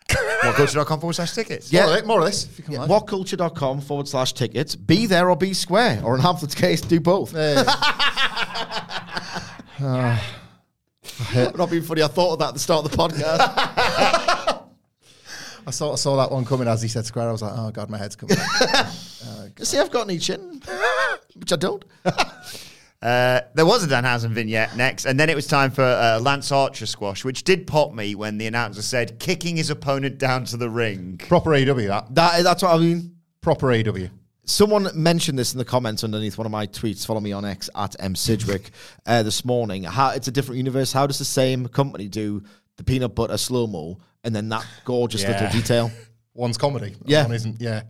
[0.09, 1.73] whatculture.com forward slash tickets.
[1.73, 2.45] More, of it, more of this.
[2.47, 2.91] If you come Yeah, live.
[2.91, 4.75] whatculture.com forward slash tickets.
[4.77, 7.35] Be there or be square, or in Hamflett's case, do both.
[7.35, 7.65] Uh,
[11.57, 13.39] Not being funny, I thought of that at the start of the podcast.
[15.67, 17.29] I sort of saw that one coming as he said square.
[17.29, 18.37] I was like, oh god, my head's coming.
[19.63, 20.63] See, I've got any chin,
[21.37, 21.85] which I don't.
[23.01, 26.51] Uh, there was a Danhausen vignette next, and then it was time for uh, Lance
[26.51, 30.57] Archer squash, which did pop me when the announcer said kicking his opponent down to
[30.57, 31.16] the ring.
[31.19, 32.15] Proper AEW that.
[32.15, 33.15] That that's what I mean.
[33.41, 34.11] Proper AEW.
[34.45, 37.07] Someone mentioned this in the comments underneath one of my tweets.
[37.07, 38.70] Follow me on X at M Sidgwick
[39.07, 39.85] uh, this morning.
[39.85, 40.93] How it's a different universe.
[40.93, 42.43] How does the same company do
[42.79, 45.33] the peanut butter slow mo and then that gorgeous Yeah.
[45.33, 45.91] little detail?
[46.35, 46.97] One's comedy.
[47.05, 47.25] Yeah.
[47.25, 47.61] One isn't.
[47.61, 47.83] Yeah.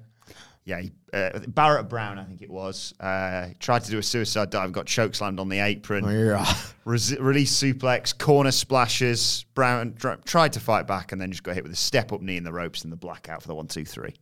[0.68, 4.50] Yeah, he, uh, Barrett Brown, I think it was, uh, tried to do a suicide
[4.50, 6.04] dive, got choke slammed on the apron.
[6.04, 6.44] Yeah.
[6.84, 9.46] Resi- release suplex, corner splashes.
[9.54, 12.20] Brown tr- tried to fight back and then just got hit with a step up
[12.20, 14.14] knee in the ropes and the blackout for the one, two, three.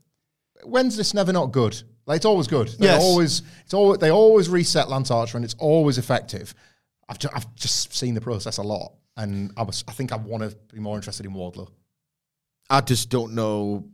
[0.62, 1.82] When's this never not good?
[2.06, 2.68] Like it's always good.
[2.78, 3.02] They Yes.
[3.02, 6.54] always it's always they always reset Lance Archer and it's always effective.
[7.08, 10.16] I've just, I've just seen the process a lot, and I was I think I
[10.16, 11.68] want to be more interested in Wardlow.
[12.70, 13.84] I just don't know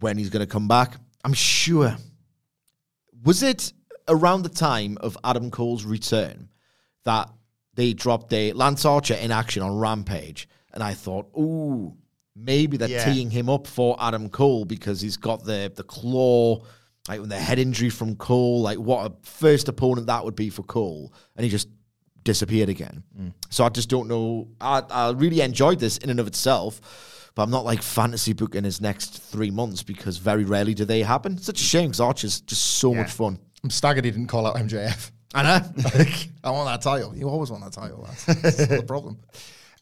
[0.00, 0.96] when he's going to come back.
[1.24, 1.96] I'm sure.
[3.24, 3.72] Was it
[4.08, 6.48] around the time of Adam Cole's return
[7.04, 7.30] that
[7.74, 10.48] they dropped a Lance Archer in action on Rampage?
[10.74, 11.94] And I thought, ooh,
[12.34, 13.12] maybe they're Yeah.
[13.12, 16.64] teeing him up for Adam Cole because he's got the the claw,
[17.08, 18.62] like the head injury from Cole.
[18.62, 21.68] Like what a first opponent that would be for Cole, and he just
[22.24, 23.02] disappeared again.
[23.18, 23.32] Mm.
[23.50, 24.48] So I just don't know.
[24.60, 26.80] I, I really enjoyed this in and of itself,
[27.34, 31.02] but I'm not like fantasy booking his next three months because very rarely do they
[31.02, 31.38] happen.
[31.38, 33.38] Such a shame because Archer's just so much fun.
[33.64, 35.10] I'm staggered he didn't call out MJF.
[35.34, 35.66] I know.
[35.98, 37.16] Like, I want that title.
[37.16, 38.06] You always want that title.
[38.06, 39.18] That's, that's the problem.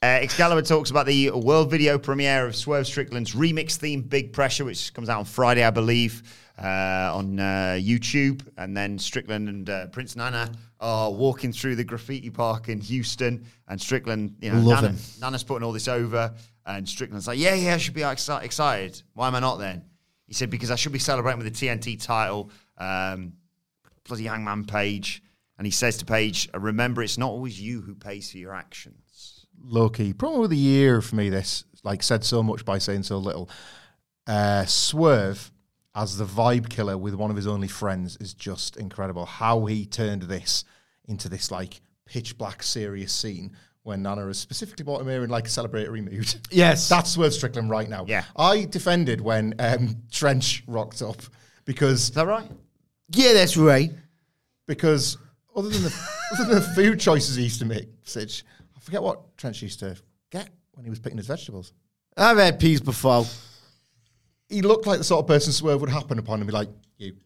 [0.02, 4.64] Uh, Excalibur talks about the world video premiere of Swerve Strickland's remix theme Big Pressure,
[4.64, 6.22] which comes out on Friday, I believe,
[6.58, 8.40] uh, on uh, YouTube.
[8.56, 13.44] And then Strickland and uh, Prince Nana are walking through the graffiti park in Houston.
[13.68, 14.98] And Strickland, you know, Love Nana, him.
[15.20, 16.32] Nana's putting all this over.
[16.66, 19.02] And Strickland's like, yeah, yeah, I should be exci- excited.
[19.14, 19.84] Why am I not then?
[20.26, 22.50] He said, because I should be celebrating with the TNT title.
[22.78, 23.32] Um,
[24.04, 25.22] bloody Hangman Page.
[25.58, 29.46] And he says to Page, remember, it's not always you who pays for your actions.
[30.14, 33.50] Problem of the year for me, this, like, said so much by saying so little.
[34.26, 35.52] Uh, Swerve
[35.94, 39.26] as the vibe killer with one of his only friends is just incredible.
[39.26, 40.64] How he turned this
[41.04, 45.30] into this, like, pitch black serious scene when Nana has specifically brought him here in,
[45.30, 46.34] like, a celebratory mood.
[46.50, 46.88] Yes.
[46.90, 48.04] That's Swerve Strickland right now.
[48.06, 48.24] Yeah.
[48.36, 51.16] I defended when um, Trench rocked up
[51.64, 52.50] because Is that right?
[53.12, 53.90] Yeah, that's right.
[54.68, 55.16] because
[55.56, 58.44] other than the other than the food choices he used to make, Sidge,
[58.76, 59.96] I forget what Trench used to
[60.30, 61.72] get when he was picking his vegetables.
[62.16, 63.24] I've had peas before.
[64.48, 67.16] He looked like the sort of person Swerve would happen upon and be like, "You,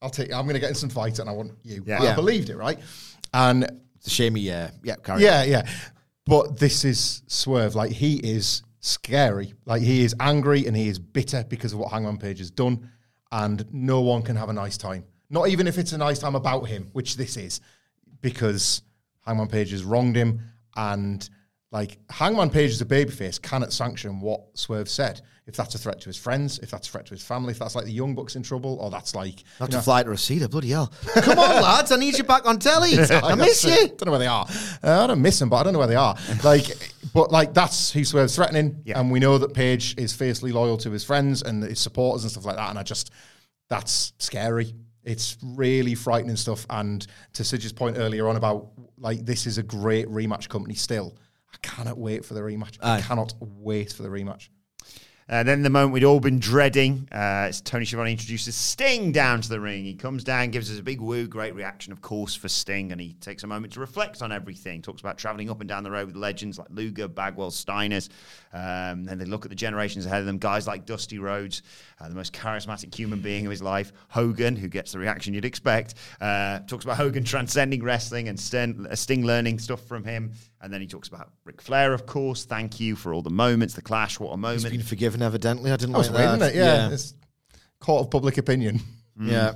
[0.00, 0.32] I'll take.
[0.32, 2.00] I'm going to get in some fight, and I want you." Yeah.
[2.00, 2.14] I Yeah.
[2.14, 2.78] believed it, right?
[3.34, 3.66] And
[3.98, 5.68] It's a shame he, uh, yeah, carry yeah, yeah.
[6.26, 7.74] But this is Swerve.
[7.74, 9.54] Like he is scary.
[9.66, 12.90] Like he is angry and he is bitter because of what Hangman Page has done,
[13.32, 15.04] and no one can have a nice time.
[15.30, 17.60] Not even if it's a nice time about him, which this is,
[18.20, 18.82] because
[19.26, 20.40] Hangman Page has wronged him,
[20.76, 21.28] and
[21.70, 25.20] like Hangman Page as a babyface cannot sanction what Swerve said.
[25.48, 27.58] If that's a threat to his friends, if that's a threat to his family, if
[27.58, 30.08] that's like the Young Bucks in trouble, or that's like Not to know- fly to
[30.08, 30.92] a Reseda, bloody hell.
[31.14, 32.98] Come on, lads, I need you back on telly.
[33.10, 33.88] I miss you.
[33.88, 34.46] Don't know where they are.
[34.84, 36.14] Uh, I don't miss them, but I don't know where they are.
[36.44, 39.00] Like, but like that's who Swerve's threatening, Yeah.
[39.00, 42.30] and we know that Page is fiercely loyal to his friends and his supporters and
[42.30, 42.68] stuff like that.
[42.70, 43.10] And I just,
[43.70, 44.74] that's scary.
[45.04, 46.66] It's really frightening stuff.
[46.68, 48.68] And to Sidge's point earlier on about
[48.98, 51.16] like this is a great rematch company still.
[51.54, 52.76] I cannot wait for the rematch.
[52.82, 54.50] I cannot wait for the rematch.
[55.30, 59.42] Uh, then the moment we'd all been dreading, uh, it's Tony Schiavone introduces Sting down
[59.42, 59.84] to the ring.
[59.84, 63.00] He comes down, gives us a big woo, great reaction, of course, for Sting, and
[63.00, 64.80] he takes a moment to reflect on everything.
[64.80, 68.08] Talks about traveling up and down the road with legends like Luger, Bagwell, Steiners.
[68.54, 71.60] Um, then they look at the generations ahead of them, guys like Dusty Rhodes,
[72.00, 75.44] uh, the most charismatic human being of his life, Hogan, who gets the reaction you'd
[75.44, 75.94] expect.
[76.20, 80.32] Uh, talks about Hogan transcending wrestling and Sting, uh, Sting learning stuff from him.
[80.60, 82.44] And then he talks about Ric Flair, of course.
[82.44, 84.20] Thank you for all the moments, the clash.
[84.20, 84.62] What a moment.
[84.62, 85.72] He's been forgiven, evidently.
[85.72, 86.50] I didn't That was like weird, that.
[86.54, 86.64] isn't it?
[86.64, 87.14] Yeah, it's
[87.80, 88.80] court of public opinion.
[89.20, 89.54] yeah.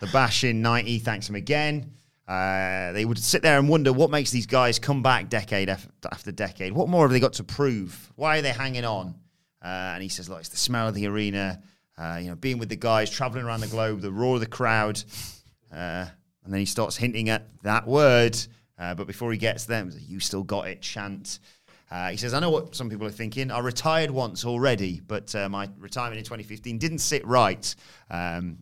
[0.00, 1.92] The Bash in 90 thanks him again.
[2.26, 6.32] Uh, they would sit there and wonder what makes these guys come back decade after
[6.32, 6.72] decade.
[6.72, 8.10] What more have they got to prove?
[8.16, 9.14] Why are they hanging on?
[9.62, 11.62] Uh, and he says, look, it's the smell of the arena,
[11.98, 14.46] uh, you know, being with the guys, traveling around the globe, the roar of the
[14.46, 15.02] crowd.
[15.72, 16.06] Uh,
[16.44, 18.36] and then he starts hinting at that word.
[18.78, 21.38] Uh, but before he gets them, you still got it chant.
[21.90, 23.50] Uh, he says, I know what some people are thinking.
[23.50, 27.74] I retired once already, but uh, my retirement in 2015 didn't sit right.
[28.10, 28.58] Um,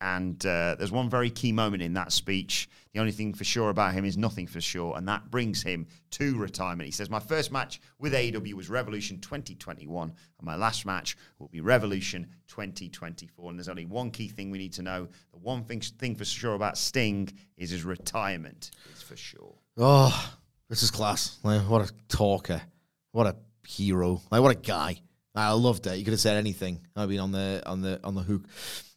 [0.00, 2.68] And uh, there's one very key moment in that speech.
[2.94, 5.88] The only thing for sure about him is nothing for sure, and that brings him
[6.12, 6.86] to retirement.
[6.86, 11.48] He says, My first match with AEW was Revolution 2021, and my last match will
[11.48, 13.50] be Revolution 2024.
[13.50, 15.08] And there's only one key thing we need to know.
[15.32, 19.56] The one thing, thing for sure about Sting is his retirement is for sure.
[19.76, 20.32] Oh,
[20.68, 21.40] this is class.
[21.42, 22.62] Like, what a talker.
[23.10, 23.34] What a
[23.66, 24.22] hero.
[24.30, 25.00] Like, what a guy.
[25.34, 25.98] I loved it.
[25.98, 26.80] You could have said anything.
[26.94, 28.42] I've been on the on the on the hook.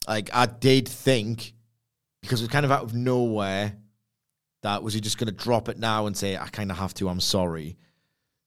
[0.07, 1.53] Like I did think
[2.21, 3.75] because it was kind of out of nowhere
[4.63, 6.93] that was he just going to drop it now and say I kind of have
[6.95, 7.07] to.
[7.09, 7.77] I'm sorry.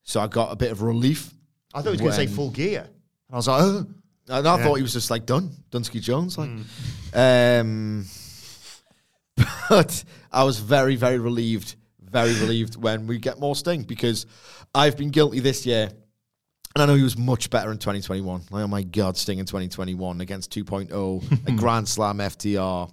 [0.02, 1.32] So I got a bit of relief.
[1.72, 2.80] I thought he was going to say full gear.
[2.82, 2.90] And
[3.32, 3.86] I was like, oh.
[4.28, 4.64] And I Yeah.
[4.64, 6.36] thought he was just like done, Dunsky Jones.
[6.38, 6.50] Like,
[7.14, 8.06] um,
[9.68, 14.26] but I was very, very relieved, very relieved when we get more Sting because
[14.74, 15.88] I've been guilty this year,
[16.74, 18.42] and I know he was much better in 2021.
[18.50, 22.92] Like, oh my god, Sting in 2021 against 2.0, a Grand Slam FTR.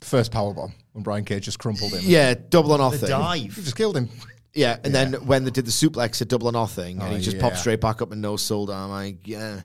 [0.00, 2.00] First powerbomb when Brian Cage just crumpled him.
[2.04, 3.00] Yeah, double or nothing.
[3.00, 3.54] The dive.
[3.54, 4.08] He just killed him.
[4.54, 7.20] Yeah, and then when they did the suplex at double or nothing, and Oh, he
[7.22, 7.42] just yeah.
[7.42, 8.70] popped straight back up and no sold.
[8.70, 9.60] I'm like, yeah.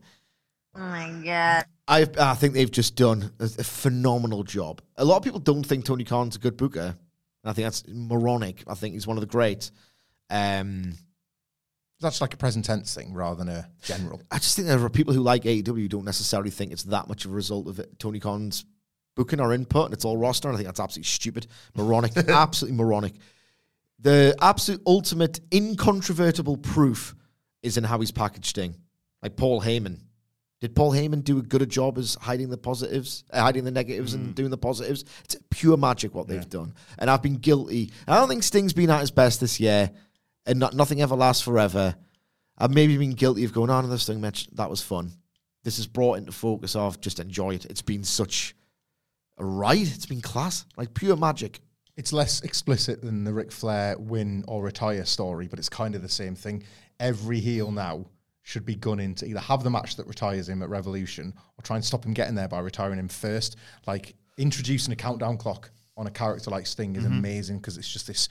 [0.75, 1.65] Oh my god.
[1.87, 4.81] I I think they've just done a, a phenomenal job.
[4.97, 6.95] A lot of people don't think Tony Khan's a good booker.
[7.43, 8.63] And I think that's moronic.
[8.67, 9.71] I think he's one of the greats.
[10.29, 10.93] Um,
[11.99, 14.21] That's like a present tense thing rather than a general.
[14.31, 17.07] I just think there are people who like AEW who don't necessarily think it's that
[17.07, 18.63] much of a result of it, Tony Khan's
[19.15, 20.47] booking or input, and it's all roster.
[20.47, 23.13] And I think that's absolutely stupid, moronic, absolutely moronic.
[23.99, 27.15] The absolute ultimate incontrovertible proof
[27.61, 28.75] is in how he's packaged Sting.
[29.21, 29.99] Like Paul Heyman.
[30.59, 33.71] Did Paul Heyman do a good a job as hiding the positives, uh, hiding the
[33.71, 35.03] negatives, and doing the positives?
[35.25, 37.91] It's pure magic what they've done, and I've been guilty.
[38.07, 39.91] I don't think Sting's been at his best this year,
[40.45, 41.95] and not, nothing ever lasts forever.
[42.57, 44.47] I've maybe been guilty of going on in this Sting match.
[44.53, 45.11] That was fun.
[45.63, 47.65] This is brought into focus of just enjoy it.
[47.65, 48.55] It's been such
[49.37, 49.79] ride.
[49.81, 51.59] It's been class, like pure magic.
[51.95, 56.01] It's less explicit than the Ric Flair win or retire story, but it's kind of
[56.01, 56.63] the same thing.
[56.99, 58.05] Every heel now
[58.41, 61.75] should be gunning to either have the match that retires him at Revolution or try
[61.75, 63.55] and stop him getting there by retiring him first.
[63.87, 67.07] Like introducing a countdown clock on a character like Sting is Mhm.
[67.19, 68.27] amazing because it's just this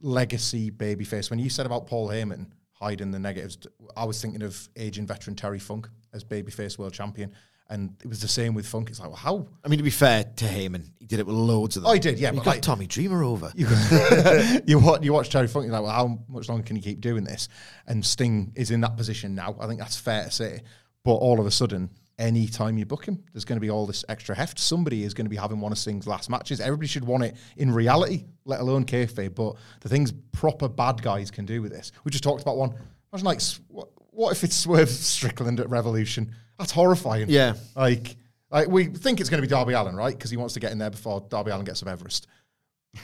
[0.00, 1.30] legacy babyface.
[1.30, 3.58] When you said about Paul Heyman hiding the negatives,
[3.96, 7.32] I was thinking of aging veteran Terry Funk as babyface world champion.
[7.70, 8.90] And it was the same with Funk.
[8.90, 11.36] It's like, well, how I mean, to be fair to Heyman, he did it with
[11.36, 11.90] loads of them.
[11.90, 13.52] Oh, he did, yeah, but got like- Tommy Dreamer over.
[13.54, 13.68] you
[14.66, 17.00] you watch you watch Terry Funk, you're like, well, how much longer can you keep
[17.00, 17.48] doing this?
[17.86, 19.54] And Sting is in that position now.
[19.60, 20.62] I think that's fair to say.
[21.04, 23.86] But all of a sudden, any time you book him, there's going to be all
[23.86, 24.58] this extra heft.
[24.58, 26.60] Somebody is going to be having one of Sting's last matches.
[26.60, 29.34] Everybody should want it in reality, let alone kayfabe.
[29.34, 32.74] But the things proper bad guys can do with this, we just talked about one.
[33.12, 36.34] Imagine like, what, what if it's Swerve Strickland at Revolution?
[36.60, 37.26] That's horrifying.
[37.28, 37.54] Yeah.
[37.74, 38.16] like.
[38.52, 40.12] Like we think it's going to be Darby Allin, right?
[40.12, 42.26] Because he wants to get in there before Darby Allin gets up Everest.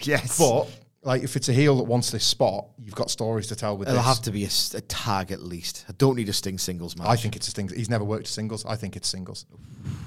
[0.01, 0.37] Yes.
[0.37, 0.69] But
[1.05, 3.87] like, if it's a heel that wants this spot, you've got stories to tell with
[3.87, 4.07] It'll this.
[4.07, 5.85] have to be a tag at least.
[5.89, 7.07] I don't need a Sting singles match.
[7.07, 7.69] I think it's a Sting.
[7.69, 8.67] He's never worked singles.
[8.67, 9.47] I think it's singles.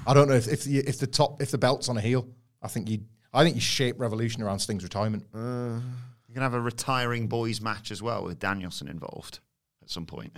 [0.06, 2.28] I don't know if if the, if the top if the belt's on a heel.
[2.60, 3.00] I think you.
[3.32, 5.24] I think you shape Revolution around Sting's retirement.
[5.34, 9.38] Uh, You're going to have a retiring boys match as well with Danielson involved
[9.82, 10.36] at some point.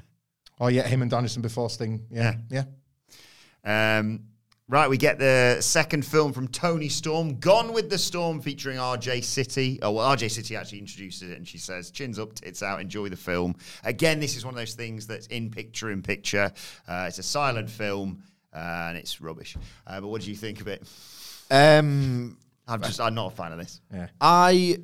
[0.60, 2.06] Oh yeah, him and Danielson before Sting.
[2.08, 2.64] Yeah, yeah.
[3.64, 4.24] Um,
[4.68, 9.24] right, we get the second film from Toni Storm, Gone with the Storm, featuring RJ
[9.24, 9.78] City.
[9.82, 13.08] Oh, well, RJ City actually introduces it and she says, chins up, tits out, enjoy
[13.08, 13.54] the film.
[13.84, 16.50] Again, this is one of those things that's in picture in picture.
[16.88, 18.22] Uh, it's a silent film
[18.54, 19.56] uh, and it's rubbish.
[19.86, 20.82] Uh, but what do you think of it?
[21.50, 22.36] Um,
[22.66, 23.80] I'm just, I'm not a fan of this.
[23.92, 24.08] Yeah.
[24.20, 24.78] I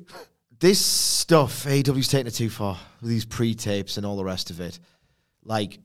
[0.59, 4.59] this stuff AEW's taking it too far with these pre-tapes and all the rest of
[4.59, 4.79] it.
[5.43, 5.79] Like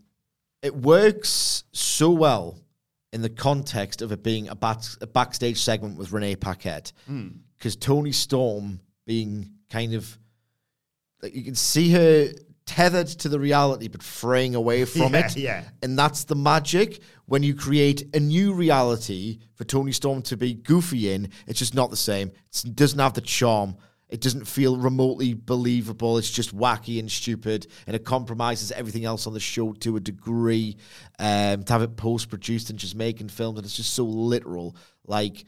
[0.63, 2.59] it works so well
[3.15, 7.29] in the context of it being a, back, a backstage segment with Renee Paquette Hmm.
[7.57, 10.19] because Toni Storm being kind of
[11.23, 12.29] like you can see her
[12.67, 15.65] tethered to the reality but fraying away from Yeah, it yeah.
[15.83, 20.55] and that's the magic when you create a new reality for Toni Storm to be
[20.55, 21.29] goofy in.
[21.47, 22.33] It's just not the same.
[22.65, 23.77] It doesn't have the charm.
[24.15, 26.19] It doesn't feel remotely believable.
[26.19, 30.01] It's just wacky and stupid, and it compromises everything else on the show to a
[30.01, 30.77] degree.
[31.19, 34.77] Um, to have it post produced and just making films, and it's just so literal.
[35.05, 35.45] Like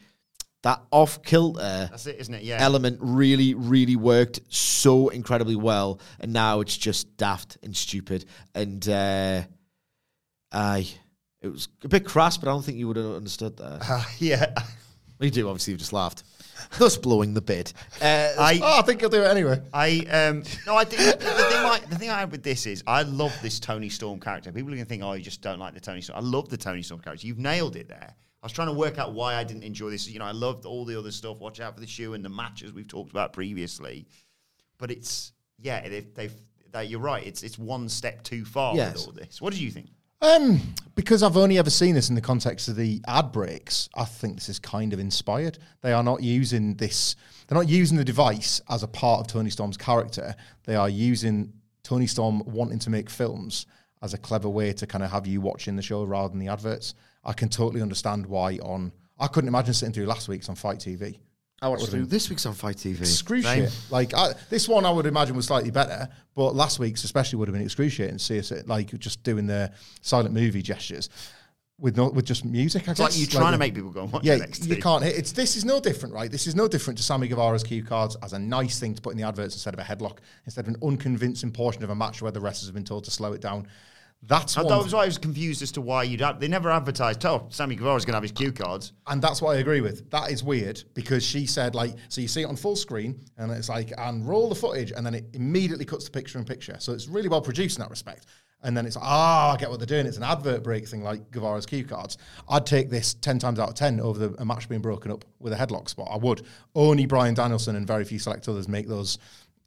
[0.63, 2.43] that off kilter That's it, isn't it?
[2.43, 2.57] Yeah.
[2.59, 8.25] element really, really worked so incredibly well, and now it's just daft and stupid.
[8.53, 9.43] And uh,
[10.51, 10.89] I,
[11.41, 13.89] it was a bit crass, but I don't think you would have understood that.
[13.89, 14.53] Uh, yeah.
[14.57, 15.71] Well, you do, obviously.
[15.71, 16.23] you've just laughed,
[16.77, 17.71] thus blowing the bid.
[18.01, 19.61] Uh, I, Oh, I think he'll do it anyway.
[19.73, 22.65] I um no, I think the, the thing I, the thing I have with this
[22.65, 24.51] is I love this Toni Storm character.
[24.51, 26.17] People are gonna think, oh, you just don't like the Toni Storm.
[26.19, 27.25] I love the Toni Storm character.
[27.27, 28.15] You've nailed it there.
[28.41, 30.07] I was trying to work out why I didn't enjoy this.
[30.07, 31.39] You know, I loved all the other stuff.
[31.39, 34.07] Watch out for the shoe and the matches we've talked about previously.
[34.77, 36.33] But it's yeah, they've, they've
[36.71, 37.25] that you're right.
[37.25, 38.93] It's it's one step too far Yes.
[38.93, 39.41] with all this.
[39.41, 39.87] What did you think?
[40.21, 40.61] Um,
[40.95, 44.35] because I've only ever seen this in the context of the ad breaks, I think
[44.35, 45.59] this is kind of inspired.
[45.81, 47.15] They are not using this,
[47.47, 50.35] they're not using the device as a part of Toni Storm's character.
[50.63, 51.53] They are using
[51.83, 53.67] Toni Storm wanting to make films
[54.01, 56.47] as a clever way to kind of have you watching the show rather than the
[56.47, 56.95] adverts.
[57.23, 60.79] I can totally understand why on, I couldn't imagine sitting through last week's on FITE
[60.79, 61.19] TV.
[61.61, 62.99] I watched been this week's on FITE TV.
[63.01, 63.69] excruciating.
[63.89, 67.47] Like I, this one, I would imagine was slightly better, but last week's especially would
[67.47, 68.17] have been excruciating.
[68.17, 69.71] to See us like just doing the
[70.01, 71.09] silent movie gestures
[71.79, 72.87] with no with just music.
[72.87, 73.19] I It's like guess.
[73.19, 74.67] you trying to make people go and watch Yeah, NXT.
[74.67, 75.15] you can't hit.
[75.17, 76.29] It's this is no different, right?
[76.29, 79.11] This is no different to Sammy Guevara's cue cards as a nice thing to put
[79.13, 82.21] in the adverts instead of a headlock, instead of an unconvincing portion of a match
[82.21, 83.67] where the wrestlers have been told to slow it down.
[84.23, 86.21] That's that was why I was confused as to why you'd.
[86.21, 87.25] Ad- they never advertised.
[87.25, 88.93] Oh, Sammy Guevara's going to have his cue cards.
[89.05, 90.09] And that's what I agree with.
[90.09, 93.51] That is weird because she said like, so you see it on full screen and
[93.51, 96.75] it's like, and roll the footage, and then it immediately cuts to picture in picture.
[96.79, 98.25] So it's really well produced in that respect.
[98.63, 100.07] And then it's like, ah, I get what they're doing.
[100.07, 102.17] It's an advert break thing like Guevara's cue cards.
[102.49, 105.23] I'd take this 10 times out of 10 over the, a match being broken up
[105.39, 106.09] with a headlock spot.
[106.11, 106.41] I would.
[106.73, 109.19] Only Bryan Danielson and very few select others make those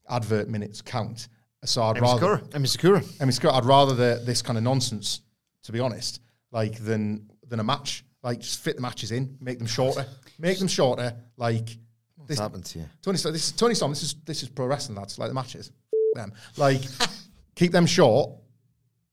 [0.08, 1.28] advert minutes count.
[1.64, 2.20] So I'd Emi rather.
[2.20, 2.38] Sakura.
[2.60, 3.00] Emi Sakura.
[3.00, 5.20] Emi Sakura, I'd rather the, this kind of nonsense,
[5.64, 6.20] to be honest,
[6.52, 8.04] like than than a match.
[8.22, 10.06] Like just fit the matches in, make them shorter,
[10.38, 11.14] make them shorter.
[11.36, 11.68] Like
[12.16, 12.86] What's happened to you?
[13.02, 13.92] Toni Storm, this is Toni Storm.
[13.92, 14.96] This is this is pro wrestling.
[14.96, 15.72] That's like the matches.
[15.92, 16.82] F- them like
[17.56, 18.30] keep them short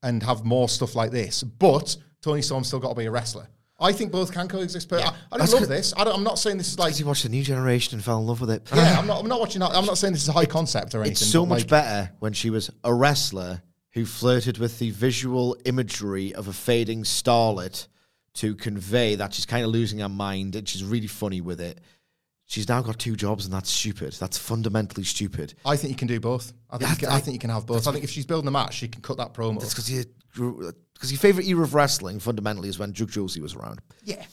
[0.02, 1.42] and have more stuff like this.
[1.42, 3.48] But Toni Storm's still got to be a wrestler.
[3.80, 4.88] I think both can coexist.
[4.88, 5.94] But I, I don't love this.
[5.96, 8.18] I don't, I'm not saying this is like he watched the new generation and fell
[8.18, 8.68] in love with it.
[8.74, 8.96] yeah.
[8.98, 9.20] I'm not.
[9.20, 9.62] I'm not watching.
[9.62, 11.12] I'm not saying this is a high concept or anything.
[11.12, 15.56] It's so much like, better when she was a wrestler who flirted with the visual
[15.64, 17.86] imagery of a fading starlet
[18.34, 21.80] to convey that she's kind of losing her mind and she's really funny with it.
[22.46, 24.12] She's now got two jobs and that's stupid.
[24.14, 25.54] That's fundamentally stupid.
[25.66, 26.52] I think you can do both.
[26.70, 27.86] I think, Yeah, you can, I- I think you can have both.
[27.86, 29.56] I think if she's building a match, she can cut that promo.
[29.62, 30.04] It's because you
[30.38, 33.80] because your favorite era of wrestling fundamentally is when Duke Josie was around.
[34.04, 34.24] Yeah.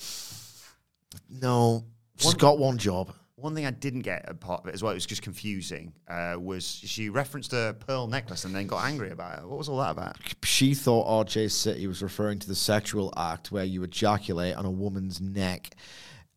[1.30, 1.86] No,
[2.18, 3.14] she's One- got one job.
[3.38, 5.92] One thing I didn't get a part of it as well, it was just confusing,
[6.08, 9.46] uh, was she referenced a pearl necklace and then got angry about it.
[9.48, 10.16] What was all that about?
[10.44, 14.72] She thought RJ City was referring to the sexual act where you ejaculate on a
[14.72, 15.76] woman's neck.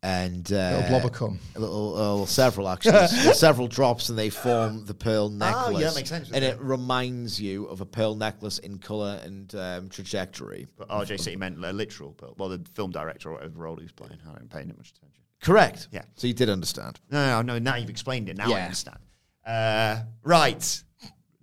[0.01, 1.39] And uh, Little blob of cum.
[1.55, 5.63] a little, uh, well, several actually, several drops, and they form the pearl necklace.
[5.67, 8.77] Oh, yeah, that makes sense, And doesn't it reminds you of a pearl necklace in
[8.77, 10.67] color and um, trajectory.
[10.77, 12.33] But RJ City meant a literal pearl.
[12.37, 14.91] Well, the film director or whatever role he was playing, I don't pay it much
[14.91, 15.21] attention.
[15.41, 15.89] Correct.
[15.91, 16.03] Yeah.
[16.15, 16.99] So you did understand.
[17.11, 17.59] No, no, no.
[17.59, 18.37] Now you've explained it.
[18.37, 18.99] Now I understand.
[19.45, 20.83] Uh, right.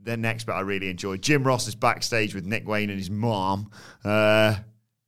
[0.02, 1.20] The next bit I really enjoyed.
[1.20, 3.70] Jim Ross is backstage with Nick Wayne and his mom.
[4.04, 4.54] Uh,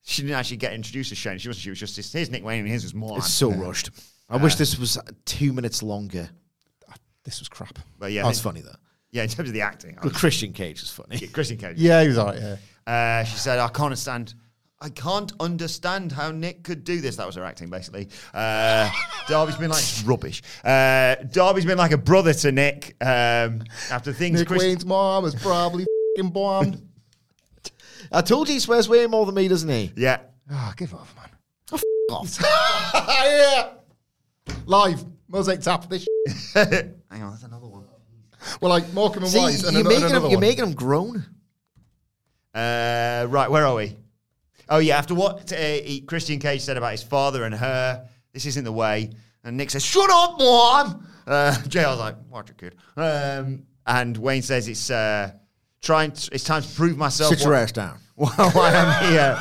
[0.09, 1.37] she didn't actually get introduced as Shane.
[1.39, 1.63] She wasn't.
[1.65, 2.13] She was just this.
[2.13, 3.19] Here's Nick Wayne and here's his mom.
[3.19, 3.91] It's so rushed.
[4.31, 6.29] I wish this was two minutes longer.
[7.25, 7.79] This was crap.
[7.99, 8.75] But yeah, Oh, it's funny though.
[9.11, 9.99] Yeah, in terms of the acting.
[10.01, 11.17] I was- Christian Cage is funny.
[11.17, 11.77] yeah, Christian Cage.
[11.79, 12.41] Yeah, he was alright.
[12.41, 12.57] Yeah.
[12.91, 14.35] Uh, she said, "I can't understand.
[14.81, 18.09] I can't understand how Nick could do this." That was her acting, basically.
[18.33, 18.89] Uh,
[19.29, 20.43] Darby's been like rubbish.
[20.65, 24.39] Uh, Darby's been like a brother to Nick um, after things.
[24.41, 25.85] Nick Chris- Wayne's mom is probably
[26.17, 26.88] fing bombed.
[28.13, 29.93] I told you he swears way more than me, doesn't he?
[29.97, 30.19] yeah,
[30.51, 31.29] Ah, give off, man.
[32.11, 32.39] Off.
[32.43, 33.71] yeah.
[34.65, 35.89] Live mosaic tap.
[35.91, 36.07] This.
[36.55, 37.85] hang on, that's another one.
[38.61, 40.49] Well, like Morecambe and See, Wise, and you're, another, making another him, you're one.
[40.49, 41.27] making him grown.
[42.55, 43.97] Uh, right, where are we?
[44.71, 48.47] Oh yeah, after what uh, he, Christian Cage said about his father and her, this
[48.47, 49.11] isn't the way.
[49.45, 54.43] And Nick says, "Shut up, mom." Uh, JR's like, "Watch it, kid." Um, and Wayne
[54.43, 55.33] says, "It's uh,
[55.83, 56.13] trying.
[56.13, 57.99] To, it's time to prove myself." Sit your ass down.
[58.15, 59.39] While I'm here,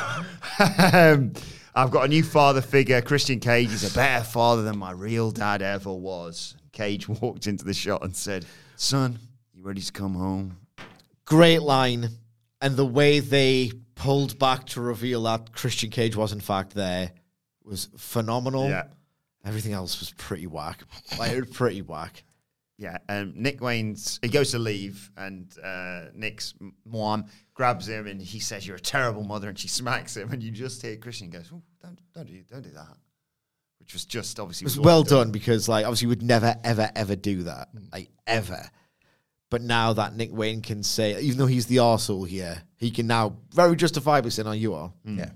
[0.94, 1.34] um,
[1.74, 3.02] I've got a new father figure.
[3.02, 6.56] Christian Cage is a better father than my real dad ever was.
[6.72, 8.46] Cage walked into the shot and said,
[8.76, 9.20] "Son,
[9.54, 10.58] you ready to come home?"
[11.26, 12.10] Great line.
[12.62, 17.12] And the way they pulled back to reveal that Christian Cage was in fact there
[17.64, 18.70] was phenomenal.
[18.70, 18.86] Yeah.
[19.46, 20.84] Everything else was pretty whack.
[21.18, 22.24] Like, it was pretty whack.
[22.78, 26.54] Yeah, um, Nick Wayne's he goes to leave, and uh, Nick's
[26.86, 27.26] mom
[27.56, 30.52] grabs him, and he says, "You're a terrible mother," and she smacks him, and you
[30.52, 32.96] just hear Christian goes, "Ooh, "Don't, don't do, don't do that,"
[33.80, 36.56] which was just obviously It was was well done because, like, obviously, you would never,
[36.64, 37.70] ever, ever do that.
[37.92, 38.70] Like, ever.
[39.50, 43.08] But now that Nick Wayne can say, even though he's the arsehole here, he can
[43.08, 44.92] now very justifiably say, No, you are.
[45.04, 45.30] Yeah.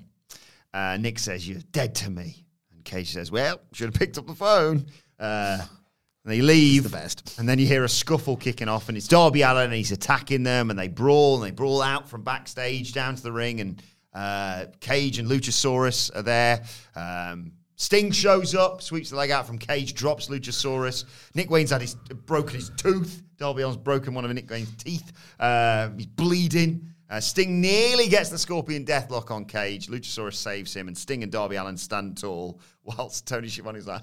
[0.73, 4.27] Uh, Nick says, "You're dead to me," and Cage says, "Well, should have picked up
[4.27, 4.85] the phone."
[5.19, 5.65] Uh,
[6.23, 7.37] and they leave, the best.
[7.39, 10.43] and then you hear a scuffle kicking off, and it's Darby Allin, and he's attacking
[10.43, 13.81] them, and they brawl, and they brawl out from backstage down to the ring, and
[14.13, 16.63] Uh, Cage and Luchasaurus are there.
[16.97, 21.05] Um, Sting shows up, sweeps the leg out from Cage, drops Luchasaurus.
[21.33, 21.95] Nick Wayne's had his
[22.25, 23.23] broken his tooth.
[23.37, 25.13] Darby Allin's broken one of Nick Wayne's teeth.
[25.39, 26.90] Uh, he's bleeding.
[27.11, 29.87] Uh, Sting nearly gets the Scorpion Deathlock on Cage.
[29.87, 34.01] Luchasaurus saves him, and Sting and Darby Allin stand tall, whilst Tony Schiavone's like,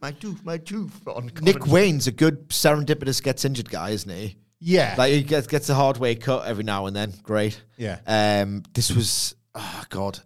[0.00, 1.66] "My tooth, my tooth." On Nick.
[1.66, 4.36] Wayne's a good serendipitous gets injured guy, isn't he?
[4.60, 4.94] Yeah.
[4.96, 7.12] Like he gets gets a hard way cut every now and then.
[7.24, 7.60] Great.
[7.76, 7.98] Yeah.
[8.06, 10.20] Um, this was oh god.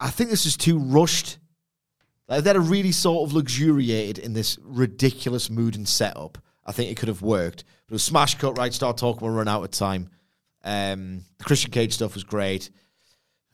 [0.00, 1.36] I think this was too rushed.
[2.26, 6.90] Like, they'd have really sort of luxuriated in this ridiculous mood and setup, I think
[6.90, 7.64] it could have worked.
[7.86, 8.72] But it was smash cut, right?
[8.72, 10.10] Start talking, we'll run out of time.
[10.68, 12.70] Um, the Christian Cage stuff was great.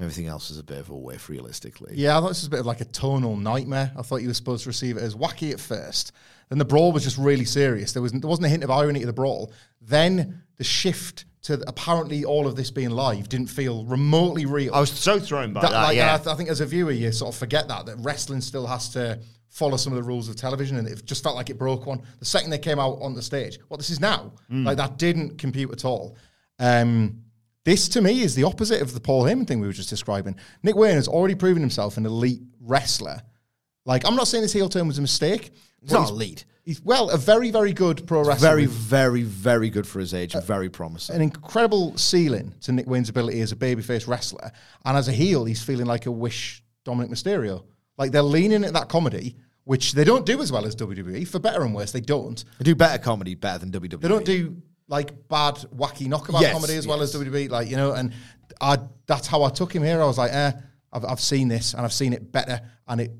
[0.00, 1.92] Everything else was a bit of a whiff, realistically.
[1.96, 3.92] Yeah, I thought this was a bit of like a tonal nightmare.
[3.96, 6.10] I thought you were supposed to receive it as wacky at first.
[6.48, 7.92] Then the brawl was just really serious.
[7.92, 9.52] There was there wasn't a hint of irony to the brawl.
[9.80, 14.74] Then the shift to apparently all of this being live didn't feel remotely real.
[14.74, 15.82] I was so thrown by That- that.
[15.84, 16.14] like, yeah.
[16.14, 18.66] I, th- I think as a viewer, you sort of forget that that wrestling still
[18.66, 21.58] has to follow some of the rules of television, and it just felt like it
[21.58, 22.02] broke one.
[22.18, 24.64] The second they came out on the stage, what this is now, Mm.
[24.66, 26.16] like that didn't compute at all.
[26.58, 27.24] Um,
[27.64, 30.36] this to me is the opposite of the Paul Heyman thing we were just describing.
[30.62, 33.22] Nick Wayne has already proven himself an elite wrestler.
[33.86, 35.50] Like I'm not saying this heel turn was a mistake.
[35.82, 36.44] But not elite.
[36.64, 38.48] He's well, a very, very good pro wrestler.
[38.48, 40.34] Very, very, very good for his age.
[40.44, 41.14] very promising.
[41.14, 44.50] an incredible ceiling to Nick Wayne's ability as a babyface wrestler,
[44.86, 47.64] and as a heel, he's feeling like a wish Dominik Mysterio.
[47.98, 51.38] Like they're leaning at that comedy, which they don't do as well as WWE, for
[51.38, 51.92] better and worse.
[51.92, 52.42] They don't.
[52.58, 54.00] They do better comedy better than WWE.
[54.00, 54.56] They don't do
[54.94, 57.50] like bad, wacky knockabout Yes, comedy as well as WWE.
[57.50, 58.12] Like you know, and
[58.60, 60.00] I that's how I took him here.
[60.00, 60.52] I was like, eh,
[60.92, 63.10] I've, I've seen this and I've seen it better, and it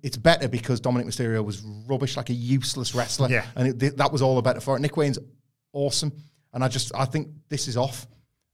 [0.00, 3.28] it's better because Dominik Mysterio was rubbish, like a useless wrestler.
[3.28, 3.44] Yeah.
[3.56, 4.80] and it, th- that was all the better for it.
[4.80, 5.18] Nick Wayne's
[5.72, 6.12] awesome,
[6.52, 8.06] and I just I think this is off.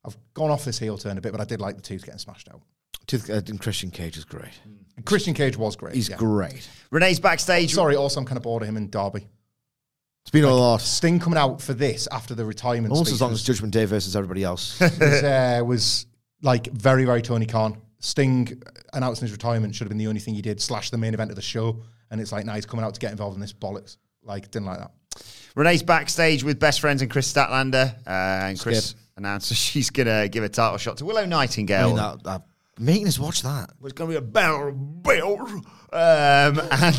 [0.03, 2.19] I've gone off this heel turn a bit, but I did like the tooth getting
[2.19, 2.63] smashed out.
[3.07, 4.59] Tooth- uh, and Christian Cage is great.
[5.05, 5.95] Christian Cage was great.
[5.95, 6.17] He's yeah.
[6.17, 6.67] great.
[6.91, 7.75] Renee's backstage.
[7.75, 9.29] Sorry, also I'm kind of bored of him in Darby.
[10.23, 10.81] It's been a lot.
[10.81, 12.93] Sting coming out for this after the retirement.
[12.93, 14.79] Almost speech as long as Judgment Day versus everybody else.
[14.81, 16.07] was, uh, was
[16.43, 17.81] like very, very Tony Khan.
[17.99, 21.15] Sting announcing his retirement should have been the only thing he did, slash the main
[21.15, 21.83] event of the show.
[22.11, 23.97] And it's like, now he's coming out to get involved in this bollocks.
[24.23, 24.91] Like, didn't like that.
[25.55, 27.95] Renee's backstage with best friends and Kris Statlander.
[28.07, 31.79] Uh, and Kris announces she's going to give a title shot to Willow Nightingale.
[31.79, 32.11] I Nightingale.
[32.11, 32.43] mean, that, that,
[32.83, 33.71] making us watch that.
[33.83, 35.41] It's going to be a battle bill.
[35.93, 36.97] Um, and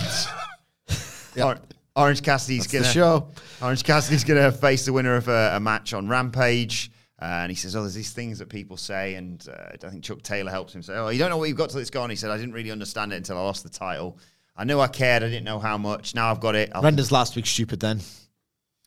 [1.42, 1.60] Or-
[1.96, 3.32] Orange Cassidy's That's going the to show.
[3.62, 6.92] Orange Cassidy's going to face the winner of a, a match on Rampage.
[7.22, 10.04] Uh, and he says, "Oh, there's these things that people say," and uh, I think
[10.04, 12.10] Chuck Taylor helps him say, "Oh, you don't know what you've got till it's gone."
[12.10, 14.18] He said, "I didn't really understand it until I lost the title.
[14.58, 15.22] I knew I cared.
[15.22, 16.16] I didn't know how much.
[16.16, 16.72] Now I've got it.
[16.74, 18.00] I'll Render's last week stupid then.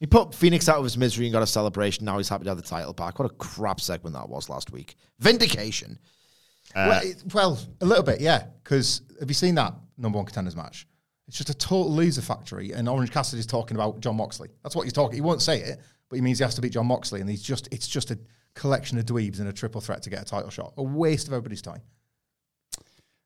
[0.00, 2.04] He put Phoenix out of his misery and got a celebration.
[2.04, 3.20] Now he's happy to have the title back.
[3.20, 4.96] What a crap segment that was last week.
[5.20, 5.98] Vindication.
[6.74, 8.46] well, it- well, a little bit, yeah.
[8.64, 10.88] Because have you seen that number one contenders match?
[11.26, 12.72] It's just a total loser factory.
[12.72, 14.50] And Orange Cassidy's talking about Jon Moxley.
[14.62, 15.14] That's what he's talking.
[15.14, 15.80] He won't say it,
[16.10, 17.20] but he means he has to beat Jon Moxley.
[17.20, 18.18] And he's just, it's just a
[18.54, 20.74] collection of dweebs and a triple threat to get a title shot.
[20.76, 21.80] A waste of everybody's time.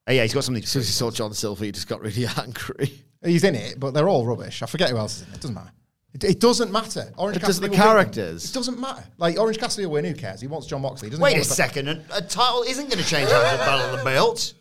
[0.06, 2.00] Oh, yeah, he's got something As soon as he saw John Silver, he just got
[2.00, 3.04] really angry.
[3.22, 4.62] He's in it, but they're all rubbish.
[4.62, 5.34] I forget who else is in it.
[5.34, 5.72] It doesn't matter.
[6.14, 7.12] It, it doesn't matter.
[7.18, 7.82] Orange It Cassidy the will win.
[7.86, 8.48] characters.
[8.50, 9.04] It doesn't matter.
[9.18, 10.04] Like Orange Cassidy will win.
[10.06, 10.40] Who cares?
[10.40, 11.10] He wants Jon Moxley.
[11.18, 11.88] Wait a second.
[11.88, 14.54] A, a title isn't going to change after the Battle of the Belts.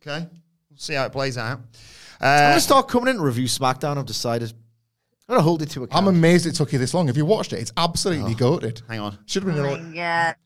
[0.00, 0.20] Okay.
[0.70, 1.60] We'll see how it plays out.
[2.20, 3.98] I'm Uh, going to start coming in to review SmackDown.
[3.98, 4.52] I've decided.
[5.28, 6.00] I'm going to hold it to account.
[6.02, 7.08] I'm amazed it took you this long.
[7.08, 7.58] Have you watched it?
[7.58, 8.82] It's absolutely goated.
[8.88, 9.18] hang on.
[9.26, 9.64] Should have been.
[9.64, 9.98] Oh an my
[10.30, 10.36] au- thought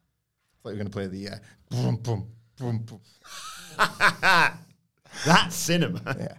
[0.64, 1.34] you were going to play the uh,
[1.70, 2.26] boom, boom,
[2.58, 3.00] boom, boom.
[5.26, 6.00] That's cinema.
[6.18, 6.34] Yeah.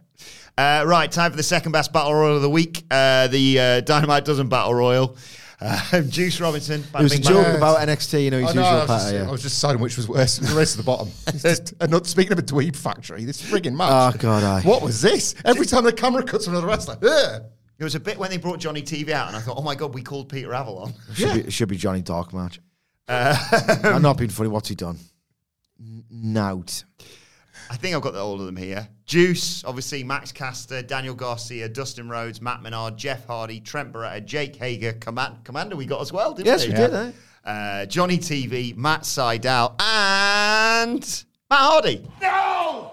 [0.58, 2.84] Uh, right, time for the second best battle royal of the week.
[2.92, 5.16] Uh, the uh, Dynamite Dozen Battle Royal.
[5.62, 6.84] Uh, Juice Robinson.
[6.84, 7.56] It was a Big joke Man.
[7.58, 9.26] about NXT, you know, his Oh, no, I, usual was just, patter.
[9.28, 10.38] I was just deciding which was worse.
[10.38, 11.10] The race to the bottom.
[11.28, 14.16] It's just, and not speaking of a dweeb factory, this frigging match.
[14.16, 14.62] Oh, God, aye.
[14.62, 15.36] What was this?
[15.46, 17.44] Every time the camera cuts to another wrestler, ugh.
[17.78, 19.76] There was a bit when they brought Johnny TV out, and I thought, oh my
[19.76, 20.94] God, we called Peter Avalon.
[21.14, 22.60] Should, be, it should be Johnny Dark match.
[23.08, 24.50] I'm not being funny.
[24.50, 24.98] What's he done?
[25.80, 26.84] N- Nout.
[27.72, 28.86] I think I've got the all of them here.
[29.06, 34.58] Juice, obviously, Max Caster, Daniel Garcia, Dustin Rhodes, Matt Menard, Jeff Hardy, Trent Beretta, Jake
[34.58, 36.74] Hager, Command- Commander we got as well, didn't Yes, we?
[36.74, 37.16] Yes, we did,
[37.46, 37.50] eh?
[37.50, 41.00] Uh, Johnny TV, Matt Sydal, and
[41.50, 42.06] Matt Hardy.
[42.22, 42.92] No!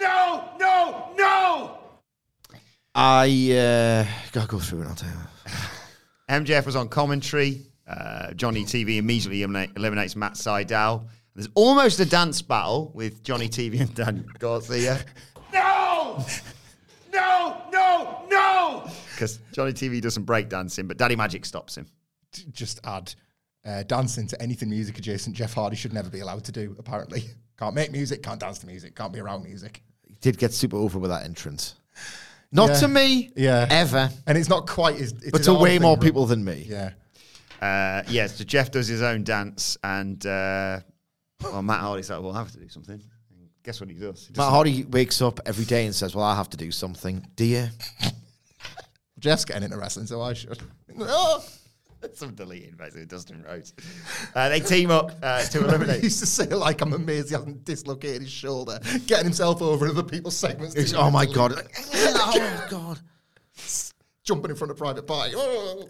[0.00, 0.44] No!
[0.60, 1.08] No!
[1.18, 1.78] No!
[2.94, 4.86] I uh, gotta go through it.
[4.86, 5.52] I'll tell you.
[6.30, 7.62] MJF was on commentary.
[7.88, 11.08] Uh, Johnny TV immediately eliminates Matt Sydal.
[11.34, 14.98] There's almost a dance battle with Johnny TV and Dan Garcia
[15.52, 16.24] No!
[17.12, 17.62] No!
[17.72, 18.24] No!
[18.30, 18.90] No!
[19.14, 21.86] because Johnny TV doesn't break dancing, but Daddy Magic stops him.
[22.52, 23.12] Just add
[23.66, 26.74] uh, dancing to anything music adjacent, Jeff Hardy should never be allowed to do.
[26.78, 27.24] Apparently,
[27.58, 29.82] can't make music, can't dance to music, can't be around music.
[30.06, 31.74] He did get super over with that entrance.
[32.52, 32.74] Not Yeah.
[32.80, 35.12] to me, Yeah, ever, and it's not quite as.
[35.12, 36.66] It's but to way more people than me.
[36.68, 36.92] Yeah,
[37.60, 40.80] Uh, yeah, so Jeff does his own dance, and uh,
[41.42, 44.26] well, Matt Hardy's like, "Well, I have to do something." And guess what he does?
[44.26, 47.26] He Matt Hardy wakes up every day and says, "Well, I have to do something."
[47.36, 47.68] Do you?
[49.18, 50.58] Jeff's getting into wrestling, so I should.
[51.02, 51.42] Oh!
[52.14, 53.74] Some deleted basically Dustin Rhodes.
[54.34, 55.98] Uh, they team up uh, to eliminate.
[55.98, 59.84] he used to say like, "I'm amazed he hasn't dislocated his shoulder, getting himself over
[59.84, 61.52] in other people's segments." It's- oh my god!
[61.94, 62.98] oh my god!
[64.24, 65.34] Jumping in front of Private Party.
[65.36, 65.88] Oh.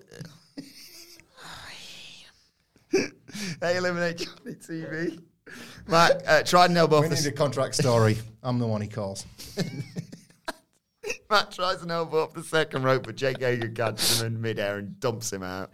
[3.60, 5.22] they eliminate Johnny TV.
[5.88, 8.18] Matt uh, tried an elbow We off the need a contract story.
[8.42, 9.26] I'm the one he calls.
[11.30, 14.78] Matt tries an elbow up the second rope, but Jake Hager catches him in midair
[14.78, 15.70] and dumps him out.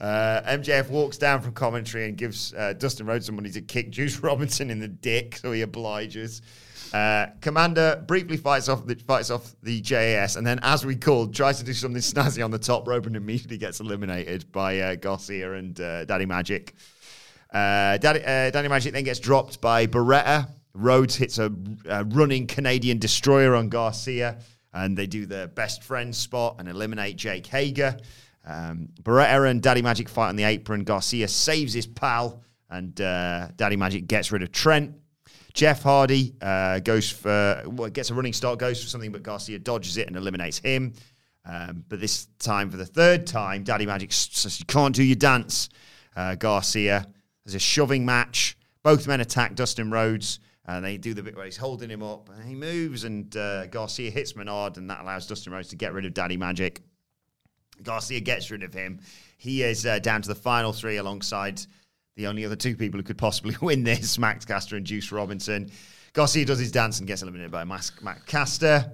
[0.00, 3.90] Uh, MJF walks down from commentary and gives uh, Dustin Rhodes some money to kick
[3.90, 6.42] Juice Robinson in the dick, so he obliges.
[6.92, 11.34] Uh, Commander briefly fights off the fights off the JAS, and then, as we called,
[11.34, 14.94] tries to do something snazzy on the top rope and immediately gets eliminated by uh,
[14.96, 16.74] Garcia and uh, Daddy Magic.
[17.52, 20.48] Uh, Daddy, uh, Danny Magic then gets dropped by Beretta.
[20.72, 21.52] Rhodes hits a,
[21.88, 24.38] a running Canadian destroyer on Garcia,
[24.72, 27.96] and they do the best friend spot and eliminate Jake Hager.
[28.44, 30.84] Um, Beretta and Daddy Magic fight on the apron.
[30.84, 34.94] Garcia saves his pal, and uh, Daddy Magic gets rid of Trent.
[35.52, 39.58] Jeff Hardy uh, goes for well, gets a running start, goes for something, but Garcia
[39.58, 40.92] dodges it and eliminates him.
[41.44, 45.16] Um, but this time, for the third time, Daddy Magic says you can't do your
[45.16, 45.68] dance.
[46.14, 47.06] Uh, Garcia.
[47.44, 48.56] There's a shoving match.
[48.82, 50.40] Both men attack Dustin Rhodes.
[50.66, 52.28] And they do the bit where he's holding him up.
[52.28, 55.92] And he moves, and uh, Garcia hits Menard, and that allows Dustin Rhodes to get
[55.92, 56.82] rid of Daddy Magic.
[57.82, 59.00] Garcia gets rid of him.
[59.36, 61.60] He is uh, down to the final three alongside
[62.16, 65.70] the only other two people who could possibly win this Max Caster and Juice Robinson.
[66.12, 68.92] Garcia does his dance and gets eliminated by Max, Max Caster.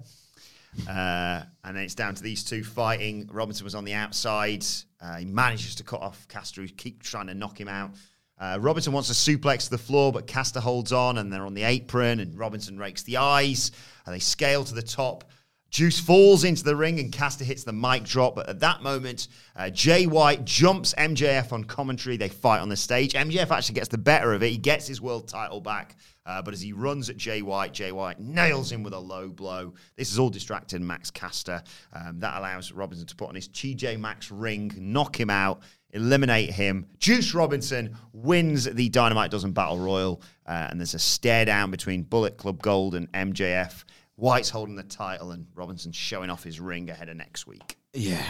[0.89, 3.28] Uh, and then it's down to these two fighting.
[3.32, 4.64] Robinson was on the outside.
[5.01, 7.93] Uh, he manages to cut off Caster, who keeps trying to knock him out.
[8.39, 11.55] Uh, Robinson wants a suplex to the floor, but Caster holds on, and they're on
[11.55, 13.73] the apron, and Robinson rakes the eyes,
[14.05, 15.25] and they scale to the top.
[15.71, 18.35] Juice falls into the ring, and Caster hits the mic drop.
[18.35, 22.17] But at that moment, uh, Jay White jumps MJF on commentary.
[22.17, 23.15] They fight on the stage.
[23.15, 24.51] MJF actually gets the better of it.
[24.51, 25.97] He gets his world title back.
[26.25, 29.29] Uh, but as he runs at Jay White, Jay White nails him with a low
[29.29, 29.75] blow.
[29.97, 31.63] This is all distracted Max Caster.
[31.93, 36.51] Um, that allows Robinson to put on his TJ Max ring, knock him out, eliminate
[36.51, 36.87] him.
[36.99, 42.03] Juice Robinson wins the Dynamite Dozen Battle Royal, uh, and there's a stare down between
[42.03, 43.85] Bullet Club Gold and MJF.
[44.17, 47.77] White's holding the title, and Robinson's showing off his ring ahead of next week.
[47.93, 48.25] Yeah.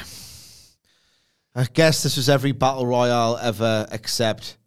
[1.55, 4.59] I guess this was every battle royale ever except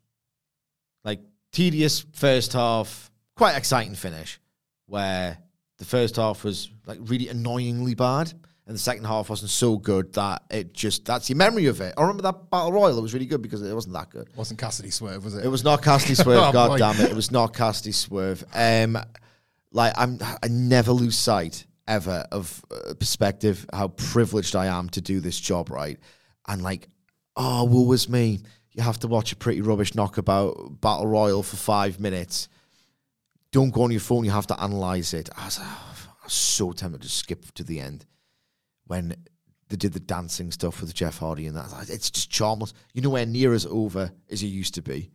[1.03, 1.20] like
[1.52, 4.40] tedious first half, quite exciting finish,
[4.88, 5.38] where
[5.78, 8.34] the first half was like really annoyingly bad,
[8.69, 11.91] and the second half wasn't so good that it just that's your memory of it.
[11.97, 14.29] I remember that battle royal; it was really good because it wasn't that good.
[14.35, 15.43] Wasn't Cassidy Swerve, was it?
[15.43, 16.37] It was not Cassidy Swerve.
[16.37, 16.77] Oh, God boy.
[16.77, 17.09] damn it!
[17.09, 18.43] It was not Cassidy Swerve.
[18.53, 18.95] Um,
[19.71, 25.01] like I'm, I never lose sight ever of uh, perspective how privileged I am to
[25.01, 25.97] do this job, right?
[26.47, 26.89] And like,
[27.35, 28.41] oh, woe was me.
[28.73, 32.49] You have to watch a pretty rubbish knockabout battle royal for five minutes.
[33.51, 34.25] Don't go on your phone.
[34.25, 35.27] You have to analyze it.
[35.35, 38.05] I was, I was so tempted to skip to the end
[38.90, 39.16] when
[39.70, 41.90] they did the dancing stuff with Jeff Hardy and that.
[41.90, 42.74] It's just charmless.
[42.94, 45.11] You nowhere near as over as it used to be,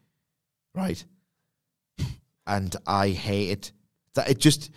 [0.75, 1.05] right?
[2.47, 3.73] And I hate it.
[4.15, 4.71] That it just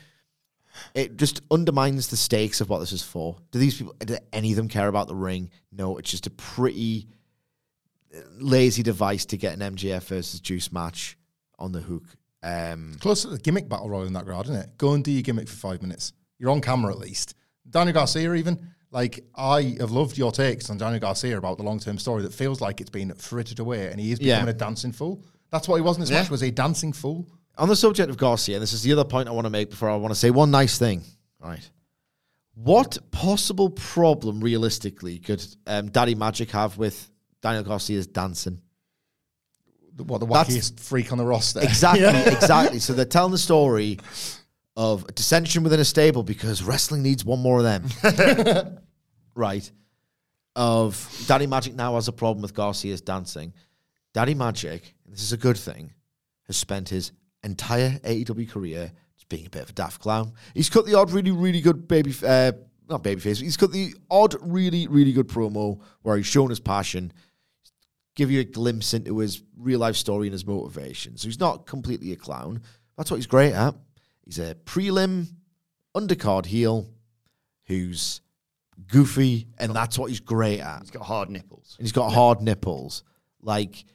[0.96, 3.38] it just undermines the stakes of what this is for.
[3.52, 3.96] Do these people?
[4.00, 5.52] Do any of them care about the ring?
[5.72, 5.98] No.
[5.98, 7.08] It's just a pretty
[8.40, 11.18] lazy device to get an MJF versus Juice match
[11.60, 12.04] on the hook.
[12.42, 14.78] Um, Close to the gimmick battle royal in that regard, isn't it?
[14.78, 16.14] Go and do your gimmick for five minutes.
[16.40, 17.36] You're on camera at least.
[17.70, 21.80] Daniel Garcia, even like I have loved your takes on Daniel Garcia about the long
[21.80, 24.36] term story that feels like it's been frittered away, and he is Yeah.
[24.38, 25.24] becoming a dancing fool.
[25.52, 26.22] That's what he was in this Yeah.
[26.22, 27.28] match was a dancing fool.
[27.60, 29.72] on the subject of Garcia, and this is the other point I want to make
[29.72, 31.02] before I want to say one nice thing.
[31.40, 31.68] Right.
[32.54, 37.10] What possible problem, realistically, could um, Daddy Magic have with
[37.42, 38.62] Daniel Garcia's dancing?
[39.96, 41.60] The- What the That's- wackiest freak on the roster?
[41.62, 42.30] Exactly, Yeah.
[42.30, 42.78] exactly.
[42.78, 43.98] So they're telling the story
[44.78, 48.80] of dissension within a stable because wrestling needs one more of them.
[49.36, 49.70] right.
[50.56, 53.54] Of Daddy Magic now has a problem with Garcia's dancing.
[54.14, 55.94] Daddy Magic, this is a good thing,
[56.46, 57.12] has spent his
[57.44, 60.34] entire AEW career just being a bit of a daft clown.
[60.54, 62.52] He's cut the odd really, really good baby, uh,
[62.88, 66.60] not baby face, he's cut the odd really, really good promo where he's shown his
[66.60, 67.12] passion,
[68.16, 71.18] give you a glimpse into his real life story and his motivation.
[71.18, 72.62] So he's not completely a clown.
[72.96, 73.74] That's what he's great at.
[74.28, 75.28] He's a prelim
[75.96, 76.90] undercard heel
[77.66, 78.20] who's
[78.88, 80.82] goofy, and that's what he's great at.
[80.82, 81.76] He's got hard nipples.
[81.80, 83.04] And he's got hard nipples.
[83.42, 83.86] Like,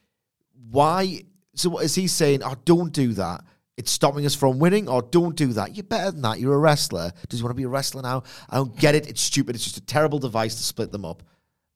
[0.71, 1.25] why?
[1.55, 2.43] So, what is he saying?
[2.43, 3.45] Oh, don't do that.
[3.77, 5.77] It's stopping us from winning, or don't do that.
[5.77, 6.41] You're better than that.
[6.41, 7.13] You're a wrestler.
[7.29, 8.23] Does he want to be a wrestler now?
[8.49, 9.09] I don't get it.
[9.09, 9.55] It's stupid.
[9.55, 11.23] It's just a terrible device to split them up.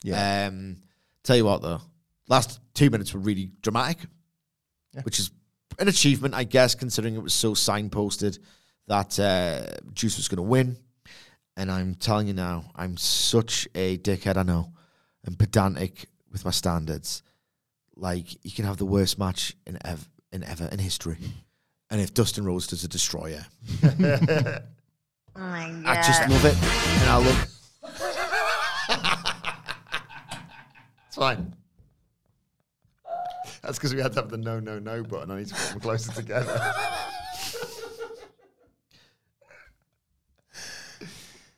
[0.02, 0.46] Yeah.
[0.46, 0.78] Um,
[1.24, 1.82] tell you what, though,
[2.26, 3.98] last two minutes were really dramatic,
[5.02, 5.30] which is
[5.78, 8.38] an achievement, I guess, considering it was so signposted
[8.86, 10.76] that uh, Juice was going to win.
[11.56, 14.72] And I'm telling you now, I'm such a dickhead, I know,
[15.24, 17.22] and pedantic with my standards.
[17.96, 21.16] Like, you can have the worst match in ever in, ever in history.
[21.88, 23.46] And if Dustin Rhodes does a destroyer,
[25.38, 25.86] Oh my god.
[25.86, 26.56] I just love it.
[27.00, 27.48] And I love
[31.08, 31.54] It's fine.
[33.66, 35.30] That's because we had to have the no, no, no button.
[35.30, 36.72] I need to put them closer together.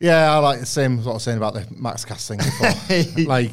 [0.00, 2.38] Yeah, I like the same as what I was saying about the Max Cast thing
[2.38, 3.24] before.
[3.26, 3.50] like,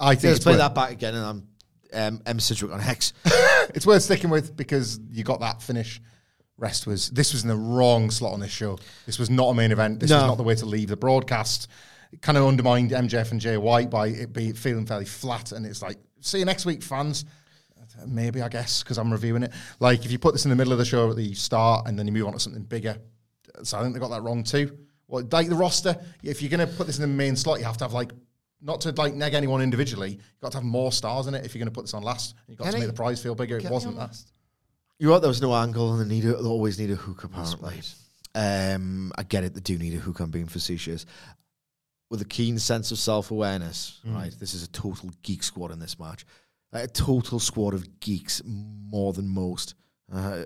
[0.00, 1.46] I think Let's play worth- that back again, and I'm
[1.94, 2.40] um, M.
[2.40, 3.12] Sidgwick on Hex.
[3.72, 6.00] it's worth sticking with because you got that finish.
[6.58, 8.78] Rest was this was in the wrong slot on this show.
[9.06, 10.00] This was not a main event.
[10.00, 10.26] This was No.
[10.26, 11.68] not the way to leave the broadcast.
[12.12, 15.52] It kind of undermined MJF and Jay White by it be feeling fairly flat.
[15.52, 17.24] And it's like, see you next week, fans.
[18.06, 19.52] Maybe I guess because I'm reviewing it.
[19.80, 21.98] Like if you put this in the middle of the show at the start and
[21.98, 22.96] then you move on to something bigger.
[23.62, 24.76] So I think they got that wrong too.
[25.08, 27.64] Well, like the roster, if you're going to put this in the main slot, you
[27.66, 28.12] have to have like
[28.62, 30.10] not to like neg anyone individually.
[30.12, 32.02] You've got to have more stars in it if you're going to put this on
[32.02, 32.34] last.
[32.48, 33.58] You've got to Kenny, make the prize feel bigger.
[33.58, 34.16] It wasn't on that.
[34.98, 35.18] You know what?
[35.20, 37.24] There was no angle, and they need a, they always need a hook.
[37.24, 37.80] Apparently,
[38.34, 39.54] um, I get it.
[39.54, 40.20] They do need a hook.
[40.20, 41.06] I'm being facetious.
[42.08, 44.14] With a keen sense of self awareness, Mm.
[44.14, 44.34] right?
[44.38, 46.24] This is a total geek squad in this match.
[46.72, 49.74] Like a total squad of geeks, more than most.
[50.12, 50.44] Uh,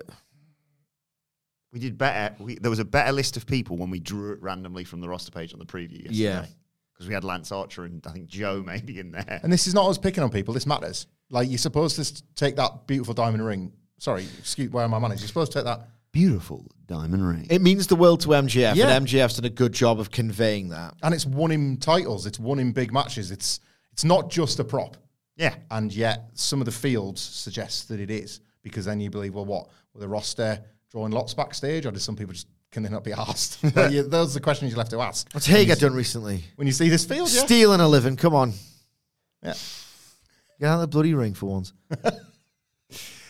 [1.71, 2.35] we did better.
[2.39, 5.07] We, there was a better list of people when we drew it randomly from the
[5.09, 6.13] roster page on the preview yesterday.
[6.13, 6.45] Yeah.
[6.93, 9.39] Because we had Lance Archer and I think Joe maybe in there.
[9.43, 10.53] And this is not us picking on people.
[10.53, 11.07] This matters.
[11.29, 13.71] Like you're supposed to take that beautiful diamond ring.
[13.99, 15.21] Sorry, excuse where am I managed?
[15.21, 15.87] You're supposed to take that.
[16.13, 17.45] Beautiful diamond ring.
[17.49, 18.87] it means the world to MJF, Yeah.
[18.89, 20.95] and MJF's done a good job of conveying that.
[21.03, 22.25] And it's won him titles.
[22.25, 23.29] It's won him big matches.
[23.29, 23.59] It's
[23.91, 24.97] it's not just a prop.
[25.37, 25.55] Yeah.
[25.71, 29.45] And yet some of the fields suggest that it is because then you believe, well,
[29.45, 30.61] what were the roster
[30.91, 33.59] drawing lots backstage, or did some people just can they not be asked?
[33.63, 35.27] you, those are the questions you'll have to ask.
[35.31, 36.43] What's Hager done recently?
[36.55, 37.45] When you see this field, yeah.
[37.45, 38.17] Stealing a living.
[38.17, 38.53] Come on,
[39.41, 39.53] yeah.
[40.59, 41.73] get out of the bloody ring for once.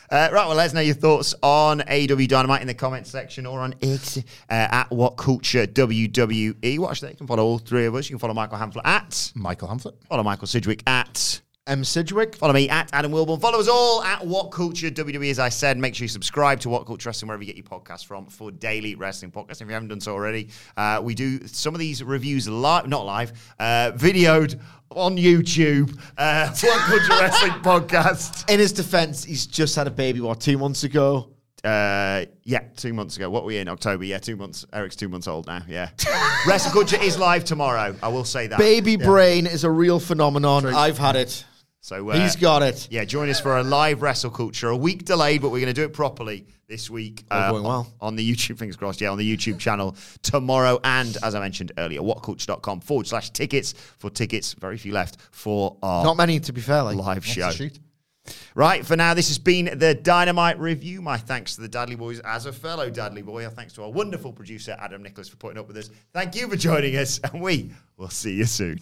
[0.09, 3.45] Uh, right, well, let us know your thoughts on AEW Dynamite in the comments section
[3.45, 6.79] or on X uh, at What Culture WWE.
[6.79, 7.11] Watch that.
[7.11, 8.09] You can follow all three of us.
[8.09, 10.01] You can follow Michael Hamflett at Michael Hamflett.
[10.07, 11.83] Follow Michael Sidgwick at M.
[11.83, 12.35] Sidgwick.
[12.35, 13.39] Follow me at Adam Wilbourn.
[13.39, 15.29] Follow us all at What Culture WWE.
[15.29, 17.65] As I said, make sure you subscribe to What Culture Wrestling wherever you get your
[17.65, 19.61] podcast from for daily wrestling podcasts.
[19.61, 23.05] If you haven't done so already, uh, we do some of these reviews live, not
[23.05, 24.59] live, uh, videoed
[24.91, 25.97] on YouTube.
[26.17, 28.49] Uh, what Culture Wrestling podcast.
[28.49, 31.29] In his defense, he's just had a baby, what, two months ago?
[31.63, 33.29] Uh, yeah, two months ago.
[33.29, 34.03] What were we in October?
[34.03, 34.65] Yeah, two months.
[34.71, 35.63] Eric's two months old now.
[35.67, 35.89] Yeah,
[36.47, 37.95] Wrestle Culture is live tomorrow.
[38.01, 38.59] I will say that.
[38.59, 40.67] Baby brain is a real phenomenon.
[40.67, 41.43] I've had it.
[41.87, 42.89] So uh, He's got it.
[42.91, 45.81] Yeah, join us for a live Wrestle Culture, a week delayed, but we're going to
[45.81, 47.23] do it properly this week.
[47.31, 47.93] uh, All going well.
[48.01, 50.81] On, the YouTube, fingers crossed, yeah, on the YouTube channel tomorrow.
[50.83, 55.77] And as I mentioned earlier, whatculture.com forward slash tickets for tickets, very few left for
[55.81, 56.83] our Not many, to be fair.
[56.83, 57.53] Like, live show.
[58.53, 61.01] Right, for now, this has been the Dynamite Review.
[61.01, 63.45] My thanks to the Dadley Boyz as a fellow Dudley boy.
[63.45, 65.89] Our thanks to our wonderful producer, Adam Nicholas, for putting up with us.
[66.11, 68.81] Thank you for joining us, and we will see you soon.